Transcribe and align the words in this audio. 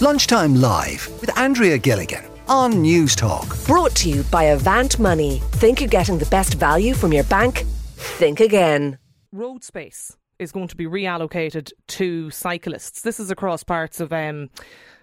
Lunchtime 0.00 0.54
Live 0.54 1.08
with 1.20 1.36
Andrea 1.36 1.76
Gilligan 1.76 2.24
on 2.46 2.74
Newstalk. 2.74 3.66
Brought 3.66 3.96
to 3.96 4.08
you 4.08 4.22
by 4.30 4.44
Avant 4.44 4.96
Money. 5.00 5.42
Think 5.54 5.80
you're 5.80 5.88
getting 5.88 6.18
the 6.18 6.26
best 6.26 6.54
value 6.54 6.94
from 6.94 7.12
your 7.12 7.24
bank? 7.24 7.64
Think 7.96 8.38
again. 8.38 8.98
Road 9.32 9.64
space 9.64 10.16
is 10.38 10.52
going 10.52 10.68
to 10.68 10.76
be 10.76 10.86
reallocated 10.86 11.72
to 11.88 12.30
cyclists. 12.30 13.02
This 13.02 13.18
is 13.18 13.32
across 13.32 13.64
parts 13.64 13.98
of 13.98 14.12
um, 14.12 14.50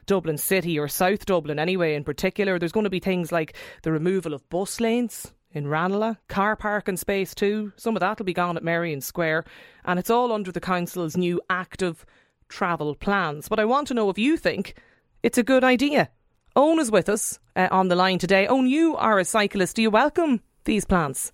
Dublin 0.06 0.38
City 0.38 0.80
or 0.80 0.88
South 0.88 1.26
Dublin, 1.26 1.60
anyway, 1.60 1.96
in 1.96 2.06
particular. 2.06 2.58
There's 2.58 2.72
going 2.72 2.86
to 2.86 2.90
be 2.90 3.02
things 3.02 3.34
like 3.34 3.54
the 3.82 3.92
removal 3.92 4.34
of 4.34 4.48
bus 4.48 4.80
lanes 4.80 5.34
in 5.52 5.68
Ranelagh, 5.68 6.16
car 6.30 6.56
parking 6.56 6.96
space 6.96 7.36
too. 7.36 7.74
Some 7.76 7.98
of 7.98 8.00
that 8.00 8.18
will 8.18 8.26
be 8.26 8.34
gone 8.34 8.56
at 8.56 8.64
Merrion 8.64 9.02
Square, 9.02 9.44
and 9.84 10.00
it's 10.00 10.10
all 10.10 10.32
under 10.32 10.54
the 10.54 10.62
council's 10.62 11.18
new 11.18 11.42
active 11.50 12.06
travel 12.50 12.96
plans. 12.96 13.48
But 13.48 13.60
I 13.60 13.66
want 13.66 13.88
to 13.88 13.94
know 13.94 14.10
if 14.10 14.18
you 14.18 14.38
think 14.38 14.76
it's 15.24 15.38
a 15.38 15.44
good 15.44 15.64
idea. 15.64 16.10
Owen 16.56 16.80
is 16.80 16.92
with 16.92 17.10
us 17.10 17.40
uh, 17.56 17.68
on 17.72 17.90
the 17.90 17.96
line 17.96 18.18
today. 18.18 18.48
Owen, 18.48 18.68
you 18.68 18.96
are 18.96 19.20
a 19.20 19.26
cyclist. 19.26 19.76
Do 19.76 19.82
you 19.82 19.90
welcome 19.90 20.42
these 20.64 20.86
plans? 20.86 21.34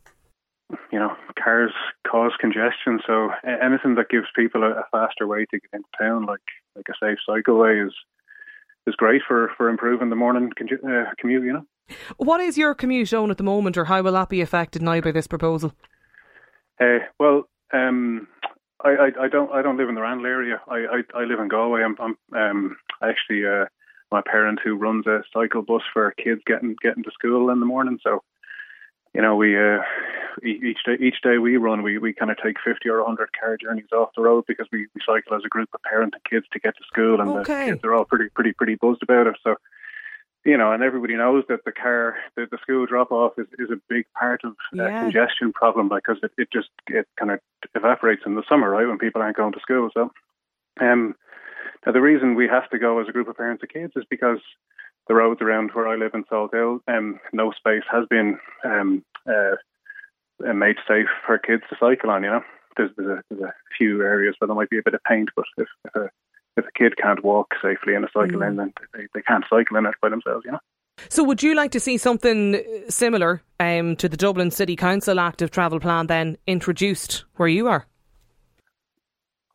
You 0.91 0.99
know, 0.99 1.15
cars 1.41 1.73
cause 2.09 2.31
congestion, 2.39 2.99
so 3.05 3.29
anything 3.43 3.95
that 3.95 4.09
gives 4.09 4.27
people 4.35 4.63
a, 4.63 4.83
faster 4.91 5.27
way 5.27 5.45
to 5.51 5.59
get 5.59 5.69
into 5.73 5.87
town, 5.99 6.25
like 6.25 6.39
like 6.75 6.85
a 6.89 6.93
safe 7.05 7.17
cycleway, 7.27 7.85
is 7.85 7.93
is 8.87 8.95
great 8.95 9.21
for, 9.27 9.51
for 9.57 9.69
improving 9.69 10.09
the 10.09 10.15
morning 10.15 10.49
uh, 10.59 11.03
commute. 11.19 11.43
You 11.43 11.53
know. 11.53 11.65
What 12.17 12.41
is 12.41 12.57
your 12.57 12.73
commute 12.73 13.13
on 13.13 13.31
at 13.31 13.37
the 13.37 13.43
moment, 13.43 13.77
or 13.77 13.85
how 13.85 14.01
will 14.01 14.13
that 14.13 14.29
be 14.29 14.41
affected 14.41 14.81
now 14.81 15.01
by 15.01 15.11
this 15.11 15.27
proposal? 15.27 15.73
Uh, 16.79 16.99
well, 17.19 17.43
um, 17.73 18.27
I, 18.83 18.89
I, 18.89 19.23
I, 19.23 19.27
don't 19.27 19.51
I 19.51 19.61
don't 19.61 19.77
live 19.77 19.89
in 19.89 19.95
the 19.95 20.01
Ranelagh 20.01 20.29
area. 20.29 20.61
I, 20.67 20.77
I, 20.77 21.19
I 21.21 21.23
live 21.23 21.39
in 21.39 21.47
Galway. 21.47 21.83
I'm, 21.83 21.95
I'm 21.99 22.17
um, 22.35 22.77
actually 23.01 23.45
uh, 23.45 23.65
my 24.11 24.21
parent 24.21 24.59
who 24.63 24.75
runs 24.75 25.07
a 25.07 25.23
cycle 25.33 25.61
bus 25.61 25.81
for 25.93 26.11
kids 26.11 26.41
getting 26.45 26.75
getting 26.81 27.03
to 27.03 27.11
school 27.11 27.49
in 27.49 27.59
the 27.59 27.65
morning. 27.65 27.99
So, 28.03 28.23
you 29.13 29.21
know, 29.21 29.35
we 29.35 29.57
uh, 29.57 29.79
each 30.43 30.79
day 30.85 30.97
each 30.99 31.21
day 31.21 31.37
we 31.37 31.57
run, 31.57 31.83
we, 31.83 31.97
we 31.97 32.13
kind 32.13 32.31
of 32.31 32.37
take 32.37 32.57
fifty 32.63 32.89
or 32.89 33.03
hundred 33.03 33.29
car 33.39 33.57
journeys 33.57 33.91
off 33.93 34.09
the 34.15 34.21
road 34.21 34.45
because 34.47 34.67
we, 34.71 34.87
we 34.93 35.01
cycle 35.05 35.35
as 35.35 35.43
a 35.45 35.49
group 35.49 35.69
of 35.73 35.81
parents 35.83 36.15
and 36.15 36.23
kids 36.29 36.45
to 36.51 36.59
get 36.59 36.75
to 36.77 36.83
school, 36.87 37.21
and 37.21 37.29
okay. 37.29 37.65
the 37.65 37.71
kids 37.71 37.83
are 37.83 37.93
all 37.93 38.05
pretty 38.05 38.29
pretty 38.29 38.53
pretty 38.53 38.75
buzzed 38.75 39.03
about 39.03 39.27
it. 39.27 39.35
So 39.43 39.55
you 40.45 40.57
know, 40.57 40.71
and 40.71 40.81
everybody 40.81 41.15
knows 41.15 41.43
that 41.49 41.65
the 41.65 41.71
car, 41.71 42.15
the, 42.35 42.47
the 42.49 42.57
school 42.61 42.85
drop 42.85 43.11
off 43.11 43.33
is, 43.37 43.47
is 43.59 43.69
a 43.71 43.79
big 43.89 44.05
part 44.17 44.41
of 44.43 44.53
uh, 44.77 44.83
yeah. 44.83 45.01
congestion 45.03 45.53
problem 45.53 45.89
because 45.89 46.17
it, 46.23 46.31
it 46.37 46.47
just 46.51 46.69
it 46.87 47.07
kind 47.17 47.31
of 47.31 47.39
evaporates 47.75 48.23
in 48.25 48.35
the 48.35 48.43
summer, 48.49 48.69
right, 48.69 48.87
when 48.87 48.97
people 48.97 49.21
aren't 49.21 49.37
going 49.37 49.53
to 49.53 49.59
school. 49.59 49.89
So, 49.93 50.11
um, 50.79 51.15
now 51.85 51.91
the 51.91 52.01
reason 52.01 52.35
we 52.35 52.47
have 52.47 52.69
to 52.71 52.79
go 52.79 52.99
as 52.99 53.07
a 53.07 53.11
group 53.11 53.27
of 53.27 53.37
parents 53.37 53.63
of 53.63 53.69
kids 53.69 53.93
is 53.95 54.03
because 54.09 54.39
the 55.07 55.13
roads 55.13 55.41
around 55.41 55.71
where 55.73 55.87
I 55.87 55.95
live 55.95 56.11
in 56.13 56.23
Salthill, 56.23 56.79
um, 56.87 57.19
no 57.33 57.51
space 57.51 57.83
has 57.91 58.05
been 58.09 58.39
um, 58.63 59.03
uh, 59.27 59.55
uh, 60.47 60.53
made 60.53 60.77
safe 60.87 61.07
for 61.25 61.37
kids 61.37 61.63
to 61.69 61.75
cycle 61.79 62.09
on. 62.09 62.23
You 62.23 62.29
know, 62.29 62.43
there's, 62.77 62.91
there's, 62.97 63.19
a, 63.19 63.23
there's 63.29 63.41
a 63.49 63.53
few 63.77 64.01
areas 64.01 64.35
where 64.39 64.47
there 64.47 64.55
might 64.55 64.69
be 64.69 64.79
a 64.79 64.83
bit 64.83 64.93
of 64.93 65.03
paint, 65.03 65.29
but 65.35 65.45
if, 65.57 65.67
if 65.85 65.95
a 65.95 66.09
if 66.57 66.65
a 66.65 66.71
kid 66.77 66.97
can't 66.97 67.23
walk 67.23 67.53
safely 67.61 67.93
in 67.93 68.03
a 68.03 68.07
cycle 68.07 68.39
mm. 68.39 68.57
then 68.57 68.73
they, 68.93 69.07
they 69.13 69.21
can't 69.21 69.45
cycle 69.49 69.77
in 69.77 69.85
it 69.85 69.95
by 70.01 70.09
themselves, 70.09 70.43
you 70.45 70.51
know. 70.51 70.59
So, 71.09 71.23
would 71.23 71.41
you 71.41 71.55
like 71.55 71.71
to 71.71 71.79
see 71.79 71.97
something 71.97 72.61
similar 72.89 73.41
um, 73.59 73.95
to 73.95 74.07
the 74.07 74.17
Dublin 74.17 74.51
City 74.51 74.75
Council 74.75 75.19
active 75.19 75.49
travel 75.49 75.79
plan 75.79 76.07
then 76.07 76.37
introduced 76.45 77.25
where 77.35 77.47
you 77.47 77.67
are? 77.67 77.87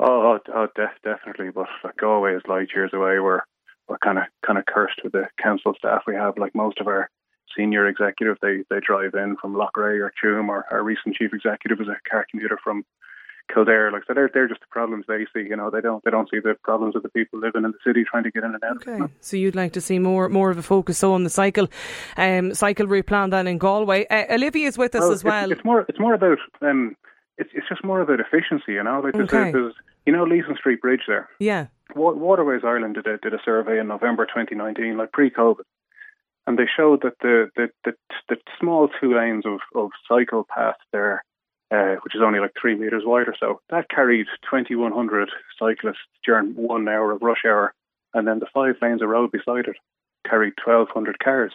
Oh, 0.01 0.39
oh, 0.49 0.53
oh 0.55 0.69
def- 0.75 1.03
definitely. 1.05 1.51
But 1.51 1.69
like 1.85 1.97
Galway 1.97 2.35
is 2.35 2.43
light 2.49 2.69
years 2.75 2.91
away. 2.93 3.21
We're 3.21 3.43
we're 3.89 3.99
kind 3.99 4.19
of 4.19 4.25
kind 4.45 4.59
of 4.59 4.67
cursed 4.67 5.01
with 5.05 5.13
the 5.13 5.29
council 5.41 5.75
staff 5.79 6.03
we 6.07 6.15
have. 6.15 6.37
Like 6.37 6.55
most 6.55 6.81
of 6.81 6.89
our 6.89 7.09
senior 7.57 7.87
executive, 7.87 8.37
they 8.43 8.65
they 8.69 8.81
drive 8.81 9.15
in 9.15 9.37
from 9.41 9.55
Loughrea 9.55 10.01
or 10.01 10.13
Tuam, 10.23 10.49
or 10.49 10.65
our 10.71 10.83
recent 10.83 11.15
chief 11.15 11.33
executive 11.33 11.81
is 11.81 11.89
a 11.89 12.11
car 12.11 12.27
commuter 12.31 12.59
from 12.63 12.85
Kildare. 13.53 13.91
Like 13.91 14.03
so, 14.07 14.15
they're 14.15 14.31
they're 14.33 14.49
just 14.49 14.61
the 14.61 14.67
problems 14.71 15.05
they 15.09 15.27
see. 15.35 15.49
You 15.49 15.57
know, 15.57 15.71
they 15.71 15.81
don't 15.81 16.03
they 16.05 16.11
don't 16.11 16.29
see 16.31 16.41
the 16.41 16.55
problems 16.63 16.97
of 16.97 17.03
the 17.03 17.09
people 17.09 17.39
living 17.39 17.65
in 17.65 17.73
the 17.73 17.79
city 17.87 18.05
trying 18.05 18.25
to 18.25 18.31
get 18.31 18.45
in 18.45 18.55
and 18.55 18.65
out. 18.65 18.87
Okay, 18.87 19.13
so 19.21 19.37
you'd 19.37 19.57
like 19.57 19.73
to 19.73 19.81
see 19.81 19.99
more 19.99 20.29
more 20.29 20.51
of 20.51 20.59
a 20.59 20.63
focus 20.63 21.03
on 21.03 21.25
the 21.25 21.31
cycle 21.31 21.69
um, 22.17 22.55
cycle 22.55 22.87
route 22.87 23.07
plan 23.07 23.31
than 23.31 23.47
in 23.47 23.59
Galway. 23.59 24.07
Uh, 24.07 24.35
Olivia 24.35 24.69
is 24.69 24.79
with 24.79 24.95
us 24.95 25.03
well, 25.03 25.13
as 25.13 25.25
well. 25.25 25.51
It's, 25.51 25.59
it's, 25.59 25.65
more 25.65 25.87
it's 25.89 26.01
more 26.01 26.15
about 26.15 26.39
um, 26.63 26.97
it's 27.39 27.51
it's 27.55 27.69
just 27.69 27.85
more 27.85 28.01
about 28.01 28.21
efficiency. 28.21 28.73
You 28.73 28.83
know, 28.83 29.01
like 29.01 29.15
there's, 29.15 29.29
okay. 29.29 29.53
there's 29.53 29.75
you 30.07 30.13
know 30.13 30.25
Leeson 30.25 30.57
Street 30.57 30.81
Bridge 30.81 31.03
there. 31.07 31.29
Yeah. 31.39 31.67
Waterways 31.95 32.63
Ireland 32.65 32.97
did 32.97 33.07
a, 33.07 33.17
did 33.19 33.33
a 33.33 33.39
survey 33.45 33.79
in 33.79 33.89
November 33.89 34.27
2019, 34.27 34.99
like 34.99 35.13
pre-COVID, 35.13 35.63
and 36.47 36.59
they 36.59 36.67
showed 36.77 37.03
that 37.03 37.15
the 37.23 37.49
the, 37.57 37.69
the, 37.85 37.93
the 38.29 38.37
small 38.61 38.89
two 39.01 39.17
lanes 39.17 39.45
of, 39.47 39.61
of 39.75 39.91
cycle 40.09 40.45
path 40.53 40.77
there 40.93 41.23
uh, 41.71 41.97
which 42.03 42.15
is 42.15 42.23
only 42.25 42.39
like 42.39 42.53
three 42.61 42.75
meters 42.75 43.03
wide 43.05 43.29
or 43.29 43.35
so. 43.39 43.61
That 43.71 43.89
carried 43.89 44.27
2,100 44.51 45.31
cyclists 45.59 45.97
during 46.25 46.55
one 46.55 46.89
hour 46.89 47.13
of 47.13 47.23
rush 47.23 47.45
hour, 47.47 47.75
and 48.15 48.27
then 48.27 48.39
the 48.39 48.47
five 48.53 48.77
lanes 48.81 49.03
of 49.03 49.09
road 49.09 49.33
beside 49.33 49.67
it 49.67 49.77
carried 50.29 50.55
1,200 50.65 51.19
cars 51.19 51.53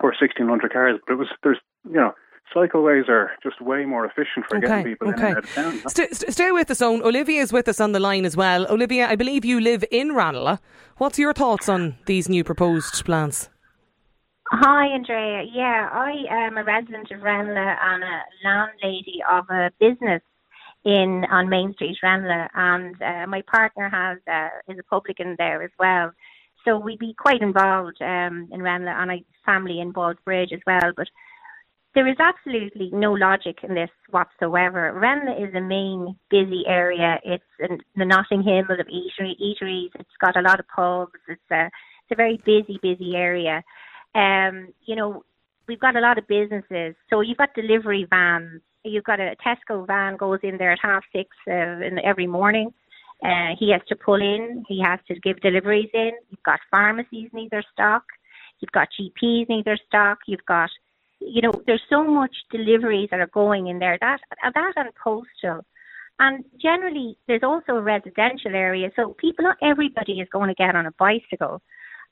or 0.00 0.10
1,600 0.10 0.72
cars. 0.72 1.00
But 1.06 1.14
it 1.14 1.16
was 1.16 1.28
there's 1.42 1.58
you 1.84 1.96
know 1.96 2.14
cycleways 2.54 3.08
are 3.08 3.32
just 3.42 3.60
way 3.60 3.84
more 3.84 4.04
efficient 4.04 4.46
for 4.48 4.58
okay, 4.58 4.66
getting 4.66 4.84
people 4.84 5.08
okay. 5.08 5.30
in 5.30 5.36
and 5.36 5.36
out 5.36 5.44
of 5.44 5.52
town. 5.52 5.88
Stay, 5.88 6.08
stay 6.12 6.52
with 6.52 6.70
us, 6.70 6.80
Owen. 6.80 7.02
Olivia 7.02 7.42
is 7.42 7.52
with 7.52 7.68
us 7.68 7.80
on 7.80 7.92
the 7.92 8.00
line 8.00 8.24
as 8.24 8.36
well. 8.36 8.66
Olivia, 8.70 9.08
I 9.08 9.16
believe 9.16 9.44
you 9.44 9.60
live 9.60 9.84
in 9.90 10.14
Ranelagh. 10.14 10.60
What's 10.98 11.18
your 11.18 11.32
thoughts 11.32 11.68
on 11.68 11.96
these 12.06 12.28
new 12.28 12.44
proposed 12.44 13.04
plans? 13.04 13.50
Hi, 14.52 14.86
Andrea. 14.86 15.42
Yeah, 15.52 15.88
I 15.92 16.12
am 16.30 16.56
a 16.56 16.62
resident 16.62 17.10
of 17.10 17.20
Ranelagh 17.20 17.76
and 17.82 18.04
a 18.04 18.22
landlady 18.44 19.18
of 19.28 19.44
a 19.50 19.72
business 19.80 20.22
in 20.84 21.24
on 21.32 21.48
Main 21.48 21.74
Street, 21.74 21.96
Ranelagh, 22.00 22.48
and 22.54 22.94
uh, 23.02 23.26
my 23.26 23.42
partner 23.50 23.88
has 23.88 24.18
uh, 24.32 24.72
is 24.72 24.78
a 24.78 24.84
publican 24.84 25.34
there 25.36 25.64
as 25.64 25.72
well. 25.80 26.12
So 26.64 26.78
we'd 26.78 27.00
be 27.00 27.12
quite 27.18 27.42
involved 27.42 28.00
um, 28.00 28.48
in 28.52 28.62
Ranelagh 28.62 28.94
and 28.96 29.10
a 29.10 29.24
family 29.44 29.80
in 29.80 29.92
Ballsbridge 29.92 30.52
as 30.52 30.60
well. 30.64 30.92
But 30.96 31.08
there 31.96 32.06
is 32.06 32.16
absolutely 32.20 32.90
no 32.92 33.14
logic 33.14 33.58
in 33.64 33.74
this 33.74 33.90
whatsoever. 34.10 34.92
Ranelagh 34.94 35.42
is 35.42 35.54
a 35.56 35.60
main 35.60 36.14
busy 36.30 36.62
area. 36.68 37.18
It's 37.24 37.42
in 37.58 37.80
the 37.96 38.04
Notting 38.04 38.44
Hill 38.44 38.78
of 38.78 38.86
eatery, 38.86 39.34
eateries. 39.42 39.90
It's 39.98 40.16
got 40.20 40.36
a 40.36 40.42
lot 40.42 40.60
of 40.60 40.68
pubs. 40.68 41.18
It's 41.26 41.50
a 41.50 41.68
it's 42.08 42.12
a 42.12 42.14
very 42.14 42.40
busy, 42.46 42.78
busy 42.80 43.16
area. 43.16 43.64
Um, 44.16 44.72
you 44.86 44.96
know, 44.96 45.24
we've 45.68 45.80
got 45.80 45.96
a 45.96 46.00
lot 46.00 46.18
of 46.18 46.26
businesses. 46.26 46.94
So 47.10 47.20
you've 47.20 47.36
got 47.36 47.54
delivery 47.54 48.06
vans. 48.08 48.62
You've 48.82 49.04
got 49.04 49.20
a 49.20 49.36
Tesco 49.44 49.86
van 49.86 50.16
goes 50.16 50.38
in 50.42 50.58
there 50.58 50.72
at 50.72 50.78
half 50.80 51.04
six 51.14 51.28
uh, 51.48 51.52
in, 51.52 51.98
every 52.02 52.26
morning. 52.26 52.72
Uh, 53.22 53.54
he 53.58 53.70
has 53.72 53.82
to 53.88 53.96
pull 53.96 54.20
in. 54.20 54.64
He 54.68 54.80
has 54.82 55.00
to 55.08 55.18
give 55.20 55.40
deliveries 55.40 55.90
in. 55.92 56.12
You've 56.30 56.42
got 56.44 56.60
pharmacies 56.70 57.30
need 57.32 57.50
their 57.50 57.64
stock. 57.72 58.04
You've 58.60 58.72
got 58.72 58.88
GPs 58.98 59.48
need 59.48 59.64
their 59.64 59.78
stock. 59.88 60.18
You've 60.26 60.46
got, 60.46 60.70
you 61.20 61.42
know, 61.42 61.52
there's 61.66 61.82
so 61.90 62.04
much 62.04 62.34
deliveries 62.50 63.08
that 63.10 63.20
are 63.20 63.26
going 63.28 63.66
in 63.66 63.78
there. 63.78 63.98
That 64.00 64.20
that 64.42 64.72
and 64.76 64.90
postal. 65.02 65.64
And 66.18 66.44
generally, 66.60 67.18
there's 67.26 67.42
also 67.42 67.72
a 67.72 67.82
residential 67.82 68.54
area, 68.54 68.90
so 68.96 69.14
people, 69.18 69.44
not 69.44 69.58
everybody 69.62 70.20
is 70.20 70.28
going 70.32 70.48
to 70.48 70.54
get 70.54 70.74
on 70.74 70.86
a 70.86 70.92
bicycle. 70.92 71.60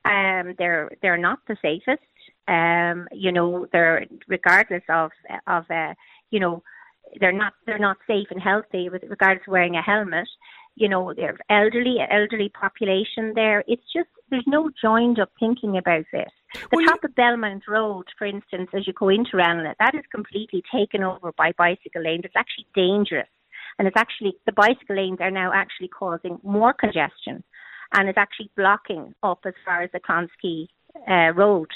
Um, 0.05 0.55
they're 0.59 0.91
they're 1.03 1.19
not 1.19 1.39
the 1.49 1.57
safest. 1.63 2.03
Um, 2.47 3.09
you 3.13 3.33
know, 3.33 3.67
they're 3.73 4.07
regardless 4.29 4.83
of 4.89 5.11
of 5.47 5.65
uh, 5.71 5.95
you 6.31 6.41
know, 6.41 6.63
they're 7.21 7.33
not 7.33 7.55
they're 7.67 7.79
not 7.79 7.97
safe 8.07 8.29
and 8.31 8.43
healthy 8.43 8.89
with 8.89 9.03
regards 9.09 9.41
to 9.45 9.51
wearing 9.51 9.77
a 9.77 9.83
helmet. 9.83 10.29
You 10.77 10.89
know, 10.89 11.15
they're 11.15 11.39
elderly 11.49 11.97
elderly 12.11 12.51
population 12.51 13.33
there. 13.35 13.65
It's 13.67 13.85
just 13.95 14.09
there's 14.31 14.45
no 14.47 14.71
joined 14.83 15.21
up 15.21 15.31
thinking 15.39 15.79
about 15.79 16.05
this. 16.13 16.31
The 16.53 16.69
well, 16.73 16.87
top 16.87 17.01
you... 17.03 17.09
of 17.09 17.15
Belmont 17.15 17.65
Road, 17.69 18.07
for 18.19 18.27
instance, 18.27 18.71
as 18.75 18.87
you 18.87 18.93
go 18.93 19.09
into 19.09 19.37
Ranelagh, 19.37 19.75
that 19.79 19.95
is 19.95 20.05
completely 20.13 20.63
taken 20.75 21.03
over 21.03 21.33
by 21.37 21.53
bicycle 21.57 22.03
lanes. 22.03 22.23
It's 22.25 22.35
actually 22.37 22.67
dangerous. 22.75 23.29
And 23.79 23.89
it's 23.89 23.97
actually, 23.97 24.35
the 24.47 24.53
bicycle 24.53 24.97
lanes 24.97 25.19
are 25.21 25.31
now 25.31 25.53
actually 25.53 25.89
causing 25.89 26.39
more 26.43 26.73
congestion 26.73 27.43
and 27.95 28.09
is 28.09 28.15
actually 28.17 28.51
blocking 28.57 29.15
up 29.23 29.41
as 29.47 29.55
far 29.65 29.83
as 29.83 29.91
the 29.93 30.01
Clonskeagh 30.01 30.69
uh, 31.09 31.33
road. 31.35 31.69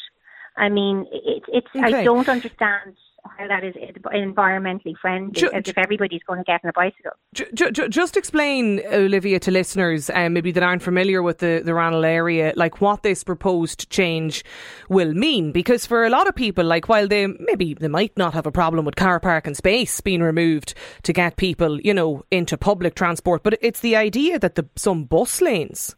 I 0.57 0.69
mean, 0.69 1.07
it, 1.13 1.45
it's 1.49 1.69
okay. 1.75 2.01
I 2.01 2.05
don't 2.05 2.29
understand 2.29 2.97
how 3.37 3.47
that 3.47 3.65
is 3.65 3.75
environmentally 3.75 4.97
friendly, 5.01 5.33
ju- 5.33 5.51
as 5.53 5.69
if 5.69 5.77
everybody's 5.77 6.23
going 6.27 6.39
to 6.39 6.45
get 6.45 6.61
on 6.65 6.71
a 6.71 6.73
bicycle. 6.73 7.13
Ju- 7.35 7.71
ju- 7.71 7.89
just 7.89 8.17
explain, 8.17 8.81
Olivia, 8.91 9.39
to 9.41 9.51
listeners 9.51 10.11
um, 10.11 10.33
maybe 10.33 10.51
that 10.53 10.63
aren't 10.63 10.83
familiar 10.83 11.23
with 11.23 11.39
the, 11.39 11.63
the 11.65 11.75
Ranelagh 11.75 12.09
area, 12.09 12.53
like 12.57 12.81
what 12.81 13.03
this 13.03 13.25
proposed 13.25 13.91
change 13.91 14.45
will 14.89 15.13
mean. 15.13 15.53
Because 15.53 15.87
for 15.87 16.05
a 16.05 16.11
lot 16.11 16.27
of 16.27 16.35
people, 16.35 16.65
like 16.65 16.89
while 16.89 17.07
they 17.07 17.27
maybe 17.27 17.75
they 17.75 17.89
might 17.89 18.17
not 18.17 18.35
have 18.35 18.47
a 18.47 18.53
problem 18.53 18.85
with 18.85 18.97
car 18.97 19.21
park 19.21 19.47
and 19.47 19.57
space 19.57 20.01
being 20.01 20.23
removed 20.23 20.75
to 21.03 21.13
get 21.13 21.37
people, 21.37 21.81
you 21.81 21.95
know, 21.95 22.25
into 22.31 22.57
public 22.57 22.95
transport, 22.95 23.43
but 23.43 23.59
it's 23.61 23.81
the 23.81 23.97
idea 23.97 24.39
that 24.39 24.55
the 24.55 24.67
some 24.77 25.05
bus 25.05 25.41
lanes 25.41 25.95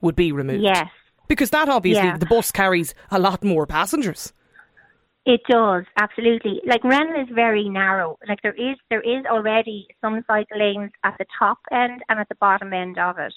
would 0.00 0.16
be 0.16 0.32
removed. 0.32 0.62
Yes. 0.62 0.88
Because 1.28 1.50
that 1.50 1.68
obviously, 1.68 2.06
yeah. 2.06 2.16
the 2.16 2.26
bus 2.26 2.50
carries 2.50 2.94
a 3.10 3.18
lot 3.18 3.44
more 3.44 3.66
passengers. 3.66 4.32
It 5.26 5.42
does 5.48 5.84
absolutely. 5.98 6.62
Like 6.66 6.82
Ranelagh 6.82 7.24
is 7.24 7.28
very 7.34 7.68
narrow. 7.68 8.18
Like 8.26 8.38
there 8.42 8.54
is 8.54 8.76
there 8.88 9.02
is 9.02 9.26
already 9.26 9.86
some 10.00 10.24
cycle 10.26 10.58
lanes 10.58 10.90
at 11.04 11.16
the 11.18 11.26
top 11.38 11.58
end 11.70 12.00
and 12.08 12.18
at 12.18 12.28
the 12.30 12.34
bottom 12.36 12.72
end 12.72 12.98
of 12.98 13.18
it. 13.18 13.34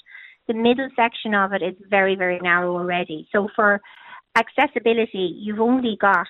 The 0.47 0.53
middle 0.53 0.87
section 0.95 1.35
of 1.35 1.51
it 1.51 1.61
is 1.61 1.75
very 1.89 2.15
very 2.15 2.39
narrow 2.39 2.77
already. 2.77 3.27
So 3.33 3.49
for 3.57 3.81
accessibility, 4.37 5.35
you've 5.37 5.59
only 5.59 5.97
got, 5.99 6.27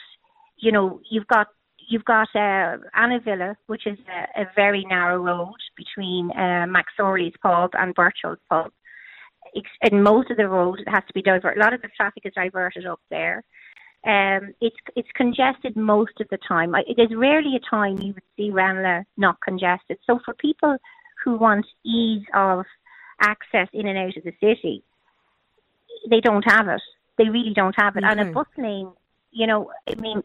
you 0.58 0.72
know, 0.72 1.00
you've 1.12 1.28
got 1.28 1.48
you've 1.88 2.06
got 2.06 2.30
uh, 2.34 2.78
Annavilla, 2.98 3.56
which 3.68 3.86
is 3.86 4.00
a, 4.10 4.42
a 4.42 4.46
very 4.56 4.84
narrow 4.90 5.22
road 5.22 5.58
between 5.78 6.32
uh, 6.32 6.66
McSorley's 6.66 7.36
pub 7.42 7.70
and 7.74 7.94
Birchall's 7.94 8.40
pub. 8.50 8.72
In 9.82 10.04
most 10.04 10.32
of 10.32 10.38
the 10.38 10.48
roads, 10.48 10.82
it 10.82 10.90
has 10.90 11.04
to 11.08 11.14
be 11.14 11.22
diverted. 11.22 11.60
A 11.60 11.64
lot 11.64 11.74
of 11.74 11.82
the 11.82 11.90
traffic 11.96 12.24
is 12.26 12.34
diverted 12.34 12.86
up 12.86 13.02
there. 13.10 13.44
Um, 14.06 14.54
it's 14.62 14.76
it's 14.96 15.10
congested 15.14 15.76
most 15.76 16.20
of 16.20 16.28
the 16.30 16.40
time. 16.48 16.74
I, 16.74 16.84
there's 16.98 17.14
rarely 17.16 17.56
a 17.56 17.70
time 17.70 18.00
you 18.00 18.14
would 18.14 18.24
see 18.36 18.50
Ranelagh 18.50 19.04
not 19.18 19.38
congested. 19.42 20.00
So 20.08 20.20
for 20.26 20.34
people 20.34 20.78
who 21.24 21.36
want 21.36 21.68
ease 21.86 22.26
of 22.34 22.66
access 23.20 23.68
in 23.74 23.88
and 23.88 23.98
out 23.98 24.18
of 24.18 24.24
the 24.24 24.34
city, 24.40 24.84
they 26.10 26.20
don't 26.20 26.50
have 26.50 26.68
it. 26.68 26.82
They 27.18 27.30
really 27.30 27.54
don't 27.54 27.76
have 27.78 27.96
it. 27.96 28.04
Okay. 28.04 28.12
And 28.12 28.30
a 28.30 28.34
bus 28.34 28.48
lane, 28.58 28.92
you 29.32 29.46
know, 29.46 29.72
I 29.88 29.94
mean, 29.96 30.24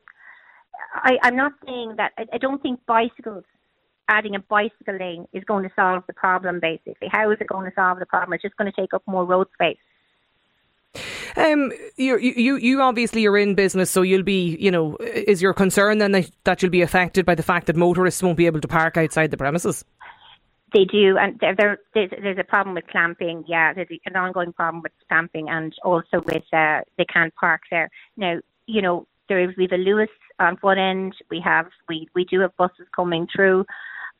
I, 0.94 1.18
I'm 1.22 1.36
not 1.36 1.52
saying 1.66 1.96
that. 1.96 2.12
I, 2.16 2.24
I 2.32 2.38
don't 2.38 2.62
think 2.62 2.80
bicycles 2.86 3.44
adding 4.08 4.34
a 4.34 4.40
bicycle 4.40 4.96
lane 4.98 5.26
is 5.32 5.44
going 5.44 5.64
to 5.64 5.74
solve 5.74 6.04
the 6.06 6.12
problem. 6.12 6.60
Basically, 6.60 7.08
how 7.10 7.30
is 7.30 7.38
it 7.40 7.48
going 7.48 7.68
to 7.68 7.74
solve 7.74 7.98
the 7.98 8.06
problem? 8.06 8.34
It's 8.34 8.42
just 8.42 8.56
going 8.56 8.70
to 8.70 8.80
take 8.80 8.94
up 8.94 9.02
more 9.06 9.24
road 9.24 9.48
space. 9.54 9.78
Um, 11.36 11.72
you 11.96 12.16
you 12.18 12.56
you 12.56 12.80
obviously 12.80 13.26
are 13.26 13.36
in 13.36 13.54
business, 13.54 13.90
so 13.90 14.02
you'll 14.02 14.22
be, 14.22 14.56
you 14.56 14.70
know, 14.70 14.96
is 14.96 15.42
your 15.42 15.52
concern 15.52 15.98
then 15.98 16.12
that, 16.12 16.30
that 16.44 16.62
you'll 16.62 16.70
be 16.70 16.80
affected 16.80 17.26
by 17.26 17.34
the 17.34 17.42
fact 17.42 17.66
that 17.66 17.76
motorists 17.76 18.22
won't 18.22 18.38
be 18.38 18.46
able 18.46 18.60
to 18.60 18.68
park 18.68 18.96
outside 18.96 19.30
the 19.30 19.36
premises? 19.36 19.84
They 20.72 20.84
do, 20.84 21.16
and 21.18 21.38
there, 21.38 21.54
there, 21.54 21.78
there's, 21.94 22.10
there's 22.10 22.38
a 22.38 22.44
problem 22.44 22.74
with 22.74 22.86
clamping. 22.86 23.44
Yeah, 23.46 23.74
there's 23.74 23.88
an 24.06 24.16
ongoing 24.16 24.52
problem 24.52 24.82
with 24.82 24.92
clamping, 25.08 25.48
and 25.48 25.74
also 25.84 26.22
with 26.24 26.44
uh, 26.52 26.80
they 26.96 27.04
can't 27.04 27.34
park 27.34 27.62
there. 27.70 27.90
Now, 28.16 28.38
you 28.66 28.80
know, 28.80 29.06
there 29.28 29.38
is 29.38 29.54
we've 29.56 29.72
a 29.72 29.76
Luas 29.76 30.08
on 30.38 30.56
one 30.62 30.78
end. 30.78 31.14
We 31.30 31.40
have 31.44 31.66
we 31.88 32.08
we 32.14 32.24
do 32.24 32.40
have 32.40 32.56
buses 32.56 32.86
coming 32.94 33.26
through, 33.34 33.66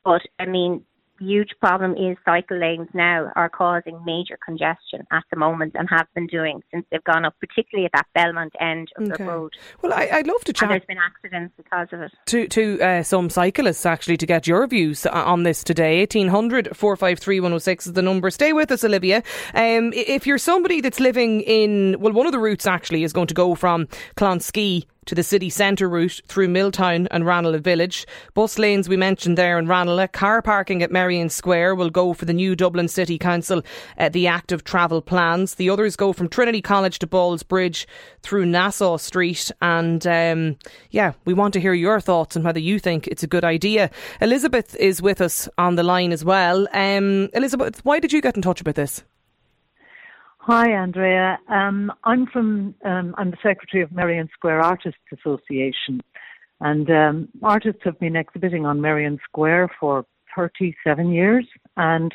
but 0.07 0.23
I 0.39 0.47
mean 0.47 0.85
huge 1.21 1.51
problem 1.61 1.93
is 1.93 2.17
cycle 2.25 2.59
lanes 2.59 2.89
now 2.95 3.31
are 3.37 3.49
causing 3.49 4.03
major 4.05 4.39
congestion 4.45 5.07
at 5.11 5.23
the 5.31 5.37
moment 5.37 5.75
and 5.75 5.89
have 5.91 6.07
been 6.15 6.27
doing 6.27 6.63
since 6.73 6.85
they've 6.91 7.05
gone 7.05 7.25
up, 7.25 7.35
particularly 7.41 7.87
at 7.87 7.93
that 7.93 8.07
Belmont 8.15 8.55
end 8.61 8.89
of 8.97 9.05
okay. 9.05 9.25
the 9.25 9.31
road. 9.31 9.55
Well, 9.83 9.93
I, 9.93 10.09
would 10.17 10.27
love 10.27 10.45
to 10.45 10.53
chat. 10.53 10.71
And 10.71 10.73
there's 10.73 10.87
been 10.87 10.99
accidents 10.99 11.55
because 11.57 11.89
of 11.93 12.01
it. 12.01 12.13
To 12.27 12.49
to 12.49 12.81
uh, 12.81 13.03
some 13.03 13.31
cyclists 13.31 13.87
actually 13.87 14.17
to 14.19 14.27
get 14.27 14.47
your 14.47 14.67
views 14.67 15.07
on 15.07 15.43
this 15.43 15.65
today. 15.65 16.01
1800 16.01 16.77
453 16.77 17.41
106 17.41 17.87
is 17.87 17.93
the 17.93 18.03
number. 18.03 18.31
Stay 18.31 18.53
with 18.53 18.71
us, 18.71 18.85
Olivia. 18.85 19.23
Um, 19.55 19.93
if 19.95 20.27
you're 20.27 20.39
somebody 20.39 20.81
that's 20.81 21.01
living 21.01 21.41
in, 21.43 21.97
well, 22.01 22.13
one 22.13 22.27
of 22.27 22.33
the 22.33 22.39
routes 22.39 22.67
actually 22.67 23.05
is 23.05 23.13
going 23.13 23.27
to 23.29 23.35
go 23.35 23.55
from 23.55 23.87
Clonskeagh 24.17 24.87
to 25.07 25.15
the 25.15 25.23
city 25.23 25.49
centre 25.49 25.89
route 25.89 26.21
through 26.27 26.49
Milltown 26.49 27.09
and 27.11 27.25
Ranelagh 27.25 27.63
Village. 27.63 28.07
Bus 28.35 28.59
lanes 28.59 28.89
we 28.89 28.97
mentioned 28.97 29.39
there 29.39 29.59
in 29.59 29.67
Ranelagh. 29.67 30.13
Car 30.13 30.43
parking 30.43 30.83
at 30.83 30.93
Merrion 30.93 31.29
Square 31.29 31.77
will 31.77 31.91
go 31.91 32.13
for 32.13 32.25
the 32.25 32.33
new 32.33 32.55
Dublin 32.55 32.89
City 32.89 33.19
Council, 33.19 33.63
uh, 33.99 34.09
the 34.09 34.27
active 34.27 34.65
travel 34.65 35.01
plans. 35.01 35.55
The 35.55 35.71
others 35.71 35.97
go 35.97 36.13
from 36.13 36.29
Trinity 36.29 36.61
College 36.61 36.99
to 37.01 37.07
Ballsbridge 37.07 37.87
through 38.23 38.47
Nassau 38.47 38.99
Street. 38.99 39.51
And 39.63 40.07
um, 40.07 40.57
yeah, 40.91 41.13
we 41.25 41.35
want 41.35 41.55
to 41.55 41.61
hear 41.61 41.75
your 41.75 42.01
thoughts 42.01 42.37
on 42.37 42.43
whether 42.43 42.61
you 42.61 42.79
think 42.79 43.07
it's 43.07 43.23
a 43.23 43.29
good 43.29 43.45
idea. 43.45 43.91
Elizabeth 44.21 44.75
is 44.77 45.01
with 45.01 45.21
us 45.21 45.49
on 45.59 45.77
the 45.77 45.83
line 45.83 46.13
as 46.13 46.25
well. 46.25 46.67
Um, 46.73 47.29
Elizabeth, 47.33 47.85
why 47.85 48.01
did 48.01 48.13
you 48.13 48.21
get 48.21 48.37
in 48.37 48.43
touch 48.43 48.61
about 48.61 48.75
this? 48.75 49.03
Hi, 50.49 50.71
Andrea. 50.71 51.41
Um, 51.49 51.91
I'm 52.05 52.25
from, 52.29 52.77
um, 52.85 53.17
I'm 53.19 53.33
the 53.33 53.37
secretary 53.43 53.83
of 53.83 53.91
Merrion 53.91 54.29
Square 54.33 54.61
Artists 54.61 55.01
Association. 55.13 56.01
And 56.61 56.89
um, 56.89 57.29
artists 57.43 57.81
have 57.83 57.99
been 57.99 58.15
exhibiting 58.15 58.65
on 58.65 58.81
Merrion 58.81 59.19
Square 59.29 59.71
for 59.81 60.07
37 60.37 61.11
years, 61.11 61.49
and 61.77 62.15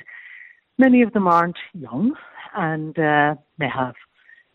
many 0.77 1.01
of 1.01 1.11
them 1.11 1.27
aren't 1.27 1.57
young 1.73 2.13
and 2.55 2.97
uh, 2.97 3.35
they 3.59 3.67
have 3.67 3.95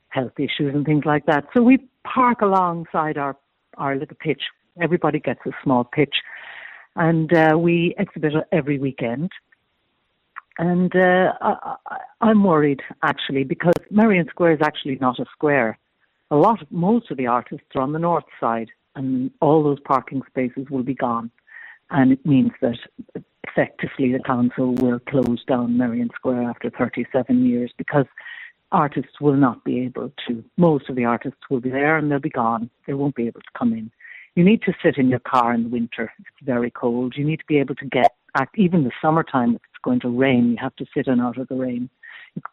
health 0.09 0.33
issues 0.39 0.75
and 0.75 0.87
things 0.87 1.05
like 1.05 1.27
that. 1.27 1.45
So 1.53 1.63
we 1.63 1.87
park 2.03 2.41
alongside 2.41 3.19
our, 3.19 3.37
our 3.77 3.95
little 3.95 4.17
pitch. 4.19 4.41
Everybody 4.81 5.21
gets 5.21 5.41
a 5.45 5.51
small 5.63 5.85
pitch, 5.85 6.15
and 6.95 7.31
uh, 7.31 7.59
we 7.59 7.95
exhibit 7.99 8.33
every 8.53 8.79
weekend. 8.79 9.33
And 10.59 10.95
uh, 10.97 11.33
I, 11.41 11.77
I'm 12.21 12.43
worried 12.43 12.81
actually 13.03 13.45
because 13.45 13.75
Merrion 13.91 14.27
Square 14.31 14.55
is 14.55 14.61
actually 14.63 14.97
not 15.01 15.19
a 15.19 15.27
square. 15.33 15.79
A 16.31 16.37
lot, 16.37 16.63
of, 16.63 16.71
most 16.73 17.11
of 17.11 17.19
the 17.19 17.27
artists 17.27 17.67
are 17.75 17.83
on 17.83 17.93
the 17.93 17.99
north 17.99 18.25
side, 18.41 18.71
and 18.97 19.31
all 19.41 19.63
those 19.63 19.79
parking 19.81 20.23
spaces 20.29 20.69
will 20.71 20.83
be 20.83 20.95
gone. 20.95 21.31
And 21.91 22.11
it 22.11 22.25
means 22.27 22.51
that 22.63 22.79
effectively 23.47 24.13
the 24.13 24.23
council 24.27 24.75
will 24.75 24.99
close 24.99 25.45
down 25.47 25.79
Merrion 25.79 26.11
Square 26.15 26.43
after 26.51 26.71
37 26.71 27.47
years 27.47 27.71
because 27.77 28.07
artists 28.73 29.21
will 29.21 29.37
not 29.37 29.63
be 29.65 29.81
able 29.81 30.13
to. 30.27 30.45
Most 30.57 30.89
of 30.89 30.97
the 30.97 31.05
artists 31.05 31.39
will 31.49 31.61
be 31.61 31.71
there 31.71 31.97
and 31.97 32.11
they'll 32.11 32.19
be 32.19 32.31
gone. 32.31 32.71
They 32.87 32.95
won't 32.95 33.15
be 33.15 33.27
able 33.27 33.41
to 33.41 33.59
come 33.59 33.73
in. 33.73 33.91
You 34.35 34.45
need 34.45 34.63
to 34.63 34.75
sit 34.83 34.99
in 34.99 35.09
your 35.09 35.21
car 35.21 35.55
in 35.55 35.65
the 35.65 35.69
winter. 35.69 36.13
It's 36.19 36.29
very 36.43 36.71
cold. 36.71 37.15
You 37.17 37.25
need 37.25 37.39
to 37.39 37.47
be 37.47 37.59
able 37.59 37.75
to 37.77 37.87
get, 37.87 38.15
even 38.57 38.85
the 38.85 38.91
summertime, 39.01 39.59
going 39.87 40.01
to 40.01 40.09
rain, 40.09 40.51
you 40.51 40.57
have 40.61 40.77
to 40.77 40.87
sit 40.93 41.07
in 41.07 41.21
out 41.21 41.39
of 41.39 41.49
the 41.49 41.55
rain. 41.55 41.89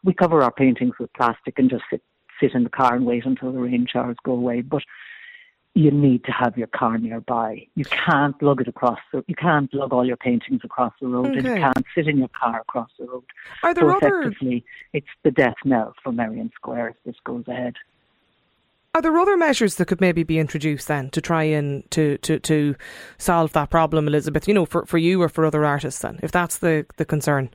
We 0.04 0.14
cover 0.14 0.42
our 0.42 0.52
paintings 0.52 0.94
with 0.98 1.12
plastic 1.12 1.58
and 1.58 1.68
just 1.68 1.84
sit 1.90 2.02
sit 2.40 2.54
in 2.54 2.64
the 2.64 2.70
car 2.70 2.94
and 2.96 3.06
wait 3.06 3.26
until 3.26 3.52
the 3.52 3.58
rain 3.58 3.86
showers 3.90 4.16
go 4.24 4.32
away. 4.32 4.60
But 4.60 4.82
you 5.74 5.90
need 5.90 6.24
to 6.24 6.32
have 6.32 6.56
your 6.56 6.68
car 6.68 6.98
nearby. 6.98 7.66
You 7.74 7.84
can't 7.84 8.40
lug 8.40 8.60
it 8.60 8.68
across. 8.68 9.00
The, 9.12 9.24
you 9.26 9.34
can't 9.34 9.72
lug 9.74 9.92
all 9.92 10.06
your 10.06 10.16
paintings 10.16 10.60
across 10.64 10.92
the 11.00 11.08
road, 11.08 11.26
okay. 11.26 11.38
and 11.38 11.46
you 11.46 11.54
can't 11.54 11.84
sit 11.94 12.06
in 12.06 12.18
your 12.18 12.28
car 12.28 12.60
across 12.60 12.90
the 12.98 13.06
road. 13.06 13.24
Are 13.62 13.74
there 13.74 13.88
so 13.88 13.96
other... 13.96 14.20
effectively, 14.20 14.64
it's 14.92 15.14
the 15.24 15.32
death 15.32 15.56
knell 15.64 15.94
for 16.02 16.12
Merrion 16.12 16.50
Square 16.54 16.88
if 16.90 16.96
this 17.04 17.16
goes 17.24 17.44
ahead. 17.48 17.74
Are 18.94 19.02
there 19.02 19.16
other 19.18 19.36
measures 19.36 19.74
that 19.74 19.86
could 19.86 20.00
maybe 20.00 20.22
be 20.22 20.38
introduced 20.38 20.86
then 20.86 21.10
to 21.10 21.20
try 21.20 21.42
and 21.42 21.90
to, 21.90 22.16
to, 22.18 22.38
to 22.38 22.76
solve 23.18 23.52
that 23.52 23.68
problem, 23.68 24.06
Elizabeth? 24.06 24.46
You 24.46 24.54
know, 24.54 24.66
for, 24.66 24.86
for 24.86 24.98
you 24.98 25.20
or 25.20 25.28
for 25.28 25.44
other 25.44 25.64
artists 25.64 26.00
then, 26.00 26.20
if 26.22 26.30
that's 26.30 26.58
the, 26.58 26.86
the 26.96 27.04
concern? 27.04 27.50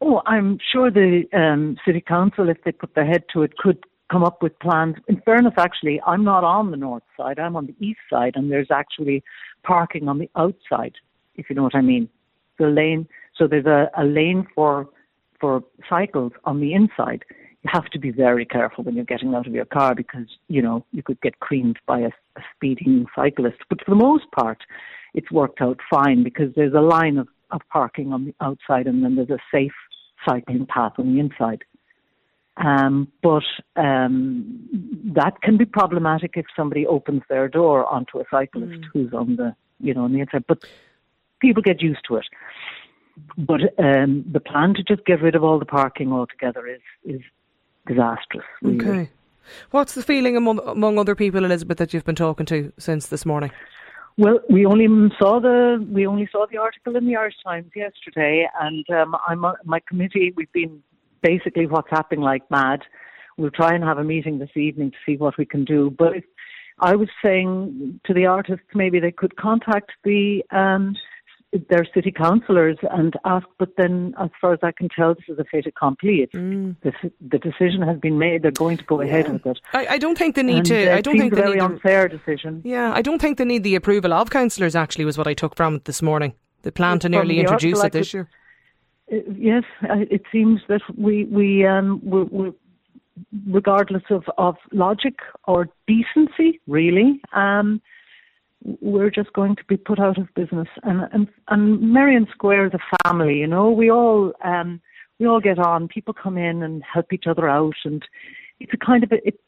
Oh, 0.00 0.20
I'm 0.26 0.58
sure 0.72 0.90
the 0.90 1.22
um, 1.32 1.76
city 1.86 2.00
council, 2.00 2.48
if 2.48 2.56
they 2.64 2.72
put 2.72 2.96
their 2.96 3.06
head 3.06 3.22
to 3.34 3.42
it, 3.42 3.56
could 3.56 3.84
come 4.10 4.24
up 4.24 4.42
with 4.42 4.58
plans. 4.58 4.96
In 5.06 5.20
fairness, 5.20 5.54
actually, 5.56 6.00
I'm 6.04 6.24
not 6.24 6.42
on 6.42 6.72
the 6.72 6.76
north 6.76 7.04
side. 7.16 7.38
I'm 7.38 7.54
on 7.54 7.66
the 7.66 7.76
east 7.78 8.00
side, 8.10 8.32
and 8.34 8.50
there's 8.50 8.70
actually 8.72 9.22
parking 9.62 10.08
on 10.08 10.18
the 10.18 10.28
outside, 10.34 10.94
if 11.36 11.48
you 11.48 11.54
know 11.54 11.62
what 11.62 11.76
I 11.76 11.82
mean. 11.82 12.08
The 12.58 12.66
lane, 12.66 13.06
so 13.36 13.46
there's 13.46 13.66
a, 13.66 13.90
a 13.96 14.04
lane 14.04 14.46
for 14.56 14.88
for 15.40 15.62
cycles 15.88 16.32
on 16.44 16.60
the 16.60 16.74
inside 16.74 17.24
you 17.62 17.70
have 17.72 17.86
to 17.86 17.98
be 17.98 18.10
very 18.10 18.46
careful 18.46 18.84
when 18.84 18.94
you're 18.94 19.04
getting 19.04 19.34
out 19.34 19.46
of 19.46 19.52
your 19.52 19.66
car 19.66 19.94
because, 19.94 20.26
you 20.48 20.62
know, 20.62 20.84
you 20.92 21.02
could 21.02 21.20
get 21.20 21.40
creamed 21.40 21.78
by 21.86 22.00
a, 22.00 22.10
a 22.36 22.42
speeding 22.54 23.06
cyclist. 23.14 23.58
But 23.68 23.84
for 23.84 23.90
the 23.90 23.96
most 23.96 24.30
part, 24.32 24.58
it's 25.14 25.30
worked 25.30 25.60
out 25.60 25.78
fine 25.90 26.22
because 26.22 26.54
there's 26.56 26.72
a 26.72 26.80
line 26.80 27.18
of, 27.18 27.28
of 27.50 27.60
parking 27.70 28.12
on 28.12 28.24
the 28.24 28.34
outside 28.40 28.86
and 28.86 29.04
then 29.04 29.16
there's 29.16 29.30
a 29.30 29.38
safe 29.52 29.74
cycling 30.26 30.66
path 30.66 30.92
on 30.98 31.12
the 31.12 31.20
inside. 31.20 31.64
Um, 32.56 33.08
but 33.22 33.44
um, 33.76 34.68
that 35.14 35.40
can 35.42 35.56
be 35.56 35.64
problematic 35.64 36.32
if 36.36 36.46
somebody 36.56 36.86
opens 36.86 37.22
their 37.28 37.48
door 37.48 37.86
onto 37.86 38.18
a 38.20 38.24
cyclist 38.30 38.72
mm. 38.72 38.84
who's 38.92 39.12
on 39.12 39.36
the, 39.36 39.54
you 39.80 39.94
know, 39.94 40.04
on 40.04 40.12
the 40.12 40.20
inside. 40.20 40.44
But 40.46 40.64
people 41.40 41.62
get 41.62 41.82
used 41.82 42.00
to 42.08 42.16
it. 42.16 42.26
But 43.36 43.60
um, 43.78 44.24
the 44.30 44.40
plan 44.40 44.74
to 44.74 44.82
just 44.82 45.04
get 45.04 45.22
rid 45.22 45.34
of 45.34 45.44
all 45.44 45.58
the 45.58 45.64
parking 45.64 46.12
altogether 46.12 46.66
is 46.66 46.80
is 47.04 47.20
disastrous. 47.90 48.44
Really. 48.62 48.76
Okay. 48.78 49.10
What's 49.70 49.94
the 49.94 50.02
feeling 50.02 50.36
among, 50.36 50.60
among 50.66 50.98
other 50.98 51.14
people, 51.14 51.44
Elizabeth, 51.44 51.78
that 51.78 51.92
you've 51.92 52.04
been 52.04 52.14
talking 52.14 52.46
to 52.46 52.72
since 52.78 53.08
this 53.08 53.26
morning? 53.26 53.50
Well, 54.16 54.40
we 54.48 54.66
only 54.66 54.86
saw 55.18 55.40
the 55.40 55.84
we 55.90 56.06
only 56.06 56.28
saw 56.30 56.46
the 56.50 56.58
article 56.58 56.96
in 56.96 57.06
the 57.06 57.16
Irish 57.16 57.36
Times 57.42 57.70
yesterday, 57.74 58.46
and 58.60 58.84
um, 58.90 59.16
I'm 59.26 59.44
my 59.64 59.80
committee. 59.88 60.32
We've 60.36 60.52
been 60.52 60.82
basically 61.22 61.66
WhatsApping 61.66 62.18
like 62.18 62.48
mad. 62.50 62.82
We'll 63.38 63.50
try 63.50 63.74
and 63.74 63.82
have 63.84 63.98
a 63.98 64.04
meeting 64.04 64.38
this 64.38 64.56
evening 64.56 64.90
to 64.90 64.96
see 65.06 65.16
what 65.16 65.38
we 65.38 65.46
can 65.46 65.64
do. 65.64 65.94
But 65.96 66.12
I 66.80 66.96
was 66.96 67.08
saying 67.24 68.00
to 68.04 68.12
the 68.12 68.26
artists, 68.26 68.66
maybe 68.74 69.00
they 69.00 69.12
could 69.12 69.36
contact 69.36 69.92
the 70.04 70.42
um, 70.50 70.96
their 71.68 71.84
city 71.92 72.12
councillors 72.12 72.76
and 72.90 73.14
ask. 73.24 73.46
But 73.58 73.70
then, 73.76 74.14
as 74.20 74.30
far 74.40 74.52
as 74.52 74.60
I 74.62 74.72
can 74.72 74.88
tell, 74.88 75.14
this 75.14 75.24
is 75.28 75.38
a 75.38 75.44
fait 75.44 75.66
accompli. 75.66 76.28
Mm. 76.32 76.76
The, 76.82 76.92
the, 77.20 77.38
decision 77.38 77.82
has 77.82 77.98
been 77.98 78.18
made. 78.18 78.42
They're 78.42 78.50
going 78.52 78.76
to 78.78 78.84
go 78.84 79.00
ahead 79.00 79.32
with 79.32 79.44
it. 79.46 79.58
I, 79.72 79.86
I, 79.86 79.98
don't 79.98 80.16
think 80.16 80.36
they 80.36 80.42
need 80.42 80.58
and, 80.58 80.66
to. 80.66 80.94
I 80.94 81.00
don't 81.00 81.18
think 81.18 81.34
they 81.34 81.40
a 81.40 81.44
very 81.44 81.56
need 81.56 81.62
unfair 81.62 82.08
decision. 82.08 82.62
Yeah, 82.64 82.92
I 82.94 83.02
don't 83.02 83.20
think 83.20 83.38
they 83.38 83.44
need 83.44 83.64
the 83.64 83.74
approval 83.74 84.12
of 84.12 84.30
councillors. 84.30 84.76
Actually, 84.76 85.04
was 85.04 85.18
what 85.18 85.26
I 85.26 85.34
took 85.34 85.56
from 85.56 85.76
it 85.76 85.84
this 85.84 86.02
morning. 86.02 86.34
They 86.62 86.70
plan 86.70 86.98
to 87.00 87.08
nearly 87.08 87.40
introduce 87.40 87.82
it 87.82 87.92
this 87.92 88.12
year. 88.14 88.28
Uh, 89.10 89.16
yes, 89.36 89.64
it 89.82 90.22
seems 90.30 90.60
that 90.68 90.82
we 90.96 91.24
we 91.24 91.66
um 91.66 92.00
we, 92.04 92.22
we 92.24 92.52
regardless 93.46 94.02
of, 94.10 94.24
of 94.38 94.56
logic 94.72 95.14
or 95.46 95.68
decency, 95.86 96.60
really, 96.66 97.20
um, 97.32 97.80
we're 98.62 99.10
just 99.10 99.32
going 99.32 99.56
to 99.56 99.64
be 99.68 99.76
put 99.76 99.98
out 99.98 100.18
of 100.18 100.32
business. 100.34 100.68
And 100.82 101.08
and 101.12 101.28
and 101.48 101.80
Merrion 101.92 102.26
Square 102.32 102.66
is 102.66 102.72
a 102.74 103.08
family, 103.08 103.38
you 103.38 103.46
know. 103.46 103.70
We 103.70 103.90
all 103.90 104.32
um, 104.44 104.80
we 105.18 105.26
all 105.26 105.40
get 105.40 105.58
on. 105.58 105.88
People 105.88 106.14
come 106.14 106.36
in 106.38 106.62
and 106.62 106.82
help 106.82 107.12
each 107.12 107.24
other 107.26 107.48
out, 107.48 107.74
and 107.84 108.02
it's 108.58 108.72
a 108.72 108.76
kind 108.76 109.04
of 109.04 109.12
a, 109.12 109.26
it, 109.26 109.40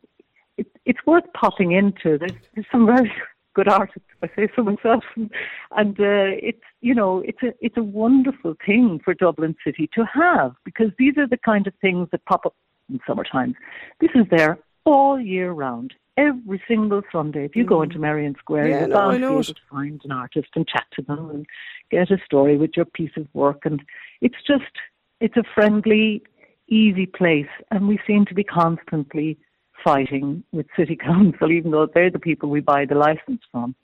it 0.56 0.66
it's 0.84 1.00
worth 1.06 1.24
popping 1.34 1.72
into. 1.72 2.18
There's, 2.18 2.32
there's 2.54 2.66
some 2.72 2.86
very 2.86 3.12
good 3.54 3.68
artists, 3.68 4.08
I 4.22 4.28
say 4.34 4.48
so 4.56 4.62
myself, 4.62 5.04
and, 5.14 5.30
and 5.72 5.98
uh, 6.00 6.32
it's 6.40 6.62
you 6.80 6.94
know 6.94 7.22
it's 7.26 7.42
a 7.42 7.52
it's 7.60 7.76
a 7.76 7.82
wonderful 7.82 8.54
thing 8.64 9.00
for 9.04 9.14
Dublin 9.14 9.56
City 9.64 9.88
to 9.94 10.04
have 10.14 10.54
because 10.64 10.90
these 10.98 11.18
are 11.18 11.26
the 11.26 11.38
kind 11.38 11.66
of 11.66 11.74
things 11.80 12.08
that 12.12 12.24
pop 12.24 12.46
up 12.46 12.54
in 12.88 13.00
summertime. 13.06 13.54
This 14.00 14.10
is 14.14 14.26
there 14.30 14.58
all 14.84 15.20
year 15.20 15.52
round 15.52 15.94
every 16.16 16.62
single 16.68 17.02
Sunday. 17.10 17.44
If 17.44 17.56
you 17.56 17.64
mm. 17.64 17.68
go 17.68 17.82
into 17.82 17.98
Merrion 17.98 18.34
Square, 18.38 18.68
yeah, 18.68 18.78
you're 18.80 18.88
no, 18.88 18.94
bound 18.94 19.14
to 19.14 19.18
be 19.18 19.32
able 19.32 19.44
to 19.44 19.54
find 19.70 20.00
an 20.04 20.12
artist 20.12 20.48
and 20.54 20.66
chat 20.66 20.86
to 20.94 21.02
them 21.02 21.30
and 21.30 21.46
get 21.90 22.10
a 22.10 22.18
story 22.24 22.56
with 22.56 22.72
your 22.76 22.84
piece 22.86 23.16
of 23.16 23.26
work. 23.32 23.62
And 23.64 23.82
it's 24.20 24.42
just, 24.46 24.72
it's 25.20 25.36
a 25.36 25.44
friendly, 25.54 26.22
easy 26.68 27.06
place. 27.06 27.48
And 27.70 27.88
we 27.88 27.98
seem 28.06 28.26
to 28.26 28.34
be 28.34 28.44
constantly 28.44 29.38
fighting 29.82 30.44
with 30.52 30.66
City 30.76 30.96
Council, 31.02 31.50
even 31.50 31.70
though 31.70 31.86
they're 31.86 32.10
the 32.10 32.18
people 32.18 32.50
we 32.50 32.60
buy 32.60 32.84
the 32.84 32.94
license 32.94 33.42
from. 33.50 33.74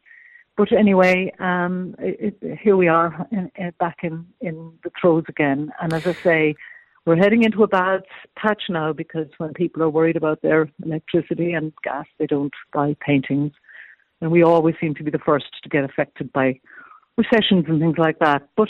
But 0.56 0.72
anyway, 0.72 1.32
um, 1.38 1.94
it, 2.00 2.36
it, 2.42 2.58
here 2.60 2.76
we 2.76 2.88
are 2.88 3.26
in, 3.30 3.50
in, 3.54 3.72
back 3.78 3.98
in, 4.02 4.26
in 4.40 4.72
the 4.82 4.90
throes 5.00 5.22
again. 5.28 5.70
And 5.80 5.92
as 5.92 6.04
I 6.04 6.12
say, 6.12 6.56
we're 7.08 7.16
heading 7.16 7.42
into 7.42 7.62
a 7.62 7.66
bad 7.68 8.02
patch 8.36 8.64
now 8.68 8.92
because 8.92 9.28
when 9.38 9.54
people 9.54 9.82
are 9.82 9.88
worried 9.88 10.16
about 10.16 10.42
their 10.42 10.70
electricity 10.84 11.52
and 11.54 11.72
gas, 11.82 12.04
they 12.18 12.26
don't 12.26 12.52
buy 12.74 12.94
paintings. 13.00 13.52
And 14.20 14.30
we 14.30 14.42
always 14.42 14.74
seem 14.78 14.94
to 14.96 15.02
be 15.02 15.10
the 15.10 15.18
first 15.18 15.46
to 15.62 15.70
get 15.70 15.84
affected 15.84 16.30
by 16.34 16.60
recessions 17.16 17.64
and 17.66 17.80
things 17.80 17.96
like 17.96 18.18
that. 18.18 18.46
But 18.58 18.68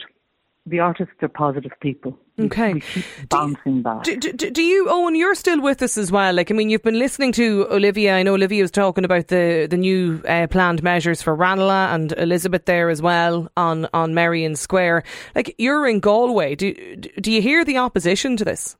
the 0.68 0.80
artists 0.80 1.14
are 1.22 1.28
positive 1.28 1.72
people. 1.80 2.18
Okay. 2.40 2.74
We 2.74 2.80
keep 2.80 3.04
bouncing 3.28 3.82
back. 3.82 4.04
Do, 4.04 4.16
do, 4.16 4.32
do, 4.32 4.62
you, 4.62 4.86
Owen, 4.88 5.16
you're 5.16 5.34
still 5.34 5.60
with 5.60 5.82
us 5.82 5.98
as 5.98 6.12
well? 6.12 6.32
Like, 6.32 6.50
I 6.50 6.54
mean, 6.54 6.70
you've 6.70 6.82
been 6.84 6.98
listening 6.98 7.32
to 7.32 7.66
Olivia. 7.70 8.14
I 8.14 8.22
know 8.22 8.34
Olivia 8.34 8.62
was 8.62 8.70
talking 8.70 9.04
about 9.04 9.26
the, 9.26 9.66
the 9.68 9.76
new 9.76 10.22
uh, 10.28 10.46
planned 10.46 10.82
measures 10.82 11.20
for 11.20 11.34
Ranelagh 11.34 11.94
and 11.94 12.12
Elizabeth 12.12 12.64
there 12.64 12.90
as 12.90 13.02
well 13.02 13.48
on, 13.56 13.88
on 13.92 14.14
Merrion 14.14 14.54
Square. 14.54 15.02
Like, 15.34 15.54
you're 15.58 15.88
in 15.88 15.98
Galway. 15.98 16.54
Do, 16.54 16.74
do 16.96 17.32
you 17.32 17.42
hear 17.42 17.64
the 17.64 17.78
opposition 17.78 18.36
to 18.36 18.44
this? 18.44 18.76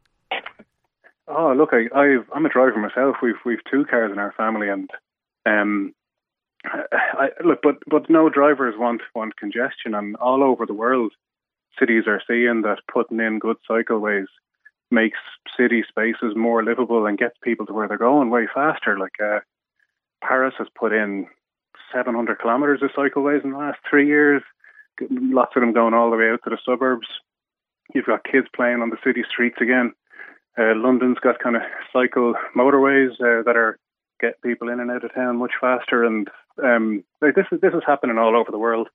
Oh, 1.26 1.52
look, 1.56 1.70
I, 1.72 1.86
I've, 1.98 2.26
I'm 2.32 2.46
a 2.46 2.50
driver 2.50 2.78
myself. 2.78 3.16
We've, 3.22 3.34
we've 3.44 3.64
two 3.70 3.84
cars 3.84 4.12
in 4.12 4.18
our 4.18 4.32
family 4.32 4.68
and, 4.68 4.88
um, 5.46 5.94
I, 6.64 7.28
look, 7.44 7.60
but, 7.62 7.76
but 7.88 8.08
no 8.08 8.28
drivers 8.28 8.74
want, 8.78 9.02
want 9.14 9.36
congestion 9.36 9.94
and 9.94 10.16
all 10.16 10.42
over 10.44 10.64
the 10.66 10.74
world 10.74 11.12
cities 11.78 12.04
are 12.06 12.22
seeing 12.26 12.62
that 12.62 12.78
putting 12.92 13.20
in 13.20 13.38
good 13.38 13.56
cycleways 13.68 14.26
makes 14.90 15.18
city 15.56 15.84
spaces 15.88 16.34
more 16.34 16.62
livable 16.62 17.06
and 17.06 17.18
gets 17.18 17.36
people 17.42 17.66
to 17.66 17.72
where 17.72 17.88
they're 17.88 17.98
going 17.98 18.30
way 18.30 18.46
faster. 18.52 18.98
Like 18.98 19.20
uh, 19.22 19.40
Paris 20.22 20.54
has 20.58 20.68
put 20.78 20.92
in 20.92 21.26
700 21.92 22.40
kilometres 22.40 22.82
of 22.82 22.90
cycleways 22.90 23.44
in 23.44 23.52
the 23.52 23.58
last 23.58 23.78
three 23.88 24.06
years, 24.06 24.42
lots 25.10 25.52
of 25.56 25.60
them 25.60 25.72
going 25.72 25.94
all 25.94 26.10
the 26.10 26.16
way 26.16 26.30
out 26.30 26.40
to 26.44 26.50
the 26.50 26.58
suburbs. 26.64 27.06
You've 27.94 28.06
got 28.06 28.24
kids 28.24 28.46
playing 28.54 28.82
on 28.82 28.90
the 28.90 28.98
city 29.04 29.24
streets 29.30 29.58
again. 29.60 29.92
Uh, 30.58 30.74
London's 30.74 31.18
got 31.20 31.38
kind 31.38 31.56
of 31.56 31.62
cycle 31.92 32.34
motorways 32.56 33.12
uh, 33.12 33.42
that 33.44 33.56
are 33.56 33.78
get 34.20 34.42
people 34.42 34.68
in 34.68 34.80
and 34.80 34.90
out 34.90 35.04
of 35.04 35.14
town 35.14 35.36
much 35.36 35.52
faster, 35.60 36.04
and 36.04 36.28
um, 36.62 37.04
like 37.22 37.34
this 37.34 37.46
is 37.52 37.60
this 37.60 37.72
is 37.72 37.82
happening 37.86 38.18
all 38.18 38.36
over 38.36 38.50
the 38.50 38.58
world. 38.58 38.88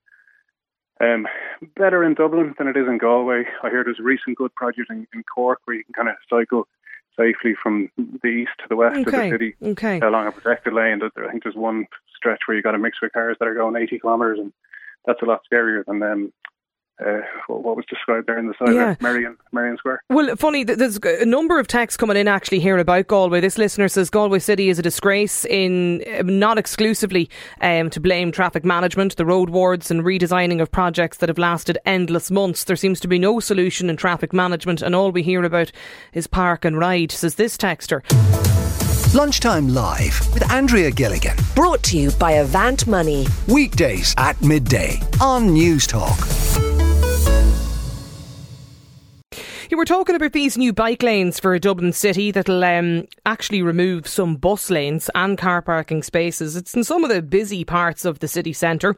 Um, 1.04 1.28
better 1.76 2.04
in 2.04 2.14
Dublin 2.14 2.54
than 2.58 2.68
it 2.68 2.78
is 2.78 2.88
in 2.88 2.98
Galway. 2.98 3.44
I 3.64 3.70
hear 3.70 3.84
there's 3.84 4.00
a 4.00 4.04
recent 4.04 4.38
good 4.38 4.54
project 4.56 4.90
in, 4.90 5.08
in 5.14 5.24
Cork 5.24 5.60
where 5.66 5.76
you 5.76 5.84
can 5.84 5.94
kind 5.94 6.10
of 6.10 6.16
cycle 6.30 6.68
safely 7.18 7.54
from 7.62 7.90
the 7.98 8.28
east 8.28 8.52
to 8.60 8.66
the 8.70 8.76
west 8.76 8.98
okay. 8.98 9.04
of 9.04 9.14
the 9.14 9.30
city 9.30 9.56
okay. 9.62 10.00
along 10.00 10.28
a 10.28 10.32
protected 10.32 10.74
lane. 10.74 11.02
I 11.04 11.30
think 11.30 11.44
there's 11.44 11.56
one 11.56 11.86
stretch 12.16 12.42
where 12.46 12.58
you 12.58 12.64
got 12.64 12.76
a 12.76 12.80
mix 12.80 13.02
with 13.02 13.14
cars 13.14 13.38
that 13.40 13.48
are 13.48 13.54
going 13.54 13.76
80 13.76 14.00
kilometres, 14.00 14.40
and 14.40 14.54
that's 15.06 15.22
a 15.22 15.26
lot 15.26 15.42
scarier 15.52 15.86
than 15.86 16.02
um, 16.02 16.34
uh, 17.06 17.22
what 17.48 17.76
was 17.76 17.86
described 17.90 18.28
there 18.28 18.38
in 18.38 18.48
the 18.48 18.54
side 18.60 18.74
yeah. 18.74 18.92
of 18.92 19.02
Merrion, 19.02 19.38
Merrion 19.52 19.78
Square. 19.78 20.04
Well, 20.10 20.36
funny, 20.36 20.64
there's 20.64 21.00
a 21.04 21.26
number 21.26 21.60
of 21.60 21.68
texts 21.68 21.98
coming 21.98 22.18
in 22.18 22.28
actually 22.28 22.60
here 22.60 22.78
about 22.78 23.08
Galway. 23.08 23.42
This 23.42 23.58
listener 23.58 23.88
says 23.88 24.10
Galway 24.10 24.40
City 24.40 24.70
is 24.70 24.80
a 24.80 24.82
disgrace 24.82 25.46
in 25.46 26.04
um, 26.20 26.40
not 26.40 26.58
exclusively 26.58 27.30
um, 27.62 27.90
to 27.90 28.00
blame 28.00 28.32
traffic 28.32 28.66
management, 28.66 29.16
the 29.16 29.26
road 29.26 29.50
wards 29.50 29.92
and 29.92 30.02
redesigning 30.04 30.62
of 30.62 30.72
projects 30.72 31.18
that 31.18 31.30
have 31.30 31.38
lasted 31.38 31.78
endless 31.86 32.32
months. 32.32 32.64
There 32.64 32.76
seems 32.76 33.00
to 33.02 33.08
be 33.08 33.20
no 33.20 33.40
solution 33.40 33.90
in 33.90 33.98
traffic 33.98 34.34
management 34.34 34.82
and 34.82 34.96
all 34.96 35.12
we 35.12 35.24
hear 35.24 35.44
about 35.44 35.72
is 36.14 36.28
park 36.28 36.66
and 36.66 36.78
ride, 36.78 37.12
says 37.12 37.36
this 37.36 37.58
texter. 37.58 38.02
Lunchtime 39.14 39.68
Live 39.68 40.34
with 40.34 40.52
Andrea 40.52 40.90
Gilligan. 40.90 41.38
Brought 41.56 41.84
to 41.84 41.98
you 42.00 42.10
by 42.12 42.32
Avant 42.32 42.88
Money. 42.88 43.28
Weekdays 43.48 44.16
at 44.18 44.42
midday 44.42 45.00
on 45.22 45.50
Newstalk. 45.50 46.53
You 49.74 49.78
were 49.78 49.86
talking 49.86 50.16
about 50.16 50.34
these 50.34 50.56
new 50.56 50.72
bike 50.72 51.02
lanes 51.02 51.40
for 51.40 51.58
Dublin 51.58 51.94
City 51.94 52.30
that'll 52.30 52.64
um, 52.64 53.08
actually 53.26 53.64
remove 53.64 54.08
some 54.08 54.36
bus 54.36 54.70
lanes 54.70 55.10
and 55.16 55.36
car 55.36 55.64
parking 55.64 56.04
spaces. 56.04 56.56
It's 56.56 56.76
in 56.76 56.84
some 56.84 57.04
of 57.04 57.10
the 57.10 57.24
busy 57.24 57.66
parts 57.66 58.06
of 58.06 58.20
the 58.20 58.28
city 58.28 58.54
centre. 58.54 58.96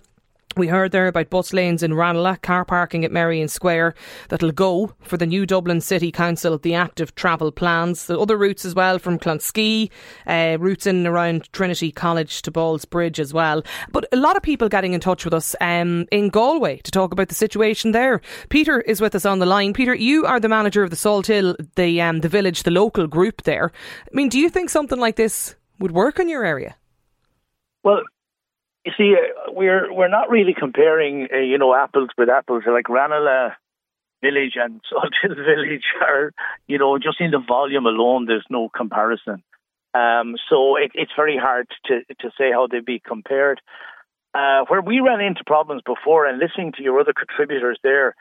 We 0.57 0.67
heard 0.67 0.93
there 0.93 1.07
about 1.07 1.29
bus 1.29 1.51
lanes 1.51 1.83
in 1.83 1.93
Ranelagh, 1.93 2.37
car 2.37 2.63
parking 2.63 3.03
at 3.03 3.11
Merrion 3.11 3.49
Square 3.49 3.93
that'll 4.29 4.53
go 4.53 4.93
for 5.01 5.17
the 5.17 5.25
new 5.25 5.45
Dublin 5.45 5.81
City 5.81 6.13
Council, 6.13 6.57
the 6.57 6.73
active 6.73 7.13
travel 7.15 7.51
plans. 7.51 8.05
The 8.05 8.17
other 8.17 8.37
routes 8.37 8.63
as 8.63 8.73
well 8.73 8.97
from 8.97 9.19
Clonskeagh, 9.19 9.89
uh, 10.25 10.55
routes 10.57 10.87
in 10.87 10.95
and 10.95 11.07
around 11.07 11.51
Trinity 11.51 11.91
College 11.91 12.41
to 12.43 12.53
Ballsbridge 12.53 13.19
as 13.19 13.33
well. 13.33 13.63
But 13.91 14.07
a 14.13 14.15
lot 14.15 14.37
of 14.37 14.43
people 14.43 14.69
getting 14.69 14.93
in 14.93 15.01
touch 15.01 15.25
with 15.25 15.33
us 15.33 15.57
um, 15.59 16.05
in 16.09 16.29
Galway 16.29 16.77
to 16.77 16.91
talk 16.91 17.11
about 17.11 17.27
the 17.27 17.35
situation 17.35 17.91
there. 17.91 18.21
Peter 18.47 18.79
is 18.79 19.01
with 19.01 19.13
us 19.13 19.25
on 19.25 19.39
the 19.39 19.45
line. 19.45 19.73
Peter, 19.73 19.93
you 19.93 20.25
are 20.25 20.39
the 20.39 20.47
manager 20.47 20.83
of 20.83 20.89
the 20.89 20.95
Salthill, 20.95 21.57
the, 21.75 22.01
um, 22.01 22.21
the 22.21 22.29
village, 22.29 22.63
the 22.63 22.71
local 22.71 23.07
group 23.07 23.41
there. 23.41 23.73
I 24.03 24.15
mean, 24.15 24.29
do 24.29 24.39
you 24.39 24.49
think 24.49 24.69
something 24.69 24.99
like 25.01 25.17
this 25.17 25.53
would 25.79 25.91
work 25.91 26.17
in 26.17 26.29
your 26.29 26.45
area? 26.45 26.77
Well, 27.83 28.01
you 28.85 28.91
see, 28.97 29.15
uh, 29.15 29.51
we're 29.51 29.91
we're 29.91 30.07
not 30.07 30.29
really 30.29 30.53
comparing, 30.57 31.27
uh, 31.33 31.37
you 31.37 31.57
know, 31.57 31.73
apples 31.73 32.09
with 32.17 32.29
apples. 32.29 32.63
Like 32.67 32.87
Ranelagh 32.89 33.53
Village 34.21 34.53
and 34.55 34.81
Salthill 34.91 35.35
Village 35.35 35.85
are, 36.01 36.31
you 36.67 36.77
know, 36.77 36.97
just 36.97 37.19
in 37.19 37.31
the 37.31 37.39
volume 37.39 37.85
alone, 37.85 38.25
there's 38.25 38.45
no 38.49 38.69
comparison. 38.69 39.43
Um, 39.93 40.35
so 40.49 40.75
it, 40.75 40.91
it's 40.93 41.11
very 41.15 41.37
hard 41.37 41.67
to 41.85 42.01
to 42.19 42.31
say 42.37 42.51
how 42.51 42.67
they'd 42.67 42.85
be 42.85 43.01
compared. 43.05 43.61
Uh, 44.33 44.65
where 44.67 44.81
we 44.81 44.99
ran 44.99 45.21
into 45.21 45.43
problems 45.45 45.81
before, 45.85 46.25
and 46.25 46.39
listening 46.39 46.73
to 46.73 46.83
your 46.83 46.99
other 46.99 47.13
contributors 47.13 47.79
there, 47.83 48.15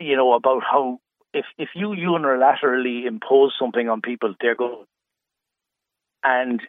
you 0.00 0.16
know, 0.16 0.32
about 0.34 0.62
how 0.62 0.98
if 1.32 1.46
if 1.58 1.70
you 1.74 1.88
unilaterally 1.88 3.06
impose 3.06 3.54
something 3.58 3.88
on 3.88 4.00
people, 4.00 4.34
they're 4.40 4.56
going 4.56 4.84
and 6.22 6.60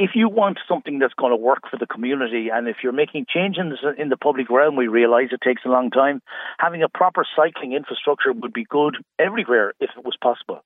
if 0.00 0.12
you 0.14 0.30
want 0.30 0.58
something 0.66 0.98
that's 0.98 1.12
going 1.12 1.30
to 1.30 1.36
work 1.36 1.64
for 1.70 1.76
the 1.76 1.86
community, 1.86 2.48
and 2.50 2.66
if 2.66 2.78
you're 2.82 2.90
making 2.90 3.26
changes 3.28 3.78
in 3.98 4.08
the 4.08 4.16
public 4.16 4.48
realm, 4.48 4.74
we 4.74 4.88
realise 4.88 5.28
it 5.30 5.42
takes 5.44 5.60
a 5.66 5.68
long 5.68 5.90
time. 5.90 6.22
Having 6.58 6.82
a 6.82 6.88
proper 6.88 7.26
cycling 7.36 7.74
infrastructure 7.74 8.32
would 8.32 8.54
be 8.54 8.64
good 8.64 8.96
everywhere 9.18 9.74
if 9.78 9.90
it 9.94 10.02
was 10.02 10.16
possible, 10.20 10.64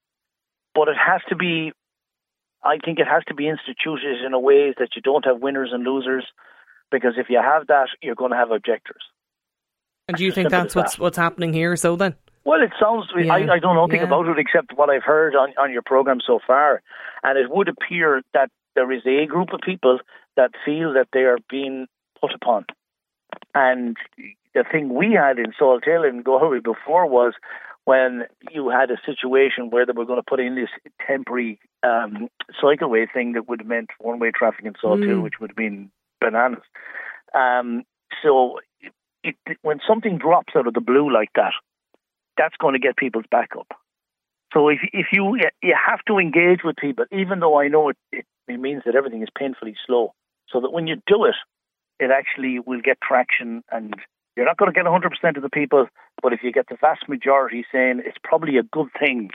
but 0.73 0.87
it 0.87 0.97
has 0.97 1.21
to 1.31 1.37
be. 1.37 1.73
I 2.63 2.79
think 2.83 3.01
it 3.01 3.09
has 3.09 3.25
to 3.25 3.35
be 3.35 3.49
instituted 3.49 4.25
in 4.25 4.33
a 4.33 4.41
way 4.41 4.73
that 4.79 4.91
you 4.95 5.03
don't 5.03 5.27
have 5.27 5.41
winners 5.41 5.71
and 5.73 5.83
losers, 5.85 6.25
because 6.93 7.15
if 7.19 7.27
you 7.29 7.41
have 7.43 7.67
that, 7.67 7.89
you're 8.03 8.15
going 8.15 8.31
to 8.31 8.37
have 8.37 8.53
objectors. 8.53 9.03
And 10.07 10.17
do 10.17 10.25
you 10.25 10.31
think 10.31 10.49
that's 10.49 10.77
what's 10.77 10.95
that. 10.95 11.03
what's 11.03 11.19
happening 11.19 11.53
here? 11.53 11.75
So 11.75 11.97
then. 11.97 12.15
Well, 12.45 12.63
it 12.63 12.71
sounds. 12.81 13.07
Yeah. 13.17 13.35
I, 13.35 13.55
I 13.55 13.59
don't 13.59 13.75
know 13.75 13.85
anything 13.85 14.01
yeah. 14.01 14.07
about 14.07 14.29
it 14.29 14.39
except 14.39 14.77
what 14.77 14.91
I've 14.91 15.03
heard 15.03 15.35
on, 15.35 15.53
on 15.59 15.73
your 15.73 15.83
program 15.83 16.21
so 16.25 16.39
far, 16.47 16.83
and 17.25 17.37
it 17.37 17.51
would 17.51 17.69
appear 17.69 18.23
that 18.33 18.49
there 18.75 18.91
is 18.93 19.03
a 19.07 19.27
group 19.27 19.53
of 19.53 19.61
people 19.61 19.99
that 20.37 20.53
feel 20.65 20.95
that 20.95 21.09
they 21.13 21.21
are 21.21 21.39
being 21.49 21.87
put 22.21 22.33
upon. 22.35 22.67
And 23.55 23.97
the 24.55 24.65
thing 24.71 24.95
we 24.95 25.13
had 25.13 25.39
in 25.39 25.53
Salthill 25.61 26.09
and 26.09 26.25
Galway 26.25 26.61
before 26.61 27.07
was 27.07 27.35
when 27.85 28.25
you 28.51 28.71
had 28.71 28.91
a 28.91 28.97
situation 29.05 29.71
where 29.71 29.85
they 29.85 29.93
were 29.93 30.07
going 30.07 30.19
to 30.19 30.29
put 30.29 30.41
in 30.41 30.55
this 30.55 30.71
temporary 31.07 31.59
um, 31.83 32.29
cycleway 32.63 33.07
thing 33.13 33.33
that 33.33 33.49
would 33.49 33.61
have 33.61 33.69
meant 33.69 33.91
one 33.99 34.19
way 34.19 34.31
traffic 34.31 34.65
in 34.65 34.73
Salthill, 34.75 35.19
mm. 35.19 35.23
which 35.23 35.35
would 35.41 35.51
have 35.51 35.57
been 35.57 35.91
bananas. 36.21 36.63
Um, 37.35 37.85
so 38.23 38.61
it, 39.23 39.37
it, 39.47 39.59
when 39.63 39.81
something 39.87 40.19
drops 40.19 40.55
out 40.57 40.67
of 40.67 40.75
the 40.75 40.81
blue 40.81 41.13
like 41.13 41.31
that, 41.35 41.53
that's 42.39 42.57
going 42.57 42.73
to 42.75 42.81
get 42.81 42.97
people's 42.97 43.27
back 43.31 43.51
up. 43.59 43.69
So 44.53 44.69
if 44.69 44.79
if 44.93 45.07
you 45.13 45.37
you 45.63 45.75
have 45.87 46.01
to 46.07 46.19
engage 46.19 46.61
with 46.65 46.77
people, 46.77 47.05
even 47.13 47.41
though 47.41 47.61
I 47.61 47.69
know 47.69 47.89
it, 47.91 47.97
it, 48.13 48.25
it 48.49 48.61
means 48.61 48.83
that 48.87 48.95
everything 48.95 49.23
is 49.23 49.29
painfully 49.37 49.75
slow, 49.87 50.15
so 50.49 50.61
that 50.61 50.73
when 50.73 50.87
you 50.87 50.97
do 51.07 51.25
it, 51.25 51.35
it 52.01 52.11
actually 52.11 52.59
will 52.59 52.81
get 52.81 52.99
traction 53.01 53.63
and 53.71 53.95
you're 54.37 54.47
not 54.47 54.57
going 54.57 54.73
to 54.73 54.75
get 54.75 54.85
100% 54.85 55.37
of 55.37 55.43
the 55.43 55.49
people, 55.49 55.87
but 56.21 56.33
if 56.33 56.41
you 56.43 56.51
get 56.51 56.69
the 56.69 56.77
vast 56.81 57.09
majority 57.09 57.65
saying 57.73 58.03
it's 58.05 58.19
probably 58.25 58.57
a 58.59 58.65
good 58.65 58.89
thing 58.99 59.31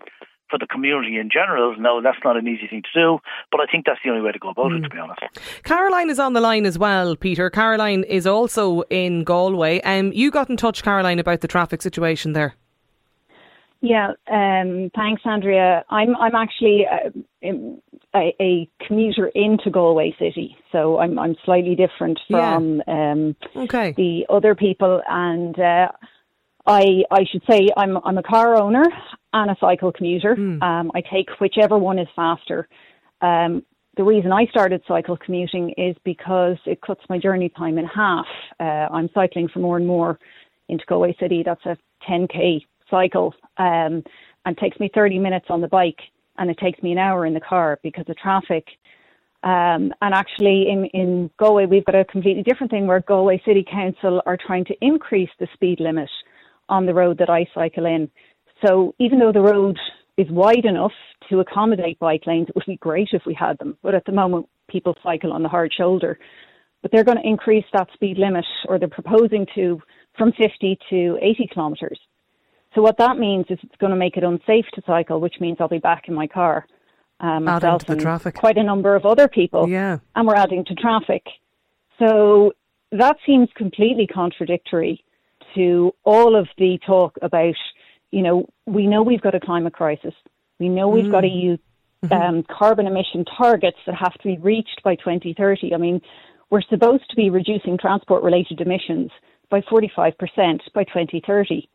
for 0.50 0.58
the 0.58 0.68
community 0.68 1.18
in 1.18 1.30
general. 1.32 1.76
No, 1.78 2.02
that's 2.02 2.18
not 2.24 2.36
an 2.36 2.48
easy 2.48 2.68
thing 2.68 2.82
to 2.82 3.00
do, 3.00 3.20
but 3.52 3.62
I 3.62 3.66
think 3.66 3.86
that's 3.86 4.00
the 4.04 4.10
only 4.10 4.24
way 4.24 4.32
to 4.32 4.40
go 4.40 4.50
about 4.50 4.72
mm. 4.72 4.80
it, 4.80 4.82
to 4.84 4.90
be 4.90 4.98
honest. 4.98 5.22
Caroline 5.64 6.10
is 6.10 6.20
on 6.20 6.34
the 6.34 6.42
line 6.42 6.66
as 6.66 6.78
well, 6.78 7.16
Peter. 7.16 7.50
Caroline 7.50 8.04
is 8.04 8.26
also 8.26 8.82
in 8.90 9.24
Galway. 9.24 9.80
Um, 9.82 10.12
you 10.12 10.32
got 10.32 10.50
in 10.50 10.58
touch, 10.58 10.84
Caroline, 10.84 11.20
about 11.20 11.42
the 11.42 11.48
traffic 11.48 11.82
situation 11.82 12.34
there. 12.34 12.56
Yeah, 13.82 14.12
um, 14.30 14.92
thanks, 14.94 15.22
Andrea. 15.24 15.86
I'm 15.90 16.16
I'm 16.18 16.36
actually 16.36 16.84
a, 16.84 17.50
a, 18.14 18.36
a, 18.42 18.70
commuter 18.86 19.28
into 19.34 19.70
Galway 19.70 20.14
City, 20.20 20.58
so 20.72 21.00
I'm 21.00 21.18
I'm 21.18 21.36
slightly 21.46 21.76
different 21.76 22.20
from 22.30 22.82
yeah. 22.86 23.12
um, 23.12 23.36
okay. 23.56 23.94
the 23.96 24.26
other 24.30 24.54
people, 24.54 25.02
and 25.08 25.58
uh, 25.58 25.88
I 26.68 27.04
I 27.10 27.24
should 27.32 27.44
say 27.50 27.70
I'm 27.78 27.98
I'm 28.04 28.18
a 28.18 28.24
car 28.24 28.56
owner 28.56 28.84
and 29.32 29.52
a 29.52 29.56
cycle 29.62 29.94
commuter. 29.94 30.36
Mm. 30.36 30.62
Um, 30.62 30.92
I 30.94 31.02
take 31.02 31.30
whichever 31.40 31.78
one 31.78 32.00
is 32.00 32.08
faster. 32.18 32.68
Um, 33.22 33.64
the 33.96 34.04
reason 34.04 34.34
I 34.34 34.46
started 34.48 34.82
cycle 34.88 35.18
commuting 35.18 35.74
is 35.78 35.96
because 36.04 36.58
it 36.66 36.82
cuts 36.82 37.02
my 37.10 37.18
journey 37.18 37.50
time 37.50 37.78
in 37.78 37.86
half. 37.86 38.26
Uh, 38.60 38.88
I'm 38.94 39.10
cycling 39.14 39.48
from 39.48 39.62
Oranmore 39.62 40.18
into 40.68 40.84
Galway 40.86 41.16
City. 41.20 41.44
That's 41.46 41.66
a 41.66 41.78
10k 42.10 42.62
cycle 42.90 43.34
um, 43.58 44.04
and 44.46 44.58
takes 44.58 44.80
me 44.80 44.90
30 44.94 45.20
minutes 45.20 45.48
on 45.50 45.62
the 45.62 45.68
bike 45.68 46.00
and 46.38 46.50
it 46.50 46.58
takes 46.58 46.82
me 46.82 46.92
an 46.92 46.98
hour 46.98 47.26
in 47.26 47.34
the 47.34 47.42
car 47.42 47.80
because 47.84 48.06
of 48.08 48.18
traffic. 48.18 48.66
Um, 49.44 49.94
and 50.02 50.14
actually, 50.14 50.68
in, 50.70 50.86
in 50.94 51.30
Galway, 51.38 51.66
we've 51.66 51.86
got 51.86 51.96
a 51.96 52.06
completely 52.06 52.44
different 52.44 52.72
thing 52.72 52.88
where 52.88 53.02
Galway 53.02 53.42
City 53.46 53.66
Council 53.70 54.22
are 54.26 54.38
trying 54.38 54.66
to 54.66 54.76
increase 54.82 55.30
the 55.40 55.48
speed 55.54 55.80
limit 55.80 56.10
on 56.68 56.86
the 56.86 56.94
road 56.94 57.18
that 57.20 57.30
I 57.30 57.46
cycle 57.54 57.86
in. 57.86 58.10
So 58.66 58.96
even 59.00 59.20
though 59.20 59.32
the 59.32 59.42
road 59.42 59.78
is 60.18 60.28
wide 60.30 60.66
enough 60.66 60.92
to 61.30 61.40
accommodate 61.40 62.00
bike 62.00 62.24
lanes, 62.26 62.50
it 62.50 62.56
would 62.56 62.66
be 62.66 62.78
great 62.78 63.10
if 63.14 63.22
we 63.26 63.34
had 63.34 63.58
them. 63.60 63.78
But 63.82 63.96
at 63.96 64.06
the 64.06 64.12
moment, 64.12 64.48
people 64.70 64.96
cycle 65.04 65.32
on 65.32 65.44
the 65.44 65.50
hard 65.50 65.74
shoulder. 65.76 66.20
But 66.82 66.92
they're 66.92 67.04
going 67.04 67.18
to 67.18 67.28
increase 67.28 67.66
that 67.74 67.88
speed 67.94 68.18
limit, 68.18 68.46
or 68.68 68.80
they're 68.80 68.88
proposing 68.88 69.46
to, 69.56 69.82
from 70.18 70.32
50 70.34 70.78
to 70.90 71.18
80 71.22 71.50
kilometres. 71.54 72.00
So 72.76 72.82
what 72.82 72.98
that 72.98 73.18
means 73.18 73.46
is 73.50 73.58
it's 73.64 73.76
going 73.78 73.92
to 73.92 73.98
make 73.98 74.16
it 74.16 74.24
unsafe 74.24 74.66
to 74.76 74.82
cycle, 74.86 75.20
which 75.20 75.36
means 75.40 75.58
I'll 75.60 75.68
be 75.68 75.80
back 75.80 76.08
in 76.08 76.14
my 76.14 76.28
car. 76.28 76.66
Um, 77.20 77.48
adding 77.48 77.80
to 77.80 77.86
the 77.86 77.96
traffic. 77.96 78.36
Quite 78.36 78.58
a 78.58 78.64
number 78.64 78.96
of 78.96 79.06
other 79.06 79.28
people. 79.28 79.68
Yeah. 79.68 80.00
And 80.16 80.28
we're 80.28 80.36
adding 80.36 80.64
to 80.66 80.76
traffic. 80.76 81.24
So 81.98 82.54
that 82.92 83.18
seems 83.26 83.50
completely 83.56 84.08
contradictory 84.08 85.04
to 85.56 85.94
all 86.06 86.36
of 86.36 86.48
the 86.58 86.80
talk 86.86 87.18
about, 87.22 87.56
you 88.12 88.22
know, 88.22 88.48
we 88.66 88.88
know 88.88 89.02
we've 89.02 89.22
got 89.22 89.36
a 89.36 89.40
climate 89.40 89.74
crisis. 89.74 90.14
We 90.60 90.70
know 90.70 90.88
we've 90.88 91.06
mm. 91.06 91.12
got 91.12 91.22
to 91.22 91.28
use 91.28 91.60
mm-hmm. 92.06 92.14
um, 92.14 92.44
carbon 92.44 92.88
emission 92.88 93.26
targets 93.26 93.78
that 93.86 93.96
have 93.96 94.14
to 94.14 94.24
be 94.24 94.38
reached 94.38 94.82
by 94.84 94.96
2030. 94.96 95.74
I 95.74 95.78
mean, 95.78 96.02
we're 96.50 96.62
supposed 96.70 97.10
to 97.10 97.16
be 97.16 97.30
reducing 97.30 97.78
transport 97.78 98.24
related 98.24 98.62
emissions 98.62 99.12
by 99.50 99.62
45% 99.62 100.14
by 100.74 100.84
2030 100.84 101.68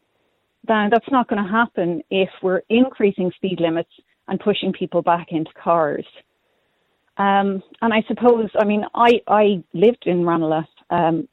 then 0.66 0.88
that's 0.90 1.10
not 1.10 1.28
going 1.28 1.42
to 1.42 1.50
happen 1.50 2.02
if 2.10 2.30
we're 2.42 2.62
increasing 2.68 3.30
speed 3.36 3.60
limits 3.60 3.90
and 4.28 4.40
pushing 4.40 4.72
people 4.72 5.02
back 5.02 5.28
into 5.30 5.50
cars. 5.62 6.06
Um, 7.16 7.62
and 7.80 7.92
I 7.92 8.02
suppose, 8.08 8.48
I 8.58 8.64
mean, 8.64 8.84
I, 8.94 9.20
I 9.28 9.62
lived 9.72 10.04
in 10.06 10.26
Ranelagh 10.26 10.66
um, 10.90 11.28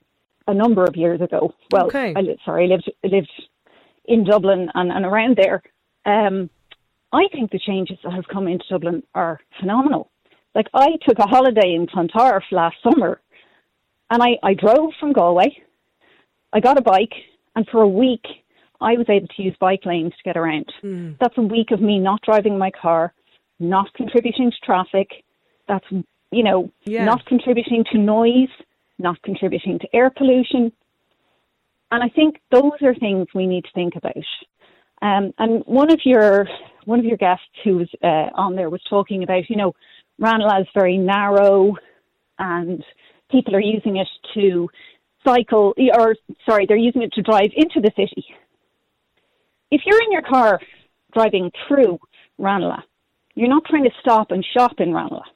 a 0.47 0.53
number 0.53 0.83
of 0.83 0.95
years 0.95 1.21
ago. 1.21 1.53
Well, 1.71 1.87
okay. 1.87 2.13
I, 2.15 2.21
sorry, 2.45 2.65
I 2.65 2.67
lived, 2.67 2.91
lived 3.03 3.31
in 4.05 4.25
Dublin 4.25 4.69
and, 4.75 4.91
and 4.91 5.05
around 5.05 5.37
there. 5.37 5.63
Um, 6.05 6.49
I 7.13 7.23
think 7.31 7.51
the 7.51 7.59
changes 7.59 7.97
that 8.03 8.13
have 8.13 8.27
come 8.31 8.47
into 8.47 8.65
Dublin 8.69 9.03
are 9.15 9.39
phenomenal. 9.59 10.11
Like, 10.53 10.67
I 10.73 10.97
took 11.07 11.19
a 11.19 11.27
holiday 11.27 11.73
in 11.73 11.87
Clontarf 11.87 12.43
last 12.51 12.75
summer 12.83 13.21
and 14.11 14.21
I, 14.21 14.37
I 14.43 14.53
drove 14.53 14.91
from 14.99 15.13
Galway. 15.13 15.57
I 16.53 16.59
got 16.59 16.77
a 16.77 16.81
bike, 16.81 17.13
and 17.55 17.65
for 17.71 17.81
a 17.81 17.87
week, 17.87 18.25
I 18.81 18.93
was 18.93 19.05
able 19.09 19.27
to 19.27 19.41
use 19.41 19.55
bike 19.59 19.85
lanes 19.85 20.13
to 20.13 20.23
get 20.23 20.37
around. 20.37 20.65
Mm. 20.83 21.17
That's 21.19 21.37
a 21.37 21.41
week 21.41 21.71
of 21.71 21.81
me 21.81 21.99
not 21.99 22.21
driving 22.23 22.57
my 22.57 22.71
car, 22.71 23.13
not 23.59 23.93
contributing 23.93 24.51
to 24.51 24.65
traffic. 24.65 25.09
That's, 25.67 25.85
you 26.31 26.43
know, 26.43 26.71
yeah. 26.83 27.05
not 27.05 27.25
contributing 27.25 27.85
to 27.91 27.97
noise, 27.99 28.49
not 28.97 29.21
contributing 29.21 29.79
to 29.79 29.87
air 29.95 30.09
pollution. 30.09 30.71
And 31.91 32.03
I 32.03 32.09
think 32.09 32.41
those 32.51 32.71
are 32.81 32.95
things 32.95 33.27
we 33.35 33.45
need 33.45 33.65
to 33.65 33.71
think 33.73 33.93
about. 33.95 34.15
Um, 35.01 35.33
and 35.37 35.63
one 35.65 35.91
of 35.91 35.99
your 36.05 36.47
one 36.85 36.99
of 36.99 37.05
your 37.05 37.17
guests 37.17 37.45
who 37.63 37.77
was 37.77 37.89
uh, 38.03 38.29
on 38.35 38.55
there 38.55 38.69
was 38.69 38.81
talking 38.89 39.23
about, 39.23 39.49
you 39.49 39.55
know, 39.55 39.73
Ranelagh 40.19 40.61
is 40.61 40.67
very 40.73 40.97
narrow, 40.97 41.75
and 42.39 42.83
people 43.31 43.55
are 43.55 43.61
using 43.61 43.97
it 43.97 44.07
to 44.33 44.67
cycle, 45.23 45.73
or 45.97 46.15
sorry, 46.47 46.65
they're 46.67 46.77
using 46.77 47.03
it 47.03 47.13
to 47.13 47.21
drive 47.21 47.51
into 47.55 47.79
the 47.79 47.91
city 47.95 48.25
if 49.71 49.81
you're 49.85 50.01
in 50.03 50.11
your 50.11 50.21
car 50.21 50.59
driving 51.13 51.51
through 51.67 51.99
Ranelagh, 52.37 52.83
you're 53.35 53.49
not 53.49 53.65
trying 53.65 53.85
to 53.85 53.91
stop 54.01 54.31
and 54.31 54.45
shop 54.55 54.73
in 54.79 54.93
Ranelagh. 54.93 55.29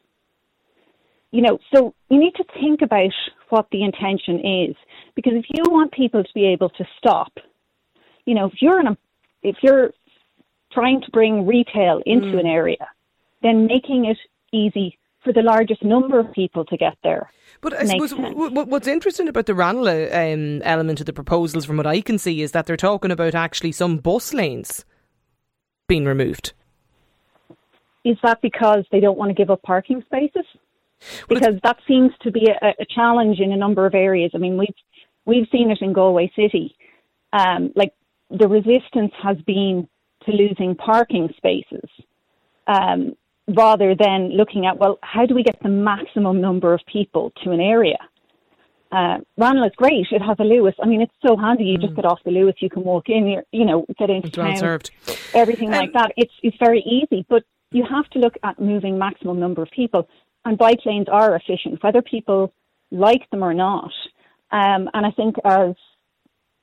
You 1.32 1.42
know, 1.42 1.58
so 1.74 1.94
you 2.10 2.20
need 2.20 2.36
to 2.36 2.46
think 2.54 2.82
about 2.82 3.12
what 3.50 3.68
the 3.72 3.84
intention 3.84 4.70
is 4.70 4.76
because 5.16 5.34
if 5.36 5.46
you 5.54 5.64
want 5.72 5.92
people 5.92 6.24
to 6.24 6.30
be 6.34 6.46
able 6.46 6.70
to 6.70 6.86
stop, 6.98 7.34
you 8.26 8.36
know, 8.36 8.46
if 8.48 8.54
you're 8.62 8.80
in 8.80 8.88
a, 8.88 8.98
if 9.44 9.58
you're 9.62 9.92
trying 10.72 11.02
to 11.02 11.12
bring 11.12 11.46
retail 11.46 12.02
into 12.06 12.28
mm. 12.28 12.40
an 12.40 12.46
area, 12.46 12.88
then 13.42 13.66
making 13.66 14.06
it 14.06 14.18
easy 14.52 14.98
for 15.26 15.34
the 15.34 15.42
largest 15.42 15.84
number 15.84 16.20
of 16.20 16.32
people 16.32 16.64
to 16.66 16.78
get 16.78 16.96
there. 17.04 17.30
But 17.60 17.74
I 17.74 17.86
suppose 17.86 18.14
what's 18.14 18.88
interesting 18.88 19.28
about 19.28 19.48
the 19.48 19.56
Ranelagh 19.56 20.10
um, 20.14 20.62
element 20.64 21.00
of 21.00 21.08
the 21.08 21.14
proposals, 21.14 21.66
from 21.66 21.78
what 21.78 21.88
I 21.88 22.00
can 22.00 22.18
see, 22.18 22.42
is 22.42 22.52
that 22.52 22.68
they're 22.68 22.78
talking 22.78 23.12
about 23.12 23.36
actually 23.36 23.72
some 23.72 23.98
bus 23.98 24.34
lanes 24.34 24.86
being 25.88 26.06
removed. 26.06 26.54
Is 28.04 28.18
that 28.24 28.42
because 28.42 28.86
they 28.92 29.00
don't 29.00 29.18
want 29.18 29.30
to 29.30 29.34
give 29.34 29.50
up 29.50 29.64
parking 29.64 30.04
spaces? 30.06 30.46
Because 31.28 31.56
that 31.64 31.78
seems 31.88 32.12
to 32.22 32.32
be 32.32 32.48
a, 32.50 32.68
a, 32.80 32.86
challenge 32.86 33.40
in 33.40 33.52
a 33.52 33.58
number 33.58 33.86
of 33.86 33.96
areas. 33.96 34.32
I 34.34 34.38
mean, 34.38 34.58
we've 34.58 34.76
we've 35.26 35.48
seen 35.52 35.72
it 35.72 35.80
in 35.82 35.92
Galway 35.92 36.32
City. 36.36 36.76
Um, 37.34 37.74
like 37.76 37.94
the 38.30 38.48
resistance 38.48 39.12
has 39.22 39.38
been 39.46 39.88
to 40.26 40.32
losing 40.32 40.76
parking 40.76 41.30
spaces. 41.36 41.90
Um, 42.68 43.16
rather 43.48 43.96
than 43.96 44.30
looking 44.30 44.66
at, 44.66 44.78
well, 44.78 44.98
how 45.02 45.26
do 45.26 45.36
we 45.36 45.44
get 45.44 45.62
the 45.62 45.70
maximum 45.70 46.42
number 46.42 46.74
of 46.74 46.82
people 46.92 47.32
to 47.44 47.52
an 47.52 47.60
area? 47.60 47.98
Uh, 48.92 49.18
Ranelagh 49.38 49.68
is 49.68 49.76
great. 49.76 50.08
It 50.12 50.22
has 50.22 50.38
a 50.40 50.44
Luas. 50.44 50.74
I 50.82 50.88
mean, 50.88 51.02
it's 51.02 51.14
so 51.26 51.36
handy. 51.36 51.66
You 51.66 51.78
mm. 51.78 51.82
just 51.82 51.96
get 51.96 52.06
off 52.06 52.20
the 52.24 52.32
Luas, 52.32 52.54
you 52.60 52.70
can 52.70 52.84
walk 52.84 53.10
in, 53.10 53.28
you 53.28 53.42
you 53.52 53.66
know, 53.66 53.86
get 53.98 54.10
into 54.10 54.28
it's 54.28 54.36
town, 54.36 54.54
well 54.62 54.80
everything 55.34 55.70
um, 55.70 55.76
like 55.76 55.94
that. 55.94 56.12
It's 56.16 56.34
it's 56.44 56.58
very 56.60 56.82
easy, 56.82 57.26
but 57.28 57.44
you 57.72 57.84
have 57.84 58.10
to 58.12 58.20
look 58.20 58.36
at 58.44 58.60
moving 58.60 58.98
maximum 58.98 59.40
number 59.40 59.62
of 59.62 59.70
people. 59.72 60.08
And 60.46 60.58
bike 60.58 60.80
lanes 60.86 61.08
are 61.12 61.36
efficient, 61.36 61.84
whether 61.84 62.02
people 62.04 62.54
like 62.92 63.28
them 63.32 63.44
or 63.44 63.54
not. 63.54 63.92
Um, 64.52 64.90
and 64.94 65.06
I 65.06 65.12
think, 65.12 65.36
as 65.44 65.76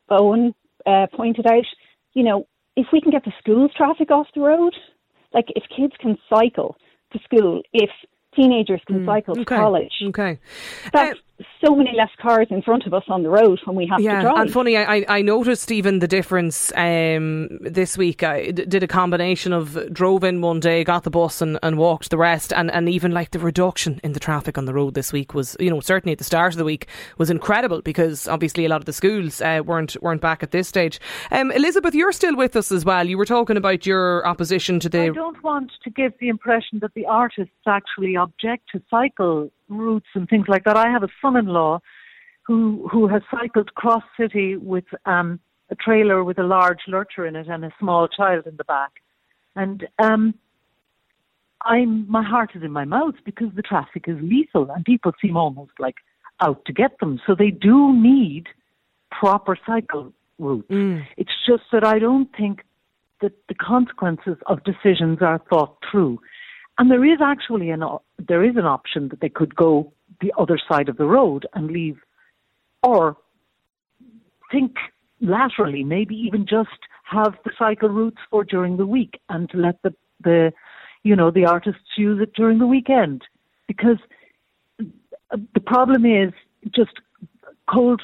Owen 0.08 0.54
uh, 0.86 1.08
pointed 1.14 1.46
out, 1.46 1.66
you 2.14 2.22
know, 2.22 2.46
if 2.76 2.86
we 2.92 3.00
can 3.00 3.10
get 3.10 3.24
the 3.24 3.32
schools 3.40 3.72
traffic 3.76 4.10
off 4.10 4.28
the 4.34 4.40
road, 4.40 4.74
like 5.34 5.46
if 5.56 5.64
kids 5.74 5.94
can 6.00 6.16
cycle 6.28 6.76
to 7.12 7.18
school, 7.24 7.62
if 7.72 7.90
teenagers 8.34 8.80
can 8.86 9.00
mm, 9.00 9.06
cycle 9.06 9.34
to 9.34 9.42
okay, 9.42 9.56
college, 9.56 9.92
okay, 10.08 10.38
that's 10.92 11.18
so 11.64 11.74
many 11.74 11.92
less 11.96 12.10
cars 12.20 12.46
in 12.50 12.62
front 12.62 12.86
of 12.86 12.94
us 12.94 13.04
on 13.08 13.22
the 13.22 13.28
road 13.30 13.60
when 13.64 13.76
we 13.76 13.86
have 13.86 14.00
yeah, 14.00 14.16
to 14.16 14.22
drive. 14.22 14.38
and 14.38 14.52
funny, 14.52 14.76
I, 14.76 15.04
I 15.08 15.22
noticed 15.22 15.70
even 15.70 15.98
the 15.98 16.08
difference 16.08 16.72
um, 16.76 17.58
this 17.60 17.96
week. 17.96 18.22
I 18.22 18.50
did 18.50 18.82
a 18.82 18.88
combination 18.88 19.52
of 19.52 19.92
drove 19.92 20.24
in 20.24 20.40
one 20.40 20.60
day, 20.60 20.84
got 20.84 21.04
the 21.04 21.10
bus, 21.10 21.40
and, 21.40 21.58
and 21.62 21.78
walked 21.78 22.10
the 22.10 22.18
rest, 22.18 22.52
and, 22.52 22.70
and 22.70 22.88
even 22.88 23.12
like 23.12 23.30
the 23.30 23.38
reduction 23.38 24.00
in 24.02 24.12
the 24.12 24.20
traffic 24.20 24.58
on 24.58 24.64
the 24.64 24.74
road 24.74 24.94
this 24.94 25.12
week 25.12 25.34
was, 25.34 25.56
you 25.60 25.70
know, 25.70 25.80
certainly 25.80 26.12
at 26.12 26.18
the 26.18 26.24
start 26.24 26.52
of 26.54 26.58
the 26.58 26.64
week 26.64 26.88
was 27.18 27.30
incredible 27.30 27.82
because 27.82 28.28
obviously 28.28 28.64
a 28.64 28.68
lot 28.68 28.80
of 28.80 28.86
the 28.86 28.92
schools 28.92 29.40
uh, 29.40 29.62
weren't 29.64 29.96
weren't 30.02 30.20
back 30.20 30.42
at 30.42 30.50
this 30.50 30.68
stage. 30.68 31.00
Um, 31.30 31.50
Elizabeth, 31.50 31.94
you're 31.94 32.12
still 32.12 32.36
with 32.36 32.56
us 32.56 32.72
as 32.72 32.84
well. 32.84 33.06
You 33.06 33.18
were 33.18 33.24
talking 33.24 33.56
about 33.56 33.86
your 33.86 34.26
opposition 34.26 34.80
to 34.80 34.88
the. 34.88 35.02
I 35.02 35.08
don't 35.08 35.42
want 35.42 35.72
to 35.84 35.90
give 35.90 36.12
the 36.20 36.28
impression 36.28 36.78
that 36.80 36.94
the 36.94 37.06
artists 37.06 37.54
actually 37.66 38.16
object 38.16 38.68
to 38.72 38.82
cycle 38.90 39.50
routes 39.72 40.06
and 40.14 40.28
things 40.28 40.46
like 40.48 40.64
that. 40.64 40.76
I 40.76 40.90
have 40.90 41.02
a 41.02 41.08
son-in-law 41.20 41.80
who 42.46 42.88
who 42.90 43.08
has 43.08 43.22
cycled 43.30 43.74
cross 43.74 44.02
city 44.18 44.56
with 44.56 44.84
um, 45.06 45.40
a 45.70 45.74
trailer 45.74 46.22
with 46.24 46.38
a 46.38 46.42
large 46.42 46.80
lurcher 46.88 47.26
in 47.26 47.36
it 47.36 47.48
and 47.48 47.64
a 47.64 47.72
small 47.78 48.08
child 48.08 48.46
in 48.46 48.56
the 48.56 48.64
back, 48.64 48.92
and 49.56 49.86
um, 50.02 50.34
I'm 51.64 52.10
my 52.10 52.22
heart 52.22 52.50
is 52.54 52.62
in 52.62 52.72
my 52.72 52.84
mouth 52.84 53.14
because 53.24 53.48
the 53.54 53.62
traffic 53.62 54.04
is 54.06 54.16
lethal 54.20 54.70
and 54.70 54.84
people 54.84 55.12
seem 55.20 55.36
almost 55.36 55.72
like 55.78 55.96
out 56.40 56.64
to 56.66 56.72
get 56.72 56.98
them. 57.00 57.20
So 57.26 57.34
they 57.34 57.50
do 57.50 57.94
need 57.94 58.46
proper 59.10 59.56
cycle 59.66 60.12
routes. 60.38 60.68
Mm. 60.70 61.04
It's 61.16 61.30
just 61.46 61.62
that 61.72 61.84
I 61.84 61.98
don't 61.98 62.28
think 62.36 62.62
that 63.20 63.32
the 63.48 63.54
consequences 63.54 64.36
of 64.46 64.64
decisions 64.64 65.18
are 65.20 65.40
thought 65.50 65.76
through. 65.90 66.18
And 66.78 66.90
there 66.90 67.04
is 67.04 67.20
actually 67.22 67.70
an 67.70 67.82
there 68.18 68.44
is 68.44 68.56
an 68.56 68.66
option 68.66 69.08
that 69.08 69.20
they 69.20 69.28
could 69.28 69.54
go 69.54 69.92
the 70.20 70.32
other 70.38 70.58
side 70.68 70.88
of 70.88 70.96
the 70.96 71.04
road 71.04 71.46
and 71.54 71.70
leave, 71.70 71.98
or 72.82 73.16
think 74.50 74.76
laterally, 75.20 75.84
maybe 75.84 76.14
even 76.14 76.46
just 76.46 76.70
have 77.04 77.34
the 77.44 77.50
cycle 77.58 77.88
routes 77.88 78.18
for 78.30 78.44
during 78.44 78.76
the 78.76 78.86
week 78.86 79.20
and 79.28 79.50
to 79.50 79.56
let 79.58 79.80
the 79.82 79.94
the 80.22 80.52
you 81.02 81.14
know 81.14 81.30
the 81.30 81.44
artists 81.44 81.96
use 81.96 82.20
it 82.22 82.32
during 82.34 82.58
the 82.58 82.66
weekend. 82.66 83.22
Because 83.68 83.98
uh, 84.80 85.36
the 85.54 85.60
problem 85.60 86.04
is 86.04 86.32
just 86.74 86.92
cold 87.68 88.00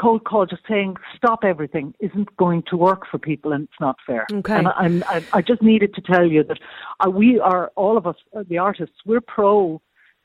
cold 0.00 0.24
call 0.24 0.46
just 0.46 0.62
saying 0.68 0.96
stop 1.16 1.44
everything 1.44 1.94
isn't 2.00 2.34
going 2.36 2.62
to 2.68 2.76
work 2.76 3.02
for 3.10 3.18
people 3.18 3.52
and 3.52 3.64
it's 3.64 3.80
not 3.80 3.96
fair. 4.06 4.26
Okay. 4.32 4.54
And 4.54 4.68
I, 5.04 5.16
I, 5.16 5.24
I 5.34 5.42
just 5.42 5.62
needed 5.62 5.94
to 5.94 6.00
tell 6.00 6.26
you 6.26 6.42
that 6.44 6.58
we 7.12 7.38
are, 7.38 7.70
all 7.76 7.98
of 7.98 8.06
us, 8.06 8.16
uh, 8.36 8.42
the 8.48 8.58
artists, 8.58 8.96
we're 9.04 9.20
pro, 9.20 9.80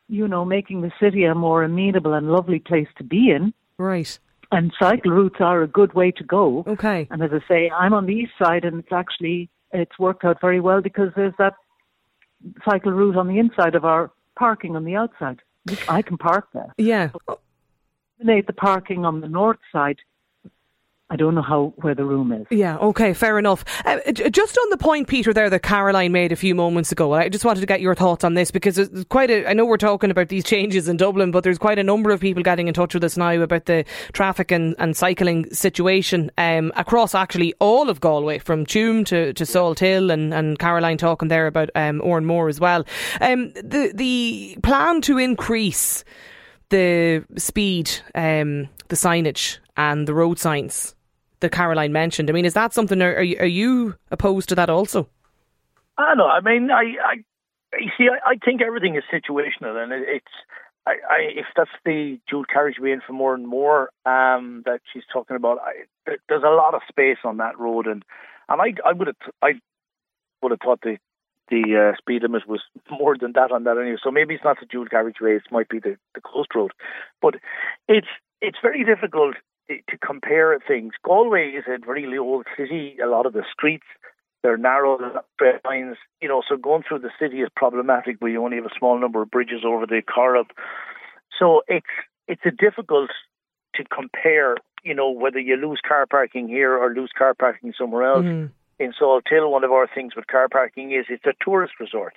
you 0.08 0.28
know, 0.28 0.46
making 0.46 0.82
the 0.82 0.92
city 1.00 1.26
a 1.26 1.36
more 1.36 1.64
amenable 1.64 2.14
and 2.14 2.32
lovely 2.32 2.60
place 2.60 2.88
to 2.98 3.04
be 3.04 3.32
in. 3.32 3.54
Right. 3.78 4.18
And 4.52 4.72
cycle 4.80 5.12
routes 5.12 5.38
are 5.40 5.62
a 5.62 5.68
good 5.68 5.94
way 5.94 6.12
to 6.12 6.24
go. 6.24 6.64
Okay. 6.68 7.08
And 7.12 7.22
as 7.22 7.32
I 7.34 7.46
say, 7.48 7.70
I'm 7.70 7.94
on 7.94 8.06
the 8.06 8.14
east 8.14 8.34
side 8.42 8.64
and 8.64 8.80
it's 8.80 8.94
actually, 8.94 9.50
it's 9.74 10.00
worked 10.00 10.24
out 10.24 10.40
very 10.40 10.62
well 10.62 10.82
because 10.82 11.10
there's 11.16 11.34
that 11.38 11.56
cycle 12.64 12.92
route 12.92 13.18
on 13.18 13.28
the 13.28 13.40
inside 13.40 13.76
of 13.76 13.84
our 13.84 14.12
parking 14.38 14.76
on 14.76 14.86
the 14.86 14.96
outside. 14.96 15.42
I 15.90 16.04
can 16.04 16.18
park 16.18 16.48
there. 16.54 16.74
Yeah 16.78 17.10
eliminate 18.20 18.48
the 18.48 18.54
parking 18.54 19.06
on 19.06 19.22
the 19.22 19.28
north 19.28 19.60
side, 19.72 19.98
I 21.08 21.18
don't 21.18 21.36
know 21.36 21.44
how 21.44 21.72
where 21.78 21.94
the 21.94 22.04
room 22.04 22.32
is. 22.32 22.48
Yeah, 22.50 22.78
okay, 22.78 23.14
fair 23.14 23.38
enough. 23.38 23.64
Uh, 23.86 24.00
just 24.12 24.58
on 24.58 24.70
the 24.72 24.78
point, 24.78 25.08
Peter, 25.08 25.34
there 25.34 25.52
that 25.52 25.62
Caroline 25.62 26.12
made 26.12 26.32
a 26.32 26.36
few 26.36 26.56
moments 26.56 26.92
ago, 26.92 27.14
I 27.14 27.30
just 27.30 27.46
wanted 27.46 27.60
to 27.60 27.68
get 27.68 27.80
your 27.80 27.94
thoughts 27.94 28.24
on 28.24 28.34
this 28.34 28.50
because 28.50 28.76
there's 28.76 29.06
quite 29.06 29.30
a. 29.30 29.48
I 29.48 29.54
know 29.54 29.66
we're 29.66 29.78
talking 29.78 30.10
about 30.10 30.30
these 30.30 30.44
changes 30.44 30.90
in 30.90 30.98
Dublin, 30.98 31.30
but 31.30 31.44
there's 31.44 31.60
quite 31.60 31.78
a 31.78 31.84
number 31.84 32.10
of 32.10 32.22
people 32.22 32.42
getting 32.42 32.68
in 32.68 32.74
touch 32.74 32.96
with 32.96 33.04
us 33.04 33.18
now 33.18 33.40
about 33.40 33.66
the 33.66 33.86
traffic 34.14 34.52
and, 34.52 34.76
and 34.80 34.98
cycling 34.98 35.48
situation 35.54 36.32
um, 36.40 36.72
across 36.76 37.14
actually 37.14 37.54
all 37.60 37.88
of 37.88 38.00
Galway, 38.00 38.40
from 38.40 38.66
Tuam 38.66 39.06
to, 39.06 39.32
to 39.34 39.44
Salthill, 39.44 40.12
and, 40.12 40.34
and 40.34 40.58
Caroline 40.58 40.98
talking 40.98 41.28
there 41.28 41.46
about 41.46 41.70
um, 41.76 42.02
Oranmore 42.02 42.50
as 42.50 42.60
well. 42.60 42.84
Um, 43.22 43.52
the 43.52 43.92
the 43.94 44.58
plan 44.64 45.02
to 45.02 45.20
increase 45.20 46.04
the 46.70 47.24
speed, 47.38 47.92
um, 48.14 48.68
the 48.88 48.96
signage, 48.96 49.58
and 49.78 50.08
the 50.08 50.14
road 50.14 50.40
signs 50.40 50.96
that 51.40 51.52
Caroline 51.52 51.92
mentioned. 51.92 52.30
I 52.30 52.34
mean, 52.34 52.46
is 52.46 52.54
that 52.54 52.74
something? 52.74 53.02
Are, 53.02 53.16
are 53.16 53.24
you, 53.24 53.96
opposed 54.12 54.50
to 54.50 54.56
that 54.56 54.70
also? 54.70 55.08
I 55.98 56.16
know. 56.16 56.28
I 56.28 56.42
mean, 56.42 56.72
I, 56.72 56.96
I 57.04 57.14
you 57.80 57.92
see, 57.98 58.08
I, 58.10 58.32
I 58.32 58.36
think 58.44 58.62
everything 58.62 58.96
is 58.96 59.04
situational, 59.14 59.82
and 59.82 59.92
it, 59.92 60.04
it's. 60.08 60.34
I, 60.88 60.92
I, 61.10 61.18
if 61.36 61.48
that's 61.56 61.72
the 61.84 62.20
dual 62.30 62.46
carriageway 62.46 62.92
in 62.92 63.02
from 63.02 63.18
Oranmore 63.18 63.88
um, 64.06 64.62
that 64.66 64.82
she's 64.94 65.02
talking 65.12 65.36
about, 65.36 65.58
there's 66.06 66.44
a 66.44 66.50
lot 66.50 66.76
of 66.76 66.82
space 66.88 67.18
on 67.24 67.38
that 67.38 67.58
road, 67.58 67.88
and 67.88 68.04
and 68.48 68.62
I, 68.62 68.74
I 68.88 68.94
would 68.94 69.08
have, 69.08 69.16
I 69.42 69.54
would 70.42 70.52
have 70.52 70.60
thought 70.64 70.82
the 70.82 70.98
the 71.50 71.92
uh, 71.94 71.98
speed 71.98 72.24
limit 72.24 72.48
was 72.48 72.62
more 72.92 73.16
than 73.18 73.34
that 73.34 73.52
on 73.52 73.64
that 73.64 73.78
anyway. 73.78 73.98
So 74.04 74.12
maybe 74.12 74.36
it's 74.36 74.44
not 74.44 74.60
the 74.60 74.66
dual 74.66 74.88
carriageway; 74.88 75.36
it 75.36 75.52
might 75.52 75.70
be 75.70 75.80
the, 75.80 75.98
the 76.14 76.22
coast 76.22 76.50
road. 76.56 76.72
But 77.22 77.36
it's 77.88 78.08
it's 78.42 78.58
very 78.62 78.84
difficult 78.84 79.36
to 79.70 79.98
compare 79.98 80.58
things. 80.68 80.94
Galway 81.04 81.50
is 81.50 81.64
a 81.68 81.80
really 81.90 82.18
old 82.18 82.46
city. 82.58 82.98
A 83.04 83.08
lot 83.08 83.26
of 83.26 83.34
the 83.34 83.44
streets 83.52 83.86
they're 84.44 84.58
narrow 84.58 85.00
straight 85.34 85.66
lines. 85.66 85.98
You 86.22 86.28
know, 86.28 86.44
so 86.48 86.56
going 86.56 86.84
through 86.88 87.00
the 87.00 87.10
city 87.20 87.38
is 87.38 87.50
problematic. 87.56 88.18
We 88.22 88.38
only 88.38 88.58
have 88.58 88.66
a 88.66 88.78
small 88.78 89.00
number 89.00 89.24
of 89.24 89.32
bridges 89.32 89.62
over 89.66 89.88
the 89.88 90.04
Corrib. 90.04 90.52
So 91.40 91.64
it's 91.68 91.86
it's 92.28 92.44
a 92.46 92.52
difficult 92.52 93.10
to 93.76 93.84
compare. 93.86 94.56
You 94.84 94.94
know, 94.94 95.10
whether 95.10 95.40
you 95.40 95.56
lose 95.56 95.82
car 95.86 96.06
parking 96.06 96.48
here 96.48 96.78
or 96.78 96.94
lose 96.94 97.12
car 97.18 97.34
parking 97.34 97.74
somewhere 97.78 98.04
else. 98.04 98.26
Mm 98.26 98.52
in 98.80 98.94
Salthill, 99.00 99.50
one 99.50 99.64
of 99.64 99.72
our 99.72 99.88
things 99.94 100.16
with 100.16 100.28
car 100.28 100.48
parking 100.50 100.92
is 100.92 101.06
it's 101.10 101.26
a 101.26 101.34
tourist 101.44 101.74
resort. 101.80 102.14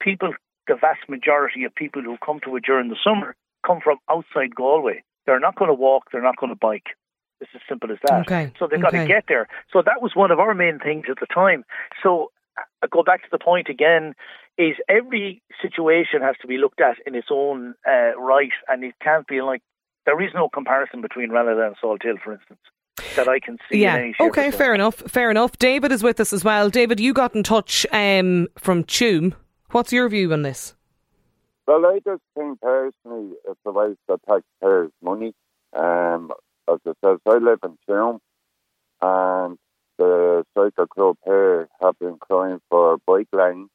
People, 0.00 0.32
the 0.66 0.74
vast 0.74 1.08
majority 1.08 1.64
of 1.64 1.74
people 1.74 2.02
who 2.02 2.16
come 2.24 2.40
to 2.44 2.56
it 2.56 2.64
during 2.64 2.88
the 2.88 2.96
summer 3.04 3.36
come 3.66 3.80
from 3.82 3.98
outside 4.10 4.54
Galway. 4.54 5.02
They're 5.26 5.40
not 5.40 5.56
going 5.56 5.68
to 5.68 5.74
walk, 5.74 6.04
they're 6.12 6.22
not 6.22 6.36
going 6.36 6.50
to 6.50 6.58
bike. 6.58 6.96
It's 7.40 7.50
as 7.54 7.60
simple 7.68 7.90
as 7.90 7.98
that. 8.06 8.20
Okay. 8.22 8.52
So 8.58 8.66
they've 8.66 8.82
okay. 8.82 8.98
got 8.98 9.02
to 9.02 9.06
get 9.06 9.24
there. 9.28 9.48
So 9.72 9.82
that 9.84 10.00
was 10.00 10.12
one 10.14 10.30
of 10.30 10.38
our 10.38 10.54
main 10.54 10.78
things 10.78 11.06
at 11.10 11.18
the 11.20 11.26
time. 11.26 11.64
So 12.02 12.30
I 12.82 12.86
go 12.90 13.02
back 13.02 13.22
to 13.22 13.28
the 13.30 13.38
point 13.38 13.68
again 13.68 14.14
is 14.56 14.76
every 14.88 15.42
situation 15.60 16.22
has 16.22 16.36
to 16.42 16.46
be 16.46 16.58
looked 16.58 16.80
at 16.80 16.96
in 17.06 17.14
its 17.14 17.28
own 17.30 17.74
uh, 17.86 18.16
right 18.16 18.52
and 18.68 18.84
it 18.84 18.94
can't 19.02 19.26
be 19.26 19.42
like 19.42 19.62
there 20.06 20.20
is 20.22 20.30
no 20.34 20.48
comparison 20.48 21.00
between 21.00 21.30
Ranelagh 21.30 21.66
and 21.66 21.76
Salthill, 21.82 22.22
for 22.22 22.32
instance 22.32 22.60
that 23.16 23.28
I 23.28 23.40
can 23.40 23.58
see. 23.70 23.82
Yeah. 23.82 24.12
okay. 24.20 24.50
Fair 24.50 24.74
enough. 24.74 24.96
Fair 24.96 25.30
enough. 25.30 25.58
David 25.58 25.92
is 25.92 26.02
with 26.02 26.20
us 26.20 26.32
as 26.32 26.44
well. 26.44 26.70
David, 26.70 27.00
you 27.00 27.12
got 27.12 27.34
in 27.34 27.42
touch 27.42 27.86
um, 27.92 28.48
from 28.58 28.84
Tuam. 28.84 29.34
What's 29.70 29.92
your 29.92 30.08
view 30.08 30.32
on 30.32 30.42
this? 30.42 30.74
Well, 31.66 31.86
I 31.86 31.98
just 32.04 32.22
think 32.36 32.60
personally 32.60 33.32
it's 33.48 33.60
a 33.64 33.72
waste 33.72 33.98
of 34.08 34.20
taxpayers' 34.28 34.92
money. 35.02 35.32
Um, 35.72 36.30
as 36.70 36.78
it 36.84 36.96
says, 37.04 37.18
I 37.26 37.38
live 37.38 37.58
in 37.64 37.76
Tuam, 37.88 38.20
and 39.02 39.58
the 39.98 40.44
cycle 40.54 40.86
club 40.86 41.16
here 41.24 41.68
have 41.82 41.98
been 41.98 42.18
crying 42.18 42.60
for 42.70 42.98
bike 43.06 43.28
lanes. 43.32 43.70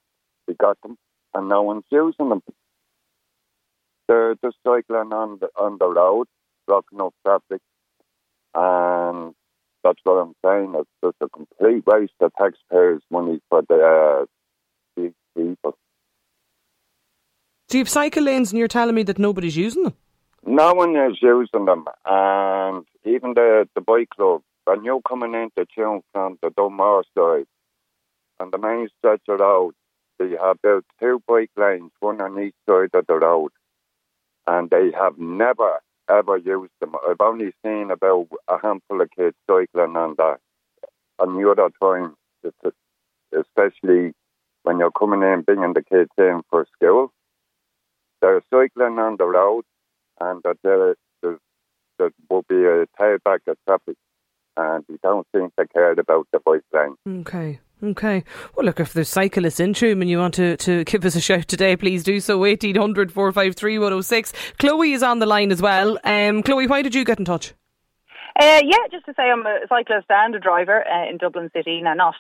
We 0.48 0.54
got 0.54 0.80
them, 0.82 0.98
and 1.34 1.50
no 1.50 1.64
one's 1.64 1.84
using 1.92 2.30
them. 2.30 2.42
They're 4.08 4.36
just 4.44 4.58
cycling 4.66 5.14
on 5.14 5.40
the 5.40 5.50
on 5.56 5.78
the 5.80 5.88
road, 5.88 6.28
blocking 6.68 7.02
up 7.02 7.14
traffic 7.26 7.62
and 8.54 9.34
that's 9.84 10.00
what 10.04 10.16
I'm 10.16 10.34
saying. 10.46 10.76
It's 10.76 10.90
just 11.04 11.16
a 11.22 11.30
complete 11.30 11.86
waste 11.86 12.14
of 12.20 12.32
taxpayers' 12.38 13.02
money 13.10 13.40
for 13.50 13.62
the 13.68 13.76
uh, 13.76 14.26
these 14.96 15.14
people. 15.36 15.78
Do 17.70 17.78
you 17.78 17.82
have 17.84 17.90
cycle 17.90 18.24
lanes 18.24 18.52
and 18.52 18.60
you're 18.60 18.68
telling 18.68 18.96
me 18.96 19.04
that 19.04 19.20
nobody's 19.20 19.56
using 19.56 19.84
them? 19.84 19.94
No 20.46 20.74
one 20.74 20.96
is 20.96 21.18
using 21.22 21.66
them, 21.66 21.86
and 22.06 22.86
even 23.06 23.34
the 23.34 23.68
the 23.76 23.82
bike 23.82 24.10
club. 24.10 24.42
When 24.66 24.84
you're 24.84 25.02
coming 25.02 25.34
into 25.34 25.66
town 25.76 26.02
from 26.14 26.38
the 26.44 26.52
Dunmore 26.52 27.04
side, 27.18 27.48
on 28.40 28.52
the 28.52 28.58
main 28.58 28.88
stretch 28.98 29.22
of 29.28 29.40
road, 29.40 29.74
they 30.20 30.32
have 30.42 30.62
built 30.62 30.86
two 31.00 31.22
bike 31.28 31.52
lanes, 31.58 31.92
one 32.00 32.22
on 32.22 32.40
each 32.40 32.54
side 32.70 32.90
of 32.94 33.08
the 33.08 33.16
road, 33.16 33.52
and 34.48 34.70
they 34.70 34.92
have 34.98 35.18
never 35.18 35.80
ever 36.10 36.38
used 36.38 36.72
them. 36.80 36.96
I've 37.08 37.22
only 37.22 37.54
seen 37.64 37.92
about 37.92 38.28
a 38.48 38.58
handful 38.62 39.02
of 39.02 39.10
kids 39.12 39.36
cycling 39.48 39.96
on 39.96 40.16
that. 40.18 40.40
And 41.20 41.38
the 41.38 41.50
other 41.50 41.70
time, 41.82 42.16
especially 43.38 44.14
when 44.64 44.80
you're 44.80 44.92
coming 44.92 45.22
in, 45.22 45.42
bringing 45.42 45.74
the 45.74 45.84
kids 45.84 46.12
in 46.18 46.42
for 46.50 46.66
school, 46.76 47.12
they're 48.22 48.42
cycling 48.50 49.00
on 49.00 49.18
the 49.18 49.26
road 49.26 49.64
and 50.20 50.42
there, 50.64 50.96
there, 51.22 51.38
there 51.98 52.12
will 52.30 52.44
be 52.48 52.56
a 52.56 52.86
tailback 53.00 53.40
of 53.48 53.58
traffic 53.68 53.96
and 54.58 54.84
we 54.90 54.98
don't 55.02 55.28
seem 55.34 55.50
to 55.58 55.68
care 55.68 55.92
about 55.92 56.28
the 56.34 56.40
bike 56.40 56.62
lane. 56.74 57.22
Okay. 57.22 57.60
Okay. 57.82 58.24
Well, 58.56 58.66
look, 58.66 58.80
if 58.80 58.94
there's 58.94 59.10
cyclists 59.10 59.60
in 59.60 59.74
Tuam 59.74 60.02
and 60.02 60.10
you 60.10 60.18
want 60.18 60.34
to, 60.36 60.58
to 60.58 60.84
give 60.86 61.06
us 61.06 61.16
a 61.16 61.22
shout 61.22 61.48
today, 61.48 61.76
please 61.76 62.04
do 62.04 62.20
so. 62.20 62.38
1800 62.38 63.12
453 63.12 63.80
106. 63.80 64.34
Chloe 64.58 64.92
is 64.92 65.04
on 65.04 65.20
the 65.20 65.26
line 65.26 65.52
as 65.52 65.62
well. 65.62 65.98
Um, 66.04 66.44
Chloe, 66.44 66.68
why 66.68 66.82
did 66.82 66.94
you 66.94 67.06
get 67.06 67.20
in 67.20 67.26
touch? 67.26 67.54
Uh, 68.40 68.62
yeah, 68.64 68.88
just 68.92 69.06
to 69.06 69.14
say 69.16 69.24
I'm 69.24 69.46
a 69.46 69.60
cyclist 69.68 70.08
and 70.10 70.36
a 70.36 70.40
driver 70.40 70.86
uh, 70.88 71.10
in 71.10 71.18
Dublin 71.18 71.50
City. 71.56 71.82
Now, 71.82 71.94
not 71.94 72.16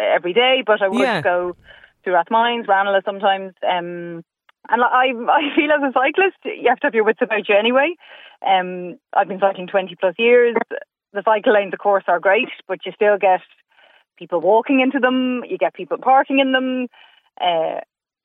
every 0.00 0.32
day, 0.32 0.62
but 0.64 0.82
I 0.82 0.88
would 0.88 1.00
yeah. 1.00 1.20
go 1.20 1.56
to 2.04 2.10
Rathmines, 2.10 2.66
Ranelagh 2.66 3.04
sometimes. 3.04 3.54
Um, 3.62 4.24
and 4.68 4.82
I, 4.82 5.12
I 5.30 5.54
feel 5.54 5.70
as 5.72 5.82
a 5.82 5.92
cyclist, 5.92 6.38
you 6.44 6.68
have 6.68 6.78
to 6.80 6.86
have 6.86 6.94
your 6.94 7.04
wits 7.04 7.20
about 7.22 7.48
you 7.48 7.56
anyway. 7.58 7.94
Um, 8.46 8.98
I've 9.12 9.28
been 9.28 9.40
cycling 9.40 9.66
20 9.66 9.96
plus 9.98 10.14
years. 10.18 10.56
The 11.12 11.22
cycle 11.24 11.54
lanes, 11.54 11.72
of 11.72 11.78
course, 11.78 12.04
are 12.08 12.20
great, 12.20 12.48
but 12.68 12.84
you 12.84 12.92
still 12.92 13.16
get 13.18 13.40
people 14.16 14.40
walking 14.40 14.80
into 14.80 14.98
them, 14.98 15.42
you 15.48 15.58
get 15.58 15.74
people 15.74 15.98
parking 15.98 16.38
in 16.38 16.52
them. 16.52 16.88
Uh, 17.40 17.80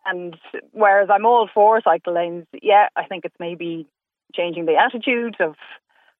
and 0.05 0.35
whereas 0.71 1.09
I'm 1.11 1.25
all 1.25 1.49
for 1.53 1.81
cycle 1.81 2.13
lanes, 2.13 2.45
yeah, 2.61 2.87
I 2.95 3.05
think 3.05 3.25
it's 3.25 3.35
maybe 3.39 3.87
changing 4.33 4.65
the 4.65 4.75
attitudes 4.75 5.37
of 5.39 5.55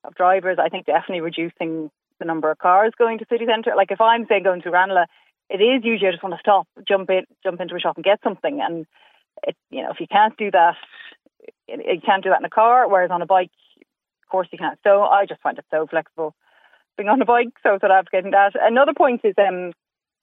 of 0.03 0.15
drivers. 0.15 0.57
I 0.59 0.69
think 0.69 0.85
definitely 0.87 1.21
reducing 1.21 1.91
the 2.19 2.25
number 2.25 2.49
of 2.49 2.57
cars 2.57 2.93
going 2.97 3.19
to 3.19 3.25
city 3.29 3.45
centre. 3.45 3.73
Like 3.75 3.91
if 3.91 4.01
I'm 4.01 4.25
saying 4.27 4.43
going 4.43 4.61
to 4.63 4.71
Ranelagh, 4.71 5.07
it 5.49 5.61
is 5.61 5.83
usually 5.83 6.07
I 6.07 6.11
just 6.11 6.23
want 6.23 6.35
to 6.35 6.39
stop, 6.39 6.67
jump 6.87 7.09
in, 7.09 7.25
jump 7.43 7.59
into 7.61 7.75
a 7.75 7.79
shop 7.79 7.97
and 7.97 8.05
get 8.05 8.19
something. 8.23 8.61
And 8.61 8.85
it, 9.45 9.55
you 9.69 9.83
know, 9.83 9.91
if 9.91 9.99
you 9.99 10.07
can't 10.07 10.37
do 10.37 10.49
that, 10.51 10.75
you 11.67 12.01
can't 12.05 12.23
do 12.23 12.29
that 12.29 12.39
in 12.39 12.45
a 12.45 12.49
car. 12.49 12.87
Whereas 12.87 13.11
on 13.11 13.21
a 13.21 13.25
bike, 13.25 13.51
of 14.23 14.29
course 14.29 14.47
you 14.51 14.57
can't. 14.57 14.79
So 14.83 15.03
I 15.03 15.25
just 15.25 15.41
find 15.41 15.57
it 15.57 15.65
so 15.71 15.87
flexible 15.87 16.35
being 16.97 17.09
on 17.09 17.21
a 17.21 17.25
bike. 17.25 17.53
So 17.63 17.69
I 17.69 17.73
was 17.73 17.81
advocating 17.83 18.31
that. 18.31 18.53
Another 18.59 18.93
point 18.95 19.21
is 19.23 19.35
um, 19.37 19.71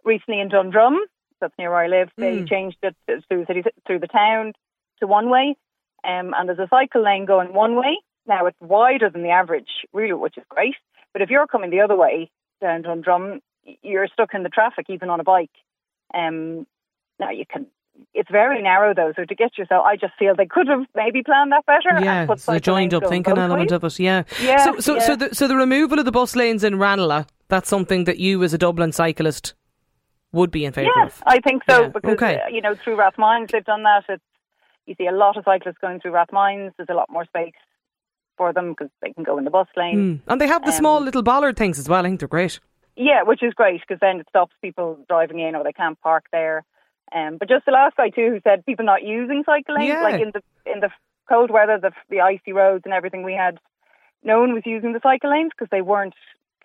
recently 0.05 0.41
in 0.41 0.49
Dundrum, 0.49 0.99
that's 1.41 1.55
near 1.59 1.71
where 1.71 1.81
I 1.81 1.89
live, 1.89 2.09
mm. 2.19 2.21
they 2.21 2.45
changed 2.45 2.79
it 2.83 2.97
through 3.07 3.41
the 3.41 3.47
city, 3.47 3.63
through 3.87 4.01
the 4.01 4.07
town 4.07 4.53
to 5.01 5.07
one 5.07 5.31
way. 5.31 5.57
Um, 6.05 6.33
and 6.37 6.49
there's 6.49 6.59
a 6.59 6.69
cycle 6.71 7.03
lane 7.03 7.27
going 7.27 7.53
one 7.53 7.77
way. 7.77 7.99
Now 8.27 8.47
it's 8.47 8.61
wider 8.61 9.11
than 9.11 9.23
the 9.23 9.31
average, 9.31 9.69
really, 9.93 10.13
which 10.13 10.37
is 10.37 10.45
great. 10.49 10.75
But 11.13 11.23
if 11.23 11.31
you're 11.31 11.47
coming 11.47 11.71
the 11.71 11.81
other 11.81 11.97
way 11.97 12.31
down 12.61 12.83
Dundrum, 12.83 13.41
you're 13.83 14.09
stuck 14.09 14.35
in 14.35 14.43
the 14.43 14.49
traffic, 14.49 14.87
even 14.89 15.11
on 15.11 15.21
a 15.21 15.25
bike. 15.25 15.51
Um, 16.15 16.67
now 17.19 17.31
you 17.31 17.45
can. 17.51 17.67
It's 18.15 18.31
very 18.31 18.63
narrow 18.63 18.95
though, 18.95 19.13
so 19.17 19.25
to 19.25 19.35
get 19.35 19.59
yourself, 19.59 19.85
I 19.85 19.97
just 19.97 20.13
feel 20.19 20.35
they 20.37 20.47
could 20.47 20.69
have 20.69 20.85
maybe 20.95 21.23
planned 21.23 21.53
that 21.53 21.67
better. 21.67 22.01
Yeah, 22.01 22.27
it's 22.31 22.47
the 22.47 22.61
joined 22.61 22.95
up 22.95 23.07
thinking 23.09 23.37
element 23.37 23.73
of 23.73 23.85
it. 23.85 23.99
Yeah, 23.99 24.23
yeah. 24.41 24.65
So, 24.65 24.79
so, 24.79 24.95
yeah. 24.95 25.01
so, 25.01 25.17
the, 25.17 25.35
so 25.35 25.49
the 25.49 25.57
removal 25.57 25.99
of 25.99 26.05
the 26.05 26.13
bus 26.13 26.37
lanes 26.37 26.63
in 26.65 26.79
Ranelagh, 26.79 27.27
that's 27.49 27.69
something 27.69 28.05
that 28.05 28.19
you, 28.19 28.43
as 28.45 28.55
a 28.55 28.59
Dublin 28.59 28.93
cyclist, 28.93 29.55
would 30.33 30.51
be 30.51 30.65
in 30.65 30.73
favour 30.73 30.91
of 30.91 30.97
yeah, 30.97 31.07
of. 31.07 31.23
I 31.27 31.41
think 31.41 31.63
so 31.69 31.83
Yeah, 31.83 31.89
because 31.89 32.13
okay. 32.13 32.41
uh, 32.41 32.49
you 32.49 32.61
know 32.61 32.75
through 32.75 32.97
Rathmines 32.97 33.51
they've 33.51 33.65
done 33.65 33.83
that. 33.85 34.05
It's 34.09 34.23
you 34.87 34.95
see 34.97 35.07
a 35.07 35.13
lot 35.13 35.37
of 35.37 35.45
cyclists 35.45 35.79
going 35.81 36.01
through 36.01 36.13
Rathmines. 36.13 36.73
There's 36.77 36.89
a 36.91 36.95
lot 36.95 37.11
more 37.11 37.25
space 37.25 37.55
for 38.37 38.53
them 38.53 38.71
because 38.71 38.91
they 39.03 39.13
can 39.13 39.25
go 39.25 39.37
in 39.39 39.45
the 39.45 39.51
bus 39.51 39.67
lane. 39.77 39.97
Mm. 39.97 40.21
And 40.29 40.41
they 40.41 40.47
have 40.47 40.63
the 40.63 40.71
Um, 40.71 40.77
small 40.77 41.01
little 41.01 41.23
bollard 41.23 41.57
things 41.57 41.79
as 41.79 41.89
well. 41.89 42.05
I 42.05 42.09
think 42.09 42.21
they're 42.21 42.29
great. 42.29 42.61
Yeah, 42.97 43.23
which 43.23 43.43
is 43.43 43.53
great 43.55 43.81
because 43.81 44.01
then 44.01 44.21
it 44.21 44.27
stops 44.29 44.55
people 44.63 44.99
driving 45.09 45.41
in 45.41 45.55
or 45.55 45.63
they 45.65 45.73
can't 45.73 46.01
park 46.01 46.25
there. 46.33 46.65
Um, 47.15 47.37
but 47.39 47.49
just 47.49 47.65
the 47.65 47.73
last 47.73 47.97
guy 47.97 48.11
too, 48.11 48.31
who 48.31 48.41
said 48.45 48.67
people 48.67 48.85
not 48.85 49.03
using 49.03 49.43
cycle 49.47 49.75
lanes, 49.77 49.89
Yeah. 49.89 50.03
like 50.03 50.21
in 50.21 50.33
the 50.33 50.43
in 50.71 50.81
the 50.81 50.91
cold 51.29 51.51
weather, 51.51 51.79
the 51.81 51.93
the 52.11 52.21
icy 52.21 52.53
roads 52.53 52.83
and 52.85 52.93
everything 52.95 53.23
we 53.23 53.35
had, 53.35 53.59
no 54.23 54.41
one 54.41 54.53
was 54.55 54.63
using 54.67 54.93
the 54.93 55.01
cycle 55.03 55.31
lanes 55.31 55.51
because 55.57 55.69
they 55.71 55.81
weren't 55.83 56.15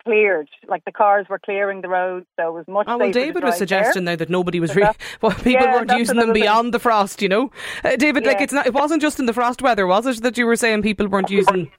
cleared. 0.04 0.48
Like 0.68 0.84
the 0.84 0.92
cars 0.92 1.26
were 1.30 1.38
clearing 1.38 1.80
the 1.80 1.88
roads, 1.88 2.26
so 2.38 2.48
it 2.48 2.52
was 2.52 2.68
much. 2.68 2.86
Oh, 2.88 2.98
well, 2.98 3.08
safer 3.08 3.18
to 3.20 3.24
David 3.26 3.44
was 3.44 3.56
suggesting 3.56 4.04
there. 4.04 4.12
now 4.14 4.18
that 4.18 4.28
nobody 4.28 4.60
was 4.60 4.70
So 4.72 4.76
really, 4.76 4.92
well, 5.22 5.32
people 5.32 5.52
yeah, 5.52 5.74
weren't 5.74 5.90
using 5.92 6.16
them 6.16 6.24
another 6.24 6.32
thing. 6.34 6.42
beyond 6.42 6.74
the 6.74 6.78
frost, 6.78 7.22
you 7.22 7.28
know. 7.28 7.50
Uh, 7.82 7.96
David, 7.96 8.26
like 8.26 8.40
it's 8.42 8.52
not, 8.52 8.66
it 8.66 8.74
wasn't 8.74 9.00
just 9.00 9.18
in 9.18 9.24
the 9.26 9.32
frost 9.32 9.62
weather, 9.62 9.86
was 9.86 10.06
it? 10.06 10.22
That 10.22 10.36
you 10.36 10.44
were 10.46 10.56
saying 10.56 10.82
people 10.82 11.08
weren't 11.08 11.30
using 11.30 11.70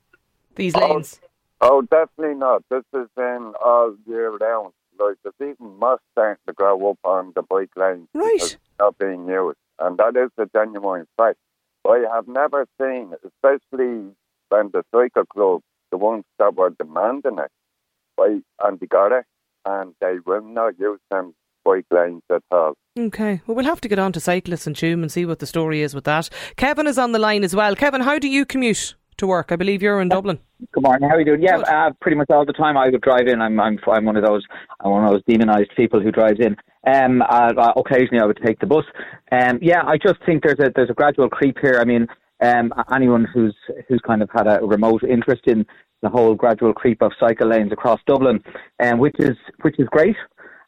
these 0.56 0.76
lanes. 0.76 1.20
Oh, 1.62 1.82
definitely 1.84 2.36
not. 2.36 2.64
This 2.70 2.84
is 2.94 3.08
in 3.18 3.54
all 3.64 3.96
year 4.08 4.32
round. 4.36 4.74
Like 5.00 5.18
there's 5.24 5.36
even 5.58 5.78
starting 6.14 6.42
to 6.48 6.54
grow 6.54 6.90
up 6.92 7.00
on 7.04 7.34
the 7.36 7.42
bike 7.44 7.72
lanes 7.76 8.08
Right. 8.14 8.58
not 8.80 8.98
being 8.98 9.28
used, 9.28 9.58
and 9.80 9.98
that 9.98 10.16
is 10.16 10.32
a 10.38 10.48
genuine 10.56 11.06
fact. 11.18 11.38
I 11.88 12.04
have 12.14 12.28
never 12.28 12.66
seen, 12.82 13.14
especially 13.24 14.12
when 14.50 14.72
the 14.72 14.84
cycle 14.94 15.26
club, 15.26 15.62
the 15.92 15.98
ones 15.98 16.24
that 16.40 16.56
were 16.56 16.72
demanding 16.72 17.38
it, 17.40 17.52
by 18.18 18.40
Andy 18.66 18.88
Gara, 18.88 19.24
and 19.66 19.94
they 20.02 20.16
will 20.26 20.42
not 20.42 20.80
use 20.80 21.00
them 21.12 21.34
bike 21.64 21.86
lanes 21.92 22.22
at 22.32 22.44
all. 22.52 22.74
Okay, 22.98 23.42
well, 23.46 23.56
we'll 23.56 23.66
have 23.66 23.82
to 23.82 23.90
get 23.90 24.00
on 24.00 24.14
to 24.14 24.20
cyclists 24.20 24.66
and 24.68 24.76
Tuam 24.76 25.02
and 25.02 25.12
see 25.12 25.26
what 25.26 25.40
the 25.40 25.46
story 25.48 25.82
is 25.82 25.94
with 25.94 26.06
that. 26.06 26.30
Kevin 26.56 26.88
is 26.88 26.98
on 26.98 27.12
the 27.12 27.20
line 27.20 27.44
as 27.44 27.56
well. 27.56 27.76
Kevin, 27.76 28.02
how 28.02 28.18
do 28.18 28.28
you 28.30 28.46
commute 28.46 28.96
to 29.18 29.28
work? 29.28 29.52
I 29.52 29.56
believe 29.56 29.82
you're 29.82 30.02
in 30.02 30.10
Dublin. 30.10 30.40
Good 30.72 30.84
morning. 30.84 31.10
How 31.10 31.16
are 31.16 31.20
you 31.20 31.26
doing? 31.26 31.42
Yeah, 31.42 31.58
uh, 31.58 31.92
pretty 32.02 32.18
much 32.18 32.30
all 32.30 32.46
the 32.46 32.54
time 32.54 32.78
I 32.78 32.90
would 32.90 33.02
drive 33.02 33.28
in. 33.28 33.42
I'm 33.42 33.60
I'm 33.60 33.78
I'm 33.88 34.06
one 34.06 34.18
of 34.18 34.26
those 34.26 34.44
I'm 34.80 34.92
one 34.92 35.06
of 35.06 35.12
those 35.12 35.24
demonised 35.28 35.76
people 35.76 36.00
who 36.00 36.12
drives 36.12 36.40
in. 36.40 36.56
Um, 36.88 37.22
uh, 37.22 37.52
uh, 37.58 37.74
occasionally 37.78 38.22
I 38.22 38.26
would 38.26 38.40
take 38.46 38.60
the 38.60 38.68
bus. 38.68 38.86
Um, 39.32 39.60
yeah, 39.62 39.84
I 39.86 39.98
just 39.98 40.24
think 40.26 40.44
there's 40.44 40.60
a 40.60 40.72
there's 40.76 40.90
a 40.90 40.94
gradual 40.94 41.30
creep 41.30 41.58
here. 41.62 41.80
I 41.80 41.86
mean, 41.86 42.08
um, 42.42 42.74
anyone 42.94 43.26
who's 43.34 43.56
who's 43.88 44.02
kind 44.06 44.22
of 44.22 44.30
had 44.34 44.48
a 44.48 44.60
remote 44.62 45.04
interest 45.04 45.44
in 45.48 45.66
the 46.02 46.10
whole 46.10 46.36
gradual 46.36 46.74
creep 46.74 47.02
of 47.02 47.12
cycle 47.20 47.50
lanes 47.50 47.72
across 47.72 48.00
Dublin, 48.06 48.44
um, 48.84 49.00
which 49.00 49.16
is 49.20 49.36
which 49.62 49.80
is 49.80 49.88
great 49.92 50.16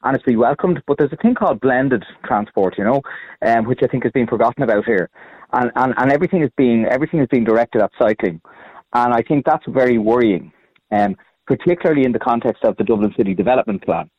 and 0.03 0.15
it's 0.15 0.25
be 0.25 0.35
welcomed. 0.35 0.81
But 0.87 0.97
there's 0.97 1.13
a 1.13 1.17
thing 1.17 1.35
called 1.35 1.59
blended 1.59 2.03
transport, 2.25 2.77
you 2.77 2.83
know, 2.83 3.01
um, 3.45 3.65
which 3.65 3.79
I 3.83 3.87
think 3.87 4.05
is 4.05 4.11
being 4.11 4.27
forgotten 4.27 4.63
about 4.63 4.85
here, 4.85 5.09
and, 5.53 5.71
and 5.75 5.93
and 5.97 6.11
everything 6.11 6.43
is 6.43 6.51
being 6.57 6.85
everything 6.85 7.19
is 7.19 7.27
being 7.29 7.43
directed 7.43 7.81
at 7.81 7.91
cycling, 7.99 8.41
and 8.93 9.13
I 9.13 9.21
think 9.21 9.45
that's 9.45 9.65
very 9.67 9.97
worrying, 9.97 10.51
um, 10.91 11.15
particularly 11.45 12.03
in 12.05 12.11
the 12.11 12.19
context 12.19 12.63
of 12.63 12.77
the 12.77 12.83
Dublin 12.83 13.13
City 13.17 13.33
Development 13.33 13.83
Plan. 13.83 14.09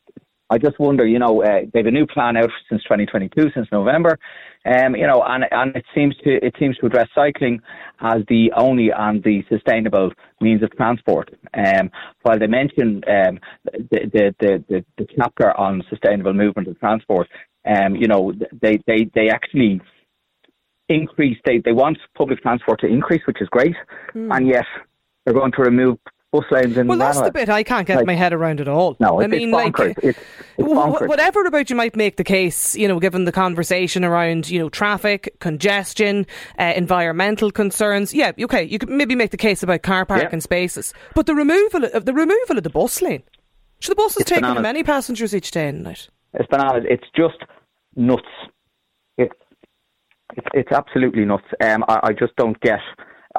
I 0.49 0.57
just 0.57 0.79
wonder, 0.79 1.05
you 1.05 1.19
know, 1.19 1.43
uh, 1.43 1.61
they 1.71 1.79
have 1.79 1.85
a 1.85 1.91
new 1.91 2.07
plan 2.07 2.35
out 2.35 2.49
since 2.69 2.81
2022, 2.83 3.51
since 3.53 3.67
November, 3.71 4.17
um, 4.65 4.95
you 4.95 5.05
know, 5.05 5.23
and 5.25 5.45
and 5.51 5.75
it 5.75 5.85
seems 5.93 6.15
to 6.23 6.43
it 6.45 6.55
seems 6.59 6.75
to 6.77 6.87
address 6.87 7.07
cycling 7.13 7.61
as 8.01 8.23
the 8.27 8.51
only 8.57 8.89
and 8.89 9.23
the 9.23 9.43
sustainable 9.47 10.11
means 10.41 10.63
of 10.63 10.71
transport. 10.75 11.29
Um, 11.53 11.91
while 12.23 12.39
they 12.39 12.47
mention 12.47 13.03
um, 13.07 13.39
the, 13.91 14.09
the, 14.11 14.35
the 14.39 14.63
the 14.67 14.85
the 14.97 15.07
chapter 15.15 15.55
on 15.55 15.83
sustainable 15.89 16.33
movement 16.33 16.67
of 16.67 16.79
transport, 16.79 17.27
um, 17.65 17.95
you 17.95 18.07
know, 18.07 18.33
they 18.61 18.79
they 18.87 19.09
they 19.13 19.29
actually 19.29 19.79
increase. 20.87 21.37
They 21.45 21.59
they 21.59 21.73
want 21.73 21.99
public 22.17 22.41
transport 22.41 22.79
to 22.79 22.87
increase, 22.87 23.21
which 23.27 23.41
is 23.41 23.47
great, 23.49 23.75
and 24.15 24.47
yet 24.47 24.65
they're 25.23 25.33
going 25.33 25.51
to 25.51 25.61
remove 25.61 25.99
bus 26.31 26.45
lanes 26.51 26.77
in 26.77 26.87
Well, 26.87 26.97
that's 26.97 27.19
the 27.21 27.31
bit 27.31 27.49
I 27.49 27.63
can't 27.63 27.87
get 27.87 27.97
Like- 27.97 28.05
my 28.05 28.13
head 28.13 28.33
around 28.33 28.61
at 28.61 28.67
all. 28.67 28.95
No, 28.99 29.19
I 29.19 29.23
it's, 29.25 29.31
mean, 29.31 29.49
it's 29.49 29.53
like, 29.77 29.79
it's, 29.79 29.99
it's 30.03 30.19
bonkers. 30.59 31.07
Whatever 31.07 31.45
about 31.45 31.69
you 31.69 31.75
might 31.75 31.95
make 31.95 32.17
the 32.17 32.23
case, 32.23 32.75
you 32.75 32.87
know, 32.87 32.99
given 32.99 33.25
the 33.25 33.31
conversation 33.31 34.03
around, 34.05 34.49
you 34.49 34.59
know, 34.59 34.69
traffic, 34.69 35.35
congestion, 35.39 36.27
uh, 36.59 36.73
environmental 36.75 37.51
concerns. 37.51 38.13
Yeah, 38.13 38.31
okay, 38.41 38.63
you 38.63 38.77
could 38.79 38.89
maybe 38.89 39.15
make 39.15 39.31
the 39.31 39.37
case 39.37 39.63
about 39.63 39.81
car 39.81 40.05
parking 40.05 40.29
Yeah. 40.33 40.39
spaces, 40.39 40.93
but 41.15 41.25
the 41.25 41.35
removal 41.35 41.85
of 41.85 42.05
the 42.05 42.13
removal 42.13 42.57
of 42.57 42.63
the 42.63 42.69
bus 42.69 43.01
lane. 43.01 43.23
So 43.81 43.91
the 43.91 43.95
bus 43.95 44.17
is 44.17 44.25
taking 44.25 44.61
many 44.61 44.83
passengers 44.83 45.33
each 45.33 45.51
day 45.51 45.69
and 45.69 45.83
night. 45.83 46.09
It's 46.33 46.47
bananas. 46.47 46.83
It's 46.89 47.05
just 47.15 47.37
nuts. 47.95 48.23
It's 49.17 49.33
it's, 50.35 50.47
it's 50.53 50.71
absolutely 50.71 51.25
nuts. 51.25 51.45
Um, 51.63 51.83
I, 51.87 51.99
I 52.03 52.13
just 52.13 52.35
don't 52.35 52.59
get. 52.61 52.79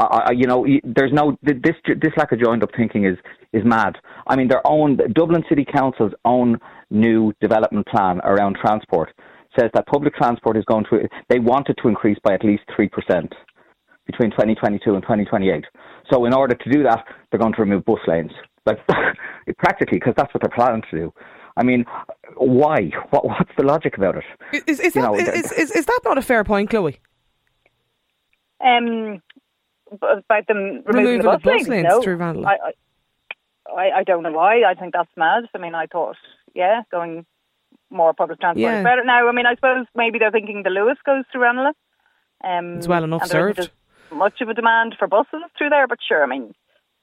I, 0.01 0.23
I, 0.29 0.31
you 0.33 0.47
know, 0.47 0.67
there's 0.85 1.13
no 1.13 1.37
this 1.43 1.77
this 1.87 2.13
lack 2.17 2.33
of 2.33 2.41
joined 2.41 2.63
up 2.63 2.71
thinking 2.77 3.05
is 3.05 3.17
is 3.53 3.63
mad. 3.65 3.97
I 4.27 4.37
mean, 4.37 4.49
their 4.49 4.67
own 4.67 4.99
Dublin 5.15 5.45
City 5.49 5.65
Council's 5.65 6.13
own 6.25 6.59
new 6.91 7.33
development 7.41 7.87
plan 7.87 8.21
around 8.25 8.57
transport 8.61 9.11
says 9.59 9.71
that 9.75 9.87
public 9.87 10.15
transport 10.15 10.57
is 10.57 10.65
going 10.65 10.85
to. 10.91 11.09
They 11.29 11.39
want 11.39 11.69
it 11.69 11.77
to 11.83 11.89
increase 11.89 12.19
by 12.23 12.35
at 12.35 12.45
least 12.45 12.63
three 12.75 12.89
percent 12.89 13.33
between 14.07 14.31
2022 14.31 14.95
and 14.95 15.03
2028. 15.03 15.65
So 16.13 16.25
in 16.25 16.35
order 16.35 16.55
to 16.55 16.71
do 16.71 16.83
that, 16.83 17.05
they're 17.31 17.39
going 17.39 17.53
to 17.53 17.61
remove 17.61 17.85
bus 17.85 17.99
lanes, 18.09 18.33
like 18.67 18.79
practically, 19.59 19.99
because 19.99 20.15
that's 20.17 20.33
what 20.35 20.43
they're 20.43 20.51
planning 20.55 20.83
to 20.91 20.97
do. 20.97 21.15
I 21.57 21.63
mean, 21.63 21.85
why? 22.37 22.91
What, 23.11 23.25
what's 23.27 23.51
the 23.57 23.65
logic 23.65 23.97
about 23.99 24.17
it? 24.17 24.25
Is, 24.67 24.81
is, 24.81 24.97
You 24.97 25.03
that, 25.03 25.13
know, 25.13 25.15
is, 25.15 25.53
is, 25.53 25.71
is 25.73 25.87
that 25.87 26.01
not 26.05 26.19
a 26.19 26.23
fair 26.23 26.43
point, 26.43 26.71
Chloe? 26.71 26.99
Um, 28.63 29.23
b- 29.30 29.30
about 29.93 30.47
them 30.47 30.83
removing 30.87 31.19
the 31.19 31.25
bus 31.25 31.43
bus 31.43 31.53
lanes, 31.55 31.69
lanes 31.69 31.87
no. 31.89 32.03
through 32.03 32.17
Ranelagh. 32.17 32.47
I, 32.47 32.57
I, 33.71 33.73
I, 33.73 33.99
I 33.99 34.05
don't 34.05 34.23
know 34.23 34.33
why. 34.33 34.63
I 34.65 34.75
think 34.75 34.93
that's 34.93 35.11
mad. 35.17 35.45
I 35.55 35.59
mean, 35.59 35.75
I 35.75 35.87
thought, 35.87 36.17
yeah, 36.55 36.83
going 36.91 37.27
more 37.91 38.13
public 38.15 38.41
transport 38.41 38.63
Yeah. 38.63 38.79
is 38.79 38.85
better. 38.85 39.05
Now, 39.05 39.29
I 39.29 39.33
mean, 39.33 39.47
I 39.47 39.55
suppose 39.55 39.87
maybe 39.95 40.19
they're 40.19 40.31
thinking 40.31 40.63
the 40.63 40.71
Luas 40.71 40.97
goes 41.05 41.25
through 41.31 41.43
Ranelagh. 41.43 41.75
Um, 42.43 42.79
It's 42.79 42.89
well 42.89 43.05
enough 43.05 43.27
served. 43.27 43.71
much 44.13 44.41
of 44.41 44.49
a 44.49 44.55
demand 44.55 44.97
for 44.99 45.07
buses 45.09 45.43
through 45.59 45.71
there, 45.71 45.87
but 45.87 45.99
sure, 46.07 46.23
I 46.23 46.27
mean, 46.27 46.55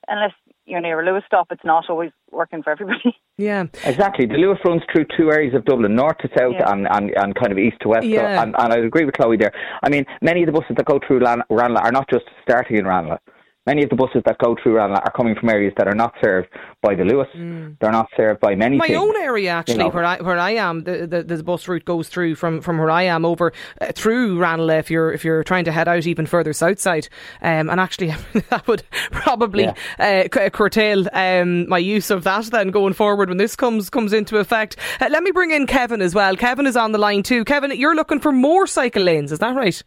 unless 0.08 0.34
you're 0.68 0.82
near 0.82 1.00
a 1.00 1.06
Luas 1.06 1.26
stop, 1.26 1.48
it's 1.52 1.64
not 1.64 1.90
always 1.90 2.12
working 2.32 2.62
for 2.62 2.72
everybody. 2.72 3.16
Yeah, 3.40 3.66
exactly. 3.86 4.26
The 4.26 4.34
Luas 4.34 4.64
runs 4.66 4.82
through 4.92 5.06
two 5.16 5.32
areas 5.32 5.54
of 5.54 5.64
Dublin, 5.64 5.96
north 5.96 6.18
to 6.24 6.30
south 6.36 6.56
yeah. 6.58 6.72
and, 6.72 6.88
and, 6.90 7.12
and 7.16 7.36
kind 7.36 7.52
of 7.52 7.60
east 7.60 7.78
to 7.82 7.90
west. 7.90 8.08
Yeah. 8.08 8.36
So, 8.36 8.42
and, 8.42 8.56
and 8.58 8.74
I 8.74 8.78
agree 8.78 9.06
with 9.06 9.14
Chloe 9.14 9.38
there. 9.38 9.52
I 9.84 9.90
mean, 9.90 10.06
many 10.24 10.42
of 10.42 10.48
the 10.48 10.54
buses 10.54 10.76
that 10.76 10.88
go 10.88 11.00
through 11.06 11.20
Ranelagh 11.20 11.84
are 11.84 11.92
not 11.92 12.10
just 12.10 12.26
starting 12.42 12.78
in 12.78 12.88
Ranelagh 12.88 13.20
many 13.68 13.84
of 13.84 13.90
the 13.90 13.96
buses 13.96 14.24
that 14.26 14.38
go 14.40 14.56
through 14.62 14.78
Ranelagh 14.78 15.02
are 15.06 15.12
coming 15.12 15.36
from 15.36 15.50
areas 15.50 15.74
that 15.78 15.88
are 15.88 15.94
not 15.94 16.14
served 16.24 16.48
by 16.82 16.96
the 16.96 17.04
Luas. 17.04 17.30
Mm. 17.36 17.78
They're 17.80 17.92
not 17.92 18.08
served 18.16 18.40
by 18.40 18.56
many. 18.56 18.78
My 18.78 18.88
things, 18.88 18.98
own 18.98 19.16
area, 19.18 19.52
actually, 19.52 19.76
you 19.76 19.84
know. 19.84 19.90
where 19.90 20.06
I 20.06 20.22
where 20.22 20.40
I 20.40 20.52
am, 20.52 20.84
the, 20.84 21.06
the, 21.06 21.24
the 21.24 21.44
bus 21.44 21.68
route 21.68 21.86
goes 21.86 22.08
through 22.08 22.36
from, 22.36 22.62
from 22.62 22.78
where 22.78 22.90
I 22.90 23.04
am 23.04 23.26
over 23.26 23.52
uh, 23.82 23.92
through 23.92 24.40
Ranelagh. 24.40 24.80
If 24.80 24.90
you're 24.90 25.12
if 25.12 25.26
you're 25.26 25.44
trying 25.44 25.66
to 25.66 25.72
head 25.72 25.88
out 25.88 26.08
even 26.08 26.26
further 26.26 26.54
south 26.54 26.80
side, 26.80 27.10
um, 27.42 27.70
and 27.70 27.80
actually 27.80 28.16
that 28.50 28.66
would 28.68 28.84
probably 29.12 29.66
yeah. 29.66 30.28
uh, 30.34 30.50
curtail 30.50 31.08
um, 31.14 31.68
my 31.68 31.78
use 31.78 32.10
of 32.10 32.24
that 32.24 32.38
then 32.46 32.70
going 32.70 32.94
forward 32.94 33.30
when 33.30 33.38
this 33.38 33.56
comes 33.56 33.90
comes 33.90 34.14
into 34.14 34.38
effect. 34.38 34.78
Uh, 35.02 35.10
let 35.10 35.24
me 35.24 35.32
bring 35.32 35.52
in 35.52 35.68
Kevin 35.68 36.02
as 36.02 36.16
well. 36.16 36.36
Kevin 36.36 36.68
is 36.68 36.78
on 36.78 36.92
the 36.92 36.98
line 36.98 37.24
too. 37.24 37.44
Kevin, 37.44 37.72
you're 37.78 37.96
looking 37.96 38.20
for 38.20 38.32
more 38.32 38.68
cycle 38.68 39.04
lanes, 39.04 39.32
is 39.32 39.40
that 39.40 39.56
right? 39.56 39.84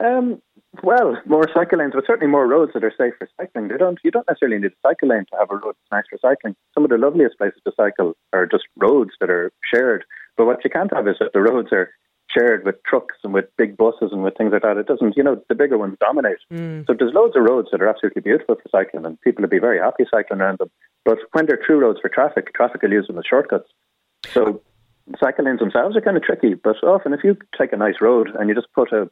Um, 0.00 0.40
well, 0.82 1.16
more 1.26 1.48
cycle 1.54 1.78
lanes, 1.78 1.92
but 1.94 2.04
certainly 2.06 2.30
more 2.30 2.46
roads 2.46 2.72
that 2.74 2.84
are 2.84 2.92
safe 2.96 3.14
for 3.18 3.28
cycling. 3.36 3.68
They 3.68 3.76
don't. 3.76 3.98
You 4.02 4.10
don't 4.10 4.26
necessarily 4.28 4.58
need 4.58 4.72
a 4.72 4.88
cycle 4.88 5.08
lane 5.08 5.26
to 5.30 5.38
have 5.38 5.50
a 5.50 5.56
road 5.56 5.74
that's 5.76 5.92
nice 5.92 6.04
for 6.10 6.18
cycling. 6.20 6.56
Some 6.74 6.84
of 6.84 6.90
the 6.90 6.98
loveliest 6.98 7.38
places 7.38 7.60
to 7.64 7.72
cycle 7.76 8.16
are 8.32 8.46
just 8.46 8.64
roads 8.76 9.12
that 9.20 9.30
are 9.30 9.52
shared. 9.72 10.04
But 10.36 10.46
what 10.46 10.64
you 10.64 10.70
can't 10.70 10.92
have 10.92 11.06
is 11.06 11.16
that 11.20 11.32
the 11.32 11.40
roads 11.40 11.68
are 11.72 11.90
shared 12.30 12.64
with 12.64 12.82
trucks 12.84 13.16
and 13.22 13.32
with 13.32 13.44
big 13.56 13.76
buses 13.76 14.10
and 14.10 14.24
with 14.24 14.36
things 14.36 14.52
like 14.52 14.62
that. 14.62 14.76
It 14.76 14.86
doesn't. 14.86 15.16
You 15.16 15.22
know, 15.22 15.40
the 15.48 15.54
bigger 15.54 15.78
ones 15.78 15.96
dominate. 16.00 16.38
Mm. 16.52 16.86
So 16.86 16.94
there's 16.98 17.14
loads 17.14 17.36
of 17.36 17.44
roads 17.44 17.68
that 17.70 17.82
are 17.82 17.88
absolutely 17.88 18.22
beautiful 18.22 18.56
for 18.56 18.68
cycling, 18.70 19.06
and 19.06 19.20
people 19.20 19.42
will 19.42 19.48
be 19.48 19.58
very 19.58 19.78
happy 19.78 20.04
cycling 20.10 20.40
around 20.40 20.58
them. 20.58 20.70
But 21.04 21.18
when 21.32 21.46
they're 21.46 21.60
true 21.64 21.78
roads 21.78 22.00
for 22.00 22.08
traffic, 22.08 22.54
traffic 22.54 22.82
will 22.82 22.92
use 22.92 23.06
them 23.06 23.18
as 23.18 23.24
shortcuts. 23.28 23.68
So 24.32 24.62
cycle 25.20 25.44
lanes 25.44 25.60
themselves 25.60 25.96
are 25.96 26.00
kind 26.00 26.16
of 26.16 26.22
tricky. 26.22 26.54
But 26.54 26.82
often, 26.82 27.12
if 27.12 27.22
you 27.22 27.36
take 27.58 27.72
a 27.72 27.76
nice 27.76 28.00
road 28.00 28.30
and 28.38 28.48
you 28.48 28.54
just 28.54 28.72
put 28.72 28.92
a 28.92 29.10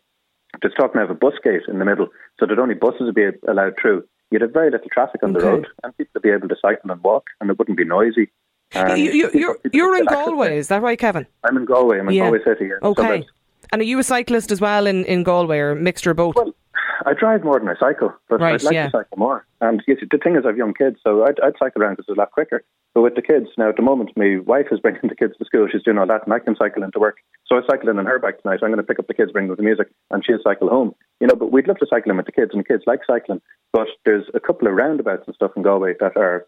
just 0.63 0.77
talking 0.77 1.01
about 1.01 1.11
a 1.11 1.15
bus 1.15 1.35
gate 1.43 1.63
in 1.69 1.79
the 1.79 1.85
middle 1.85 2.09
so 2.39 2.47
that 2.47 2.59
only 2.59 2.75
buses 2.75 3.01
would 3.03 3.15
be 3.15 3.29
allowed 3.49 3.75
through, 3.81 4.05
you'd 4.31 4.43
have 4.43 4.53
very 4.53 4.71
little 4.71 4.89
traffic 4.93 5.23
on 5.23 5.33
the 5.33 5.41
road 5.41 5.67
and 5.83 5.97
people 5.97 6.11
would 6.15 6.23
be 6.23 6.31
able 6.31 6.49
to 6.49 6.57
cycle 6.61 6.91
and 6.91 7.03
walk 7.03 7.29
and 7.41 7.51
it 7.51 7.59
wouldn't 7.59 7.79
be 7.79 7.85
noisy. 7.85 8.31
And 8.73 8.99
you, 8.99 9.13
you, 9.13 9.31
you're, 9.35 9.59
you're 9.73 9.97
in 9.97 10.07
Galway, 10.07 10.57
is 10.57 10.69
that 10.69 10.83
right, 10.83 10.99
Kevin? 10.99 11.27
I'm 11.45 11.57
in 11.57 11.65
Galway. 11.67 11.99
I'm 11.99 12.09
in 12.09 12.15
yeah. 12.15 12.25
Galway 12.25 12.39
City. 12.45 12.71
Okay. 12.83 13.27
And 13.71 13.81
are 13.81 13.85
you 13.85 13.99
a 13.99 14.03
cyclist 14.03 14.51
as 14.51 14.61
well 14.61 14.87
in, 14.87 15.05
in 15.05 15.23
Galway 15.23 15.59
or 15.59 15.75
mixture 15.75 16.11
of 16.11 16.17
both? 16.17 16.37
Well, 16.37 16.55
I 17.07 17.15
drive 17.15 17.45
more 17.45 17.59
than 17.59 17.69
I 17.69 17.75
cycle, 17.79 18.13
but 18.29 18.41
right, 18.41 18.55
I'd 18.55 18.63
like 18.63 18.75
yeah. 18.75 18.87
to 18.87 18.91
cycle 18.91 19.19
more. 19.19 19.47
And 19.61 19.83
you 19.87 19.97
see, 19.99 20.07
the 20.11 20.19
thing 20.19 20.37
is, 20.37 20.43
I 20.45 20.49
have 20.49 20.57
young 20.57 20.75
kids, 20.75 20.97
so 21.03 21.25
I'd, 21.25 21.41
I'd 21.41 21.59
cycle 21.59 21.83
around 21.83 21.95
because 21.95 22.07
it's 22.09 22.17
a 22.17 22.21
lot 22.21 22.33
quicker. 22.33 22.65
But 22.95 23.03
with 23.03 23.15
the 23.15 23.23
kids, 23.23 23.47
now 23.57 23.71
at 23.71 23.77
the 23.77 23.83
moment, 23.83 24.11
my 24.17 24.39
wife 24.45 24.67
is 24.71 24.81
bringing 24.81 25.01
the 25.09 25.17
kids 25.17 25.35
to 25.39 25.45
school. 25.45 25.69
She's 25.71 25.83
doing 25.83 25.99
all 25.99 26.07
that, 26.07 26.25
and 26.25 26.35
I 26.35 26.39
can 26.39 26.57
cycle 26.57 26.83
into 26.83 26.99
work. 26.99 27.19
So 27.47 27.57
I 27.57 27.61
cycle 27.69 27.89
in 27.89 27.99
on 27.99 28.07
her 28.07 28.19
bike 28.19 28.43
tonight. 28.43 28.61
I'm 28.63 28.71
going 28.71 28.77
to 28.77 28.83
pick 28.83 28.99
up 28.99 29.07
the 29.07 29.15
kids, 29.15 29.33
bring 29.33 29.49
them 29.49 29.57
to 29.57 29.63
music, 29.63 29.89
and 30.11 30.25
she'll 30.25 30.43
cycle 30.43 30.69
home. 30.69 30.95
You 31.21 31.27
know, 31.27 31.37
but 31.37 31.53
we'd 31.53 31.69
love 31.69 31.79
to 31.79 31.87
cycle 31.89 32.11
in 32.11 32.17
with 32.17 32.27
the 32.27 32.33
kids, 32.33 32.51
and 32.53 32.61
the 32.61 32.69
kids 32.69 32.85
like 32.87 33.01
cycling. 33.07 33.41
But 33.73 33.89
there's 34.05 34.27
a 34.35 34.41
couple 34.41 34.69
of 34.69 34.75
roundabouts 34.75 35.25
and 35.27 35.35
stuff 35.35 35.53
in 35.57 35.63
Galway 35.63 35.95
that 36.01 36.17
are, 36.17 36.47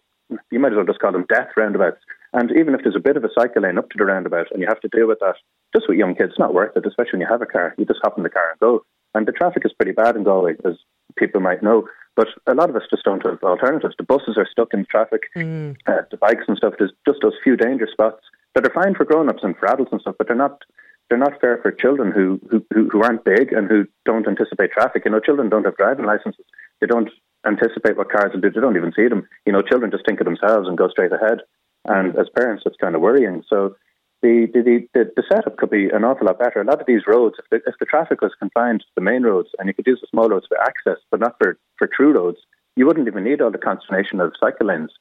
you 0.50 0.58
might 0.58 0.72
as 0.72 0.76
well 0.76 0.86
just 0.86 1.00
call 1.00 1.12
them 1.12 1.26
death 1.28 1.48
roundabouts. 1.56 2.00
And 2.32 2.50
even 2.58 2.74
if 2.74 2.82
there's 2.82 2.96
a 2.96 3.00
bit 3.00 3.16
of 3.16 3.24
a 3.24 3.30
cycle 3.38 3.62
lane 3.62 3.78
up 3.78 3.88
to 3.90 3.98
the 3.98 4.04
roundabout 4.04 4.50
and 4.50 4.60
you 4.60 4.66
have 4.66 4.80
to 4.80 4.88
deal 4.88 5.06
with 5.06 5.20
that, 5.20 5.36
just 5.74 5.88
with 5.88 5.98
young 5.98 6.14
kids, 6.16 6.30
it's 6.30 6.38
not 6.38 6.52
worth 6.52 6.76
it, 6.76 6.86
especially 6.86 7.12
when 7.12 7.20
you 7.22 7.28
have 7.30 7.42
a 7.42 7.46
car. 7.46 7.74
You 7.78 7.84
just 7.84 8.00
hop 8.02 8.16
in 8.16 8.24
the 8.24 8.30
car 8.30 8.50
and 8.50 8.60
go. 8.60 8.84
And 9.14 9.26
the 9.26 9.32
traffic 9.32 9.62
is 9.64 9.72
pretty 9.72 9.92
bad 9.92 10.16
in 10.16 10.24
Galway, 10.24 10.54
as 10.64 10.74
people 11.16 11.40
might 11.40 11.62
know. 11.62 11.86
But 12.16 12.28
a 12.46 12.54
lot 12.54 12.70
of 12.70 12.76
us 12.76 12.82
just 12.90 13.04
don't 13.04 13.24
have 13.26 13.42
alternatives. 13.42 13.94
The 13.96 14.04
buses 14.04 14.36
are 14.36 14.48
stuck 14.50 14.72
in 14.72 14.86
traffic, 14.86 15.22
mm. 15.36 15.76
uh, 15.86 16.02
the 16.10 16.16
bikes 16.16 16.44
and 16.46 16.56
stuff. 16.56 16.74
There's 16.78 16.92
just 17.06 17.18
those 17.22 17.34
few 17.42 17.56
danger 17.56 17.88
spots 17.90 18.22
that 18.54 18.66
are 18.66 18.72
fine 18.72 18.94
for 18.94 19.04
grown-ups 19.04 19.42
and 19.42 19.56
for 19.56 19.68
adults 19.68 19.92
and 19.92 20.00
stuff, 20.00 20.16
but 20.18 20.28
they're 20.28 20.36
not. 20.36 20.62
They're 21.10 21.18
not 21.18 21.38
fair 21.38 21.58
for 21.60 21.70
children 21.70 22.12
who, 22.12 22.40
who 22.50 22.88
who 22.90 23.02
aren't 23.02 23.26
big 23.26 23.52
and 23.52 23.68
who 23.68 23.84
don't 24.06 24.26
anticipate 24.26 24.72
traffic. 24.72 25.02
You 25.04 25.10
know, 25.10 25.20
children 25.20 25.50
don't 25.50 25.66
have 25.66 25.76
driving 25.76 26.06
licenses. 26.06 26.46
They 26.80 26.86
don't 26.86 27.10
anticipate 27.46 27.98
what 27.98 28.10
cars 28.10 28.30
will 28.32 28.40
do. 28.40 28.50
They 28.50 28.60
don't 28.60 28.76
even 28.76 28.92
see 28.96 29.08
them. 29.08 29.28
You 29.44 29.52
know, 29.52 29.60
children 29.60 29.90
just 29.90 30.06
think 30.06 30.20
of 30.20 30.24
themselves 30.24 30.66
and 30.66 30.78
go 30.78 30.88
straight 30.88 31.12
ahead. 31.12 31.40
And 31.84 32.16
as 32.16 32.28
parents, 32.34 32.62
it's 32.64 32.78
kind 32.80 32.94
of 32.94 33.02
worrying. 33.02 33.44
So 33.50 33.76
the, 34.24 34.48
the, 34.54 34.88
the, 34.94 35.12
the 35.14 35.22
setup 35.30 35.58
could 35.58 35.68
be 35.68 35.90
an 35.92 36.02
awful 36.02 36.26
lot 36.26 36.38
better. 36.38 36.62
A 36.62 36.64
lot 36.64 36.80
of 36.80 36.86
these 36.86 37.02
roads, 37.06 37.36
if 37.38 37.44
the, 37.50 37.56
if 37.68 37.76
the 37.78 37.84
traffic 37.84 38.22
was 38.22 38.32
confined 38.38 38.80
to 38.80 38.86
the 38.96 39.02
main 39.02 39.22
roads 39.22 39.50
and 39.58 39.68
you 39.68 39.74
could 39.74 39.86
use 39.86 40.00
the 40.00 40.08
small 40.10 40.30
roads 40.30 40.46
for 40.48 40.58
access, 40.58 40.96
but 41.10 41.20
not 41.20 41.36
for, 41.36 41.58
for 41.76 41.86
true 41.86 42.14
roads, 42.14 42.38
you 42.74 42.86
wouldn't 42.86 43.06
even 43.06 43.22
need 43.22 43.42
all 43.42 43.50
the 43.50 43.58
consternation 43.58 44.20
of 44.20 44.32
cycle 44.40 44.68
lanes. 44.68 44.92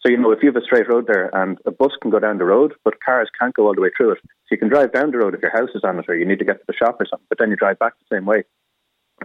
So, 0.00 0.10
you 0.10 0.16
know, 0.16 0.30
if 0.30 0.38
you 0.42 0.48
have 0.48 0.62
a 0.62 0.64
straight 0.64 0.88
road 0.88 1.06
there 1.08 1.28
and 1.34 1.58
a 1.66 1.72
bus 1.72 1.90
can 2.00 2.12
go 2.12 2.20
down 2.20 2.38
the 2.38 2.44
road, 2.44 2.72
but 2.84 3.02
cars 3.04 3.28
can't 3.38 3.54
go 3.54 3.66
all 3.66 3.74
the 3.74 3.80
way 3.80 3.90
through 3.96 4.12
it. 4.12 4.18
So 4.22 4.52
you 4.52 4.58
can 4.58 4.68
drive 4.68 4.92
down 4.92 5.10
the 5.10 5.18
road 5.18 5.34
if 5.34 5.42
your 5.42 5.50
house 5.50 5.70
is 5.74 5.82
on 5.82 5.98
it 5.98 6.04
or 6.08 6.16
you 6.16 6.24
need 6.24 6.38
to 6.38 6.44
get 6.44 6.60
to 6.60 6.64
the 6.68 6.72
shop 6.72 7.00
or 7.00 7.06
something, 7.10 7.26
but 7.28 7.38
then 7.38 7.50
you 7.50 7.56
drive 7.56 7.80
back 7.80 7.94
the 7.98 8.16
same 8.16 8.26
way. 8.26 8.44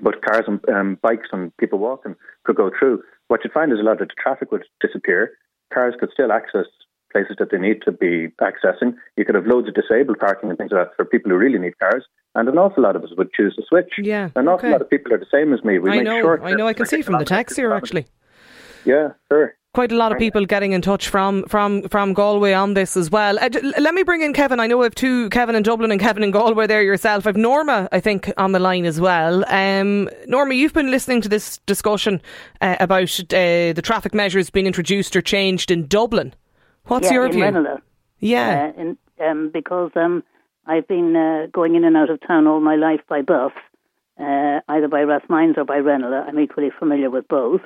But 0.02 0.26
cars 0.26 0.46
and 0.48 0.60
um, 0.70 0.98
bikes 1.04 1.30
and 1.32 1.56
people 1.58 1.78
walking 1.78 2.16
could 2.44 2.56
go 2.56 2.72
through. 2.78 3.04
What 3.28 3.42
you'd 3.44 3.54
find 3.54 3.72
is 3.72 3.80
a 3.80 3.84
lot 3.84 4.02
of 4.02 4.08
the 4.08 4.14
traffic 4.20 4.52
would 4.52 4.66
disappear. 4.82 5.38
Cars 5.72 5.94
could 6.00 6.10
still 6.12 6.32
access 6.32 6.66
places 7.14 7.38
that 7.40 7.52
they 7.52 7.58
need 7.58 7.82
to 7.86 7.92
be 7.92 8.28
accessing. 8.42 8.96
You 9.16 9.24
could 9.24 9.36
have 9.36 9.48
loads 9.48 9.70
of 9.70 9.76
disabled 9.76 10.20
parking 10.20 10.50
and 10.50 10.58
things 10.58 10.72
like 10.72 10.90
that 10.90 10.96
for 10.98 11.06
people 11.06 11.32
who 11.32 11.38
really 11.38 11.60
need 11.60 11.80
cars. 11.80 12.04
And 12.36 12.50
an 12.50 12.58
awful 12.58 12.84
lot 12.84 12.98
of 12.98 13.04
us 13.04 13.12
would 13.18 13.32
choose 13.32 13.56
to 13.56 13.64
switch. 13.70 13.94
Yeah, 14.00 14.30
an 14.36 14.48
awful 14.48 14.66
okay. 14.68 14.72
lot 14.72 14.82
of 14.82 14.90
people 14.90 15.14
are 15.14 15.20
the 15.20 15.32
same 15.32 15.54
as 15.54 15.64
me. 15.64 15.80
We 15.80 15.92
I 15.92 15.96
make 15.98 16.06
know, 16.06 16.22
short 16.22 16.42
I 16.44 16.52
know. 16.54 16.68
I 16.68 16.74
can 16.74 16.88
see 16.88 17.02
from 17.02 17.20
the 17.20 17.26
text 17.26 17.56
here 17.56 17.72
actually. 17.72 18.08
Yeah, 18.86 19.10
sure. 19.32 19.56
Quite 19.74 19.92
a 19.92 19.96
lot 19.96 20.12
of 20.12 20.20
people 20.20 20.46
getting 20.46 20.74
in 20.74 20.84
touch 20.84 21.10
from 21.10 21.46
from 21.46 21.88
from 21.90 22.14
Galway 22.14 22.54
on 22.54 22.76
this 22.76 22.96
as 22.96 23.10
well. 23.10 23.40
Uh, 23.40 23.50
let 23.80 23.96
me 23.96 24.04
bring 24.04 24.22
in 24.22 24.32
Kevin. 24.32 24.60
I 24.60 24.68
know 24.68 24.82
I 24.82 24.84
have 24.84 24.94
two 24.94 25.30
Kevin 25.32 25.56
in 25.56 25.64
Dublin 25.64 25.90
and 25.90 26.00
Kevin 26.00 26.22
in 26.22 26.30
Galway 26.30 26.68
there 26.68 26.84
yourself. 26.84 27.26
I've 27.26 27.38
Norma, 27.38 27.90
I 27.92 28.00
think, 28.00 28.32
on 28.38 28.52
the 28.52 28.60
line 28.60 28.86
as 28.86 29.02
well. 29.02 29.44
Um, 29.48 30.10
Norma, 30.28 30.54
you've 30.54 30.74
been 30.74 30.92
listening 30.92 31.22
to 31.22 31.30
this 31.30 31.58
discussion 31.66 32.22
uh, 32.62 32.76
about 32.80 33.20
uh, 33.20 33.74
the 33.74 33.82
traffic 33.84 34.14
measures 34.14 34.52
being 34.52 34.68
introduced 34.68 35.16
or 35.16 35.24
changed 35.24 35.72
in 35.72 35.88
Dublin. 35.88 36.36
What's 36.86 37.06
yeah, 37.06 37.14
your 37.14 37.30
view? 37.30 37.44
Ranelagh. 37.44 37.82
Yeah, 38.20 38.72
uh, 38.76 38.82
in, 38.82 38.98
um, 39.20 39.52
because 39.54 39.92
um, 39.96 40.24
I've 40.66 40.88
been 40.88 41.16
uh, 41.16 41.48
going 41.52 41.76
in 41.76 41.84
and 41.84 41.98
out 41.98 42.10
of 42.10 42.20
town 42.26 42.48
all 42.48 42.60
my 42.60 42.76
life 42.76 43.02
by 43.08 43.22
bus, 43.22 43.52
uh, 44.20 44.60
either 44.68 44.88
by 44.88 45.02
Rathmines 45.04 45.58
or 45.58 45.66
by 45.66 45.78
Ranelagh. 45.78 46.26
I'm 46.28 46.40
equally 46.40 46.72
familiar 46.78 47.10
with 47.10 47.28
both. 47.28 47.62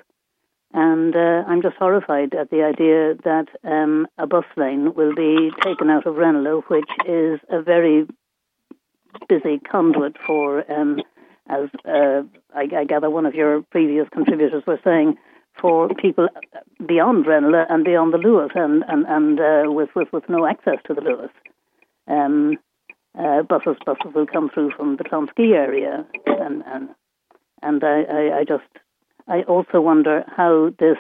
And 0.74 1.16
uh, 1.16 1.44
I'm 1.48 1.62
just 1.62 1.78
horrified 1.78 2.34
at 2.34 2.50
the 2.50 2.64
idea 2.64 3.16
that 3.24 3.48
um, 3.64 4.06
a 4.18 4.28
bus 4.28 4.44
lane 4.58 4.94
will 4.94 5.16
be 5.16 5.52
taken 5.64 5.90
out 5.90 6.06
of 6.06 6.16
Ranelagh, 6.16 6.64
which 6.68 6.90
is 7.08 7.40
a 7.50 7.62
very 7.62 8.06
busy 9.30 9.60
conduit 9.60 10.18
for, 10.26 10.70
um, 10.72 11.02
as 11.48 11.70
uh, 11.86 12.24
I, 12.54 12.68
I 12.76 12.84
gather 12.86 13.10
one 13.10 13.26
of 13.26 13.34
your 13.34 13.62
previous 13.62 14.08
contributors 14.10 14.64
were 14.68 14.80
saying, 14.84 15.18
for 15.60 15.90
people 15.96 16.28
beyond 16.86 17.26
Ranelagh 17.26 17.68
and 17.70 17.84
beyond 17.84 18.14
the 18.14 18.18
Luas 18.18 18.56
and, 18.56 18.84
and, 18.88 19.06
and 19.08 19.40
uh, 19.40 19.72
with, 19.72 19.90
with, 19.96 20.08
with 20.12 20.24
no 20.30 20.46
access 20.46 20.78
to 20.88 20.94
the 20.94 21.02
Luas. 21.02 21.30
Um, 22.08 22.58
uh, 23.18 23.42
buses 23.42 23.78
buses 23.86 24.14
will 24.14 24.28
come 24.28 24.50
through 24.54 24.72
from 24.78 24.98
the 24.98 25.04
Clonskeagh 25.04 25.54
area 25.54 26.06
and 26.28 26.64
and 26.68 26.90
and 27.64 27.84
I, 27.84 28.04
I, 28.04 28.38
I 28.40 28.44
just 28.44 28.64
I 29.28 29.42
also 29.42 29.82
wonder 29.82 30.24
how 30.28 30.72
this 30.80 30.98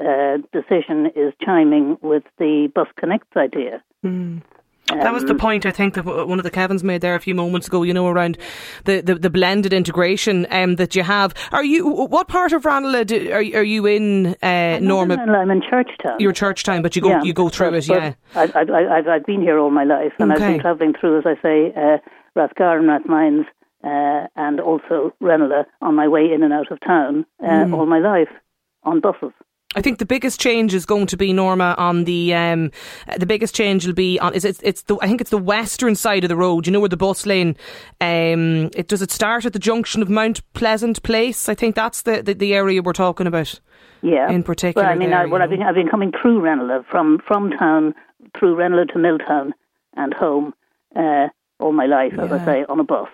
uh, 0.00 0.38
decision 0.52 1.10
is 1.14 1.32
chiming 1.44 1.98
with 2.02 2.24
the 2.38 2.70
Bus 2.74 2.88
connects 2.98 3.36
idea. 3.36 3.82
Mm. 4.04 4.42
That 4.88 5.12
was 5.12 5.24
the 5.24 5.34
point 5.34 5.66
I 5.66 5.70
think 5.70 5.94
that 5.94 6.04
one 6.04 6.38
of 6.38 6.44
the 6.44 6.50
Kevins 6.50 6.82
made 6.82 7.00
there 7.00 7.14
a 7.14 7.20
few 7.20 7.34
moments 7.34 7.68
ago. 7.68 7.82
You 7.82 7.94
know, 7.94 8.08
around 8.08 8.38
the, 8.84 9.00
the, 9.00 9.14
the 9.14 9.30
blended 9.30 9.72
integration 9.72 10.46
um, 10.50 10.76
that 10.76 10.94
you 10.94 11.02
have. 11.02 11.34
Are 11.52 11.64
you 11.64 11.86
what 11.86 12.28
part 12.28 12.52
of 12.52 12.64
Ranelagh 12.64 13.06
do, 13.06 13.30
are 13.32 13.38
are 13.38 13.62
you 13.62 13.86
in, 13.86 14.34
uh, 14.42 14.78
Norma? 14.80 15.14
In 15.14 15.30
I'm 15.30 15.50
in 15.50 15.62
Churchtown. 15.62 16.16
You're 16.18 16.32
Churchtown, 16.32 16.82
but 16.82 16.96
you 16.96 17.02
go 17.02 17.10
yeah, 17.10 17.22
you 17.22 17.32
go 17.32 17.48
through 17.48 17.70
but, 17.70 17.78
it, 17.78 17.88
yeah. 17.88 18.14
I, 18.34 18.44
I, 18.54 18.62
I, 18.62 19.16
I've 19.16 19.26
been 19.26 19.40
here 19.40 19.58
all 19.58 19.70
my 19.70 19.84
life, 19.84 20.12
and 20.18 20.32
okay. 20.32 20.44
I've 20.44 20.50
been 20.52 20.60
travelling 20.60 20.94
through, 20.98 21.18
as 21.18 21.24
I 21.26 21.34
say, 21.42 21.72
uh, 21.76 21.98
Rathgar 22.36 22.78
and 22.78 22.88
Rathmines, 22.88 23.46
uh, 23.84 24.26
and 24.36 24.60
also 24.60 25.14
Ranelagh 25.20 25.66
on 25.80 25.94
my 25.94 26.08
way 26.08 26.30
in 26.32 26.42
and 26.42 26.52
out 26.52 26.70
of 26.70 26.80
town 26.80 27.26
uh, 27.42 27.46
mm. 27.46 27.74
all 27.74 27.86
my 27.86 27.98
life 27.98 28.28
on 28.84 29.00
buses. 29.00 29.32
I 29.76 29.82
think 29.82 29.98
the 29.98 30.06
biggest 30.06 30.40
change 30.40 30.72
is 30.72 30.86
going 30.86 31.06
to 31.08 31.16
be 31.16 31.32
Norma 31.32 31.74
on 31.76 32.04
the 32.04 32.32
um, 32.32 32.70
the 33.18 33.26
biggest 33.26 33.54
change 33.54 33.86
will 33.86 33.92
be 33.94 34.18
on 34.18 34.32
is 34.32 34.44
it's 34.44 34.60
it's 34.62 34.82
the 34.82 34.96
I 35.02 35.06
think 35.06 35.20
it's 35.20 35.30
the 35.30 35.36
western 35.36 35.94
side 35.94 36.24
of 36.24 36.28
the 36.28 36.36
road. 36.36 36.66
You 36.66 36.72
know 36.72 36.80
where 36.80 36.88
the 36.88 36.96
bus 36.96 37.26
lane 37.26 37.54
um, 38.00 38.70
it 38.74 38.88
does 38.88 39.02
it 39.02 39.10
start 39.10 39.44
at 39.44 39.52
the 39.52 39.58
junction 39.58 40.00
of 40.00 40.08
Mount 40.08 40.40
Pleasant 40.54 41.02
Place. 41.02 41.50
I 41.50 41.54
think 41.54 41.74
that's 41.74 42.02
the 42.02 42.22
the, 42.22 42.32
the 42.32 42.54
area 42.54 42.82
we're 42.82 42.94
talking 42.94 43.26
about. 43.26 43.60
Yeah, 44.00 44.30
in 44.30 44.42
particular. 44.42 44.86
Well, 44.86 44.94
I 44.94 44.96
mean, 44.96 45.10
there, 45.10 45.20
I, 45.20 45.26
well, 45.26 45.42
I've 45.42 45.50
been 45.50 45.62
I've 45.62 45.74
been 45.74 45.88
coming 45.88 46.12
through 46.12 46.40
Ranelagh 46.40 46.84
from 46.90 47.18
from 47.26 47.50
town 47.50 47.94
through 48.38 48.56
Ranelagh 48.56 48.88
to 48.94 48.98
Milltown 48.98 49.52
and 49.96 50.14
home 50.14 50.54
uh, 50.96 51.28
all 51.60 51.72
my 51.72 51.86
life, 51.86 52.14
yeah. 52.16 52.24
as 52.24 52.32
I 52.32 52.44
say, 52.44 52.64
on 52.68 52.80
a 52.80 52.84
bus 52.84 53.08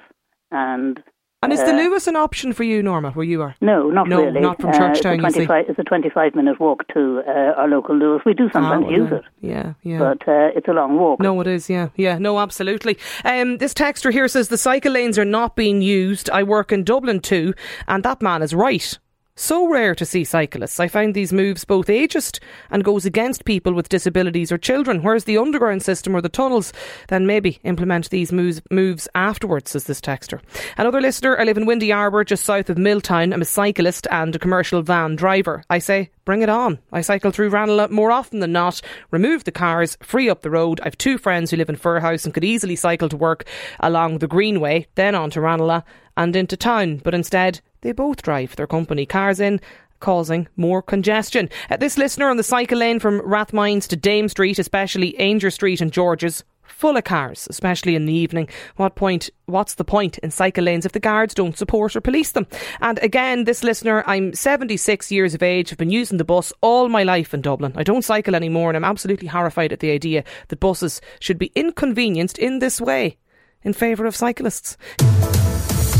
and 0.50 1.02
And 1.44 1.52
is 1.52 1.60
the 1.60 1.72
Luas 1.72 2.06
an 2.06 2.16
option 2.16 2.52
for 2.52 2.64
you, 2.64 2.82
Norma, 2.82 3.10
where 3.10 3.24
you 3.24 3.42
are? 3.42 3.54
No, 3.60 3.90
not 3.90 4.08
no, 4.08 4.22
really. 4.22 4.40
not 4.40 4.60
from 4.60 4.72
Churchtown. 4.72 5.22
Uh, 5.22 5.28
it's, 5.28 5.36
a 5.36 5.44
25, 5.44 5.64
it's 5.68 5.78
a 5.78 5.84
25 5.84 6.34
minute 6.34 6.58
walk 6.58 6.88
to 6.94 7.22
uh, 7.26 7.60
our 7.60 7.68
local 7.68 7.94
Luas. 7.94 8.24
We 8.24 8.34
do 8.34 8.48
sometimes 8.50 8.86
oh, 8.88 8.90
use 8.90 9.12
it. 9.12 9.22
Yeah, 9.40 9.74
yeah. 9.82 9.98
But 9.98 10.26
uh, 10.26 10.50
it's 10.56 10.68
a 10.68 10.72
long 10.72 10.98
walk. 10.98 11.20
No, 11.20 11.40
it 11.40 11.46
is, 11.46 11.68
yeah. 11.68 11.88
Yeah, 11.96 12.18
no, 12.18 12.38
absolutely. 12.38 12.98
Um, 13.24 13.58
this 13.58 13.74
texter 13.74 14.10
here 14.10 14.26
says 14.28 14.48
the 14.48 14.58
cycle 14.58 14.92
lanes 14.92 15.18
are 15.18 15.24
not 15.24 15.54
being 15.54 15.82
used. 15.82 16.30
I 16.30 16.42
work 16.42 16.72
in 16.72 16.82
Dublin 16.82 17.20
too, 17.20 17.54
and 17.86 18.02
that 18.04 18.22
man 18.22 18.42
is 18.42 18.54
right. 18.54 18.98
So 19.36 19.66
rare 19.66 19.96
to 19.96 20.06
see 20.06 20.22
cyclists. 20.22 20.78
I 20.78 20.86
find 20.86 21.12
these 21.12 21.32
moves 21.32 21.64
both 21.64 21.88
ageist 21.88 22.38
and 22.70 22.84
goes 22.84 23.04
against 23.04 23.44
people 23.44 23.72
with 23.72 23.88
disabilities 23.88 24.52
or 24.52 24.58
children. 24.58 25.02
Where's 25.02 25.24
the 25.24 25.38
underground 25.38 25.82
system 25.82 26.14
or 26.14 26.20
the 26.20 26.28
tunnels, 26.28 26.72
then 27.08 27.26
maybe 27.26 27.58
implement 27.64 28.10
these 28.10 28.30
moves, 28.30 28.62
moves 28.70 29.08
afterwards, 29.12 29.72
says 29.72 29.84
this 29.84 30.00
texter. 30.00 30.40
Another 30.78 31.00
listener, 31.00 31.36
I 31.36 31.42
live 31.42 31.56
in 31.56 31.66
Windy 31.66 31.90
Arbour, 31.90 32.22
just 32.22 32.44
south 32.44 32.70
of 32.70 32.78
Milltown. 32.78 33.32
I'm 33.32 33.42
a 33.42 33.44
cyclist 33.44 34.06
and 34.08 34.36
a 34.36 34.38
commercial 34.38 34.82
van 34.82 35.16
driver. 35.16 35.64
I 35.68 35.80
say, 35.80 36.10
bring 36.24 36.42
it 36.42 36.48
on. 36.48 36.78
I 36.92 37.00
cycle 37.00 37.32
through 37.32 37.50
Ranelagh 37.50 37.90
more 37.90 38.12
often 38.12 38.38
than 38.38 38.52
not, 38.52 38.80
remove 39.10 39.42
the 39.42 39.50
cars, 39.50 39.98
free 40.00 40.30
up 40.30 40.42
the 40.42 40.50
road. 40.50 40.80
I've 40.84 40.96
two 40.96 41.18
friends 41.18 41.50
who 41.50 41.56
live 41.56 41.68
in 41.68 41.76
Firhouse 41.76 42.24
and 42.24 42.32
could 42.32 42.44
easily 42.44 42.76
cycle 42.76 43.08
to 43.08 43.16
work 43.16 43.44
along 43.80 44.18
the 44.18 44.28
Greenway, 44.28 44.86
then 44.94 45.16
on 45.16 45.30
to 45.30 45.40
Ranelagh 45.40 45.82
and 46.16 46.36
into 46.36 46.56
town. 46.56 46.98
But 46.98 47.14
instead, 47.14 47.60
they 47.84 47.92
both 47.92 48.22
drive 48.22 48.56
their 48.56 48.66
company 48.66 49.06
cars 49.06 49.38
in 49.38 49.60
causing 50.00 50.48
more 50.56 50.82
congestion. 50.82 51.48
Uh, 51.70 51.76
this 51.76 51.96
listener 51.96 52.28
on 52.28 52.36
the 52.36 52.42
cycle 52.42 52.78
lane 52.78 52.98
from 52.98 53.20
Rathmines 53.20 53.86
to 53.88 53.96
Dame 53.96 54.28
Street, 54.28 54.58
especially 54.58 55.14
Aungier 55.18 55.52
Street 55.52 55.80
and 55.80 55.92
George's, 55.92 56.44
full 56.62 56.96
of 56.96 57.04
cars, 57.04 57.46
especially 57.50 57.94
in 57.94 58.06
the 58.06 58.12
evening. 58.12 58.48
What 58.76 58.96
point? 58.96 59.30
What's 59.46 59.74
the 59.74 59.84
point 59.84 60.18
in 60.18 60.30
cycle 60.30 60.64
lanes 60.64 60.84
if 60.84 60.92
the 60.92 61.00
guards 61.00 61.34
don't 61.34 61.56
support 61.56 61.94
or 61.94 62.00
police 62.00 62.32
them? 62.32 62.46
And 62.80 62.98
again, 62.98 63.44
this 63.44 63.62
listener, 63.62 64.02
I'm 64.06 64.34
76 64.34 65.12
years 65.12 65.34
of 65.34 65.42
age. 65.42 65.70
I've 65.70 65.78
been 65.78 65.90
using 65.90 66.18
the 66.18 66.24
bus 66.24 66.52
all 66.62 66.88
my 66.88 67.02
life 67.02 67.32
in 67.32 67.42
Dublin. 67.42 67.74
I 67.76 67.82
don't 67.82 68.04
cycle 68.04 68.34
anymore, 68.34 68.70
and 68.70 68.76
I'm 68.76 68.84
absolutely 68.84 69.28
horrified 69.28 69.72
at 69.72 69.80
the 69.80 69.90
idea 69.90 70.24
that 70.48 70.60
buses 70.60 71.00
should 71.20 71.38
be 71.38 71.52
inconvenienced 71.54 72.38
in 72.38 72.58
this 72.58 72.80
way 72.80 73.18
in 73.62 73.72
favour 73.72 74.06
of 74.06 74.16
cyclists. 74.16 74.76